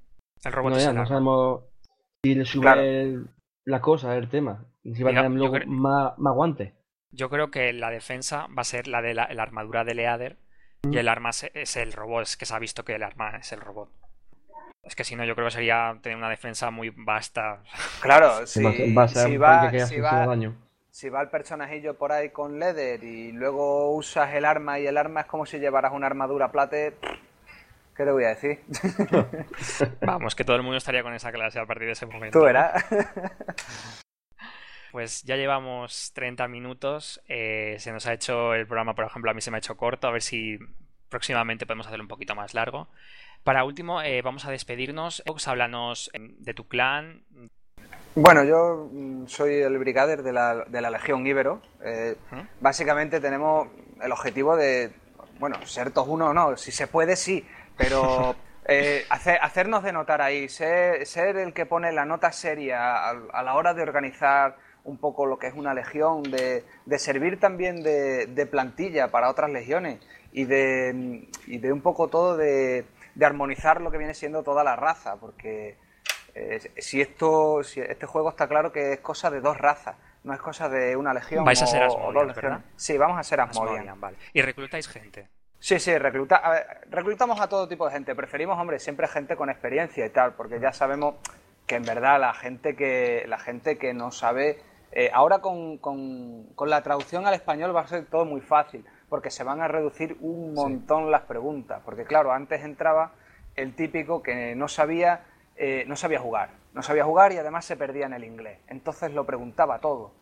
El 0.45 0.53
robot 0.53 0.73
no, 0.73 0.79
es 0.79 0.85
ya, 0.85 0.91
el 0.91 0.97
no 0.97 1.01
arma. 1.03 1.09
sabemos 1.09 1.65
si 2.23 2.35
le 2.35 2.45
sube 2.45 2.63
Claro. 2.63 2.81
el- 2.81 3.31
la 3.67 3.81
cosa, 3.83 4.17
el 4.17 4.31
tema. 4.31 4.65
Y 4.83 4.95
si 4.95 5.03
va 5.03 5.11
a 5.11 5.15
tener 5.15 5.31
yo 5.41 5.49
luego 5.51 5.59
más, 5.67 6.19
más 6.19 6.35
guantes. 6.35 6.73
Yo 7.11 7.29
creo 7.29 7.51
que 7.51 7.73
la 7.75 7.91
defensa 7.91 8.47
va 8.57 8.63
a 8.63 8.65
ser 8.65 8.89
la 8.89 9.03
de 9.03 9.13
la, 9.15 9.29
la 9.35 9.43
armadura 9.43 9.85
de 9.85 9.95
Leader 9.95 10.39
y 10.91 10.97
el 10.99 11.09
arma 11.09 11.31
es, 11.31 11.51
es 11.55 11.77
el 11.77 11.93
robot. 11.93 12.23
Es 12.23 12.37
que 12.37 12.47
se 12.47 12.55
ha 12.55 12.59
visto 12.59 12.85
que 12.85 12.95
el 12.95 13.03
arma 13.03 13.37
es 13.37 13.53
el 13.53 13.61
robot. 13.61 13.91
Es 14.83 14.95
que 14.97 15.05
si 15.05 15.17
no, 15.17 15.25
yo 15.25 15.35
creo 15.35 15.47
que 15.49 15.53
sería 15.53 15.99
tener 16.03 16.17
una 16.17 16.31
defensa 16.31 16.71
muy 16.71 16.91
vasta. 16.91 17.63
Claro, 18.01 18.47
si, 18.47 18.63
va, 18.63 18.71
a 18.71 18.73
ser- 18.75 18.99
va 18.99 19.03
a 19.05 19.09
ser 19.09 19.27
si 19.27 19.37
un 19.37 19.43
va, 19.43 19.61
tanque 19.61 19.77
que 19.77 19.83
hace 19.83 19.95
si 19.97 20.01
mucho 20.01 20.17
va- 20.17 20.27
daño. 20.27 20.55
si 20.91 21.09
va 21.11 21.21
el 21.23 21.29
personajillo 21.29 21.95
por 21.95 22.13
ahí 22.13 22.31
con 22.31 22.59
leather 22.59 23.05
y 23.05 23.33
luego 23.33 23.95
usas 23.95 24.35
el 24.35 24.45
arma 24.45 24.79
y 24.81 24.87
el 24.87 24.97
arma 24.97 25.21
es 25.23 25.27
como 25.27 25.45
si 25.47 25.59
llevaras 25.59 25.93
una 25.93 26.07
armadura 26.07 26.51
plate, 26.51 26.95
¿qué 27.97 28.05
te 28.05 28.11
voy 28.11 28.25
a 28.25 28.29
decir? 28.29 28.61
Vamos, 30.01 30.35
que 30.35 30.45
todo 30.45 30.57
el 30.57 30.63
mundo 30.63 30.79
estaría 30.79 31.03
con 31.03 31.13
esa 31.15 31.31
clase 31.33 31.59
a 31.61 31.67
partir 31.67 31.87
de 31.87 31.93
ese 31.93 32.07
momento. 32.07 32.39
Tú 32.39 32.45
verás. 32.45 32.85
Pues 34.91 35.23
ya 35.25 35.37
llevamos 35.37 36.13
30 36.15 36.49
minutos. 36.49 37.21
eh, 37.29 37.77
se 37.79 37.93
nos 37.93 38.07
ha 38.07 38.15
hecho 38.15 38.55
el 38.55 38.67
programa, 38.67 38.95
por 38.95 39.05
ejemplo, 39.05 39.31
a 39.31 39.35
mí 39.35 39.41
se 39.43 39.51
me 39.51 39.59
ha 39.59 39.59
hecho 39.59 39.77
corto. 39.77 40.09
A 40.09 40.11
ver 40.11 40.23
si 40.23 40.59
próximamente 41.11 41.67
podemos 41.67 41.87
hacerlo 41.87 42.05
un 42.05 42.09
poquito 42.09 42.35
más 42.35 42.55
largo. 42.55 42.89
Para 43.45 43.65
último, 43.65 44.03
eh, 44.03 44.23
vamos 44.23 44.45
a 44.45 44.51
despedirnos. 44.51 45.23
Ox, 45.27 45.49
háblanos 45.49 46.11
eh, 46.13 46.19
de 46.39 46.55
tu 46.55 46.69
clan. 46.69 47.25
Bueno, 48.15 48.43
yo 48.43 48.89
mm, 48.91 49.27
soy 49.27 49.55
el 49.55 49.79
brigadier 49.79 50.23
de 50.23 50.33
la, 50.33 50.65
de 50.65 50.81
la 50.81 50.91
Legión 50.91 51.27
Ibero. 51.27 51.63
Eh, 51.85 52.17
básicamente 52.61 53.21
tenemos 53.21 53.69
el 54.03 54.11
objetivo 54.11 54.57
de, 54.57 54.93
bueno, 55.39 55.65
ser 55.67 55.93
todos 55.93 56.09
uno 56.09 56.31
o 56.31 56.35
no, 56.35 56.57
si 56.57 56.73
se 56.73 56.87
puede, 56.87 57.17
sí, 57.17 57.47
pero 57.77 58.35
eh, 58.67 59.05
hacer, 59.11 59.39
hacernos 59.41 59.85
de 59.85 59.93
notar 59.93 60.21
ahí, 60.21 60.49
ser, 60.49 61.07
ser, 61.07 61.37
el 61.37 61.53
que 61.53 61.67
pone 61.67 61.93
la 61.93 62.05
nota 62.05 62.33
seria 62.33 63.09
a, 63.09 63.43
la 63.43 63.55
hora 63.55 63.75
de 63.75 63.83
organizar 63.83 64.57
un 64.85 64.99
poco 64.99 65.27
lo 65.27 65.39
que 65.39 65.49
es 65.49 65.55
una 65.55 65.75
legión, 65.75 66.23
de, 66.25 66.65
de 66.87 66.99
servir 66.99 67.39
también 67.39 67.83
de, 67.83 68.27
de, 68.27 68.47
plantilla 68.47 69.13
para 69.13 69.31
otras 69.31 69.51
legiones 69.51 70.01
y 70.33 70.45
de, 70.45 71.29
y 71.47 71.59
de 71.59 71.73
un 71.73 71.83
poco 71.83 72.09
todo 72.09 72.37
de, 72.37 72.85
de 73.19 73.27
armonizar 73.27 73.81
lo 73.81 73.91
que 73.91 73.99
viene 73.99 74.15
siendo 74.15 74.45
toda 74.45 74.63
la 74.63 74.77
raza, 74.77 75.17
porque 75.17 75.77
eh, 76.37 76.61
si 76.79 77.01
esto, 77.01 77.65
si 77.65 77.81
este 77.81 78.07
juego 78.07 78.31
está 78.31 78.47
claro 78.47 78.71
que 78.71 78.93
es 78.93 79.01
cosa 79.01 79.29
de 79.29 79.41
dos 79.41 79.59
razas, 79.59 79.97
no 80.23 80.33
es 80.33 80.41
cosa 80.41 80.69
de 80.69 80.97
una 80.97 81.13
legión 81.13 81.45
¿Vais 81.45 81.61
a 81.61 81.67
ser 81.67 81.89
o, 81.89 82.13
dos 82.13 82.27
legiones. 82.29 82.61
Sí, 82.77 82.97
vamos 82.97 83.19
a 83.19 83.25
ser 83.25 83.41
Asmodian. 83.41 84.01
Vale. 84.01 84.17
¿Y 84.33 84.41
reclutáis 84.41 84.87
gente? 84.87 85.27
Sí, 85.59 85.81
sí, 85.81 85.99
recluta, 85.99 86.41
reclutamos 86.91 87.41
a 87.41 87.49
todo 87.49 87.67
tipo 87.67 87.87
de 87.87 87.93
gente. 87.93 88.15
Preferimos, 88.15 88.57
hombre, 88.57 88.79
siempre 88.79 89.09
gente 89.09 89.35
con 89.35 89.51
experiencia 89.51 90.07
y 90.07 90.11
tal, 90.11 90.35
porque 90.35 90.61
ya 90.61 90.73
sabemos 90.73 91.17
que 91.67 91.75
en 91.75 91.83
verdad 91.83 92.21
la 92.21 92.33
gente 92.35 92.77
que, 92.77 93.25
la 93.27 93.39
gente 93.39 93.79
que 93.79 93.93
no 93.95 94.13
sabe... 94.13 94.61
Eh, 94.93 95.11
ahora 95.13 95.41
con, 95.41 95.77
con, 95.79 96.45
con, 96.55 96.71
la 96.71 96.83
traducción 96.83 97.27
al 97.27 97.35
español 97.35 97.77
va 97.77 97.83
a 97.83 97.87
ser 97.87 98.07
todo 98.07 98.25
muy 98.25 98.41
fácil, 98.41 98.87
porque 99.09 99.31
se 99.31 99.45
van 99.45 99.61
a 99.61 99.69
reducir 99.69 100.17
un 100.21 100.55
montón 100.55 101.11
las 101.11 101.23
preguntas. 101.23 101.83
Porque 101.85 102.05
claro, 102.05 102.33
antes 102.33 102.63
entraba 102.63 103.13
el 103.57 103.75
típico 103.75 104.23
que 104.23 104.55
no 104.55 104.69
sabía 104.69 105.23
eh, 105.59 105.85
no 105.89 105.97
sabía 105.97 106.21
jugar. 106.21 106.51
No 106.73 106.83
sabía 106.83 107.05
jugar 107.05 107.33
y 107.33 107.39
además 107.39 107.65
se 107.65 107.77
perdía 107.77 108.07
en 108.07 108.13
el 108.13 108.23
inglés. 108.23 108.61
Entonces 108.69 109.13
lo 109.13 109.27
preguntaba 109.27 109.81
todo. 109.81 110.13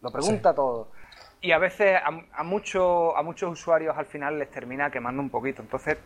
Lo 0.00 0.12
pregunta 0.12 0.54
todo. 0.54 0.92
Y 1.40 1.50
a 1.50 1.58
veces 1.58 1.96
a, 1.96 2.08
a, 2.08 2.40
a 2.40 2.44
muchos 2.44 3.50
usuarios 3.50 3.96
al 3.98 4.06
final 4.06 4.38
les 4.38 4.50
termina 4.50 4.90
quemando 4.90 5.20
un 5.20 5.30
poquito. 5.30 5.62
Entonces, 5.62 5.98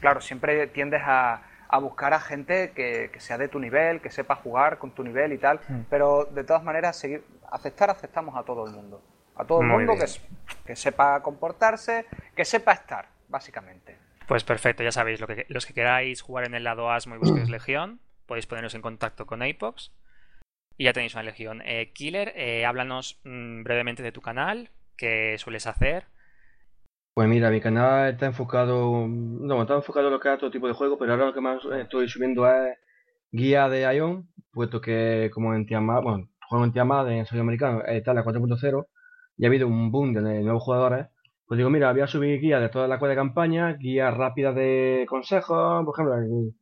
claro, 0.00 0.20
siempre 0.20 0.66
tiendes 0.66 1.02
a, 1.04 1.42
a 1.68 1.78
buscar 1.78 2.12
a 2.12 2.18
gente 2.18 2.72
que, 2.72 3.10
que, 3.12 3.20
sea 3.20 3.38
de 3.38 3.46
tu 3.46 3.60
nivel, 3.60 4.00
que 4.00 4.10
sepa 4.10 4.34
jugar 4.34 4.78
con 4.78 4.90
tu 4.90 5.04
nivel 5.04 5.32
y 5.32 5.38
tal. 5.38 5.60
Mm. 5.68 5.80
Pero 5.88 6.24
de 6.24 6.42
todas 6.42 6.64
maneras, 6.64 6.96
seguir, 6.96 7.24
aceptar, 7.50 7.88
aceptamos 7.90 8.36
a 8.36 8.42
todo 8.42 8.66
el 8.66 8.72
mundo. 8.72 9.00
A 9.36 9.44
todo 9.44 9.62
el 9.62 9.66
mundo 9.66 9.94
que, 9.94 10.06
que, 10.64 10.76
sepa 10.76 11.20
comportarse, 11.22 12.06
que 12.36 12.44
sepa 12.44 12.72
estar, 12.72 13.08
básicamente. 13.28 13.96
Pues 14.26 14.44
perfecto, 14.44 14.82
ya 14.82 14.92
sabéis, 14.92 15.20
lo 15.20 15.26
que, 15.26 15.46
los 15.48 15.66
que 15.66 15.74
queráis 15.74 16.22
jugar 16.22 16.46
en 16.46 16.54
el 16.54 16.64
lado 16.64 16.90
Asmo 16.90 17.16
y 17.16 17.18
busquéis 17.18 17.50
Legión, 17.50 18.00
podéis 18.26 18.46
poneros 18.46 18.74
en 18.74 18.82
contacto 18.82 19.26
con 19.26 19.42
Apox. 19.42 19.92
Y 20.76 20.84
ya 20.84 20.92
tenéis 20.92 21.14
una 21.14 21.22
legión. 21.22 21.62
Eh, 21.64 21.92
Killer, 21.92 22.32
eh, 22.34 22.66
háblanos 22.66 23.20
mmm, 23.22 23.62
brevemente 23.62 24.02
de 24.02 24.10
tu 24.10 24.20
canal, 24.20 24.70
qué 24.96 25.36
sueles 25.38 25.68
hacer. 25.68 26.06
Pues 27.14 27.28
mira, 27.28 27.48
mi 27.50 27.60
canal 27.60 28.10
está 28.10 28.26
enfocado, 28.26 29.06
no, 29.06 29.62
está 29.62 29.74
enfocado 29.74 30.08
en 30.08 30.14
lo 30.14 30.20
que 30.20 30.32
es 30.32 30.38
todo 30.40 30.50
tipo 30.50 30.66
de 30.66 30.74
juego, 30.74 30.98
pero 30.98 31.12
ahora 31.12 31.26
lo 31.26 31.34
que 31.34 31.40
más 31.40 31.64
estoy 31.78 32.08
subiendo 32.08 32.44
es 32.48 32.76
guía 33.30 33.68
de 33.68 33.82
Ion, 33.94 34.28
puesto 34.52 34.80
que 34.80 35.30
como 35.32 35.54
en 35.54 35.64
Tiamat, 35.64 36.02
bueno, 36.02 36.28
juego 36.48 36.64
en 36.64 36.72
Tiamat, 36.72 37.06
en 37.06 37.24
soy 37.24 37.38
americano, 37.38 37.84
está 37.84 38.12
la 38.14 38.24
4.0 38.24 38.86
y 39.36 39.44
ha 39.44 39.48
habido 39.48 39.66
un 39.66 39.90
boom 39.90 40.14
de 40.14 40.20
nuevos 40.20 40.62
jugadores, 40.62 41.08
pues 41.46 41.58
digo, 41.58 41.70
mira, 41.70 41.92
voy 41.92 42.00
a 42.00 42.06
subir 42.06 42.40
guía 42.40 42.58
de 42.58 42.68
toda 42.68 42.88
la 42.88 42.98
cueva 42.98 43.10
de 43.10 43.16
campaña, 43.16 43.72
guía 43.74 44.10
rápida 44.10 44.52
de 44.52 45.04
consejos, 45.08 45.84
por 45.84 45.94
ejemplo, 45.94 46.52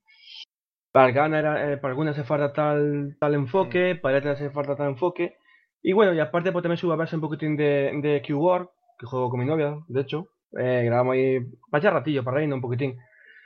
para, 0.91 1.13
ganar, 1.13 1.71
eh, 1.71 1.77
para 1.79 1.93
algunas 1.93 2.17
hace 2.19 2.27
falta 2.27 2.53
tal, 2.53 3.17
tal 3.21 3.35
enfoque, 3.35 3.97
para 3.97 4.19
otras 4.19 4.41
hace 4.41 4.51
falta 4.51 4.77
tal 4.77 4.91
enfoque. 4.91 5.37
Y 5.83 5.93
bueno, 5.93 6.13
y 6.15 6.21
aparte 6.21 6.53
pues 6.53 6.63
también 6.63 6.79
subo 6.79 6.93
a 6.93 6.97
veces 6.97 7.15
un 7.15 7.21
poquitín 7.21 7.57
de, 7.57 7.93
de 8.03 8.23
Q-War, 8.27 8.71
que 8.99 9.07
juego 9.07 9.31
con 9.31 9.41
mi 9.41 9.47
novia, 9.47 9.77
de 9.89 10.01
hecho. 10.01 10.29
Eh, 10.59 10.83
grabamos 10.85 11.15
ahí, 11.15 11.41
para 11.71 11.91
ratillo, 11.91 12.25
para 12.25 12.37
reírnos 12.37 12.57
un 12.57 12.63
poquitín. 12.63 12.99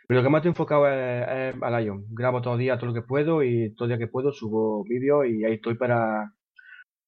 Pero 0.09 0.21
lo 0.21 0.25
que 0.25 0.31
más 0.31 0.41
estoy 0.41 0.51
enfocado 0.51 0.89
es, 0.89 1.55
es 1.55 1.63
al 1.63 1.85
Ion. 1.85 2.07
Grabo 2.11 2.43
todo 2.43 2.55
el 2.55 2.61
día 2.61 2.77
todo 2.77 2.87
lo 2.87 2.95
que 2.95 3.03
puedo 3.03 3.43
y 3.43 3.75
todo 3.75 3.87
el 3.87 3.91
día 3.91 3.99
que 3.99 4.11
puedo 4.11 4.33
subo 4.33 4.85
vídeos 4.85 5.27
y 5.27 5.45
ahí 5.45 5.55
estoy 5.55 5.75
para, 5.75 6.33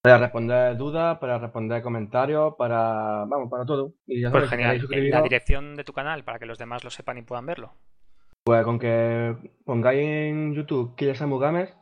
para 0.01 0.17
responder 0.17 0.77
dudas, 0.77 1.17
para 1.19 1.37
responder 1.37 1.81
comentarios, 1.81 2.55
para 2.57 3.25
vamos, 3.25 3.49
para 3.49 3.65
todo. 3.65 3.93
Y 4.07 4.21
ya 4.21 4.31
pues 4.31 4.49
genial. 4.49 4.87
¿La 4.89 5.21
dirección 5.21 5.75
de 5.75 5.83
tu 5.83 5.93
canal 5.93 6.23
para 6.23 6.39
que 6.39 6.45
los 6.45 6.57
demás 6.57 6.83
lo 6.83 6.89
sepan 6.89 7.17
y 7.17 7.23
puedan 7.23 7.45
verlo? 7.45 7.73
Pues 8.43 8.63
con 8.63 8.79
que 8.79 9.35
pongáis 9.65 10.01
en 10.01 10.53
YouTube 10.53 10.95
Killer 10.95 11.15
Samu 11.15 11.37
Games, 11.37 11.73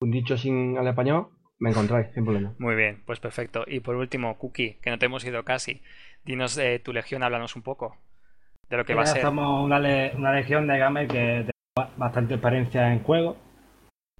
un 0.00 0.10
dicho 0.10 0.36
sin 0.36 0.78
al 0.78 0.86
español, 0.86 1.28
me 1.58 1.70
encontráis, 1.70 2.08
sin 2.14 2.24
problema. 2.24 2.54
Muy 2.58 2.76
bien, 2.76 3.02
pues 3.04 3.18
perfecto. 3.18 3.64
Y 3.66 3.80
por 3.80 3.96
último, 3.96 4.38
Cookie, 4.38 4.78
que 4.80 4.90
no 4.90 4.98
te 4.98 5.06
hemos 5.06 5.24
ido 5.24 5.44
casi. 5.44 5.82
Dinos 6.24 6.54
de 6.54 6.78
tu 6.78 6.92
legión, 6.92 7.22
háblanos 7.22 7.56
un 7.56 7.62
poco 7.62 7.96
de 8.70 8.76
lo 8.76 8.84
que 8.84 8.94
va 8.94 9.02
a 9.02 9.06
ser. 9.06 9.22
Somos 9.22 9.64
una, 9.64 9.80
le 9.80 10.14
una 10.16 10.32
legión 10.32 10.68
de 10.68 10.78
gamers 10.78 11.12
que 11.12 11.18
tenemos 11.18 11.98
bastante 11.98 12.34
experiencia 12.34 12.92
en 12.92 13.02
juego. 13.02 13.36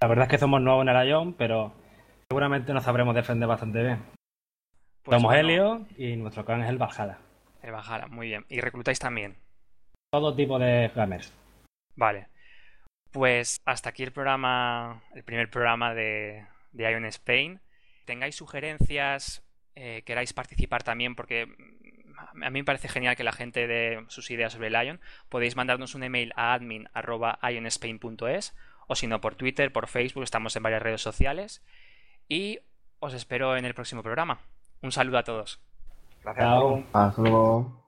La 0.00 0.08
verdad 0.08 0.24
es 0.24 0.30
que 0.30 0.38
somos 0.38 0.60
nuevos 0.60 0.82
en 0.82 0.88
el 0.88 1.08
Ion, 1.08 1.34
pero 1.34 1.72
seguramente 2.30 2.74
nos 2.74 2.84
sabremos 2.84 3.14
defender 3.14 3.48
bastante 3.48 3.82
bien. 3.82 4.02
Pues 5.02 5.16
somos 5.16 5.32
bueno. 5.32 5.48
Helio 5.48 5.86
y 5.96 6.14
nuestro 6.16 6.44
clan 6.44 6.62
es 6.62 6.68
el 6.68 6.76
Valhalla. 6.76 7.18
El 7.62 7.72
Valhalla, 7.72 8.06
muy 8.08 8.26
bien. 8.28 8.44
¿Y 8.48 8.60
reclutáis 8.60 8.98
también? 8.98 9.38
Todo 10.12 10.34
tipo 10.34 10.58
de 10.58 10.90
gamers. 10.94 11.32
Vale. 11.96 12.28
Pues 13.10 13.62
hasta 13.64 13.88
aquí 13.90 14.02
el 14.02 14.12
programa, 14.12 15.02
el 15.14 15.24
primer 15.24 15.48
programa 15.48 15.94
de, 15.94 16.44
de 16.72 16.92
Ion 16.92 17.06
Spain. 17.06 17.60
Tengáis 18.04 18.36
sugerencias, 18.36 19.42
eh, 19.74 20.02
queráis 20.04 20.34
participar 20.34 20.82
también, 20.82 21.14
porque 21.14 21.46
mm, 21.46 22.44
a 22.44 22.50
mí 22.50 22.60
me 22.60 22.64
parece 22.64 22.88
genial 22.88 23.16
que 23.16 23.24
la 23.24 23.32
gente 23.32 23.66
dé 23.66 24.04
sus 24.08 24.30
ideas 24.30 24.52
sobre 24.52 24.68
el 24.68 24.86
Ion. 24.86 25.00
Podéis 25.30 25.56
mandarnos 25.56 25.94
un 25.94 26.02
email 26.02 26.34
a 26.36 26.52
admin.ionspain.es 26.52 28.54
o 28.86 28.94
si 28.94 29.06
no 29.06 29.20
por 29.20 29.34
Twitter, 29.34 29.72
por 29.72 29.86
Facebook, 29.86 30.24
estamos 30.24 30.54
en 30.56 30.62
varias 30.62 30.82
redes 30.82 31.00
sociales. 31.00 31.62
Y 32.28 32.58
os 33.00 33.14
espero 33.14 33.56
en 33.56 33.64
el 33.64 33.74
próximo 33.74 34.02
programa. 34.02 34.40
Un 34.82 34.92
saludo 34.92 35.18
a 35.18 35.24
todos. 35.24 35.60
Gracias. 36.22 36.44
Chao. 36.44 36.84
Hasta 36.92 37.22
luego. 37.22 37.87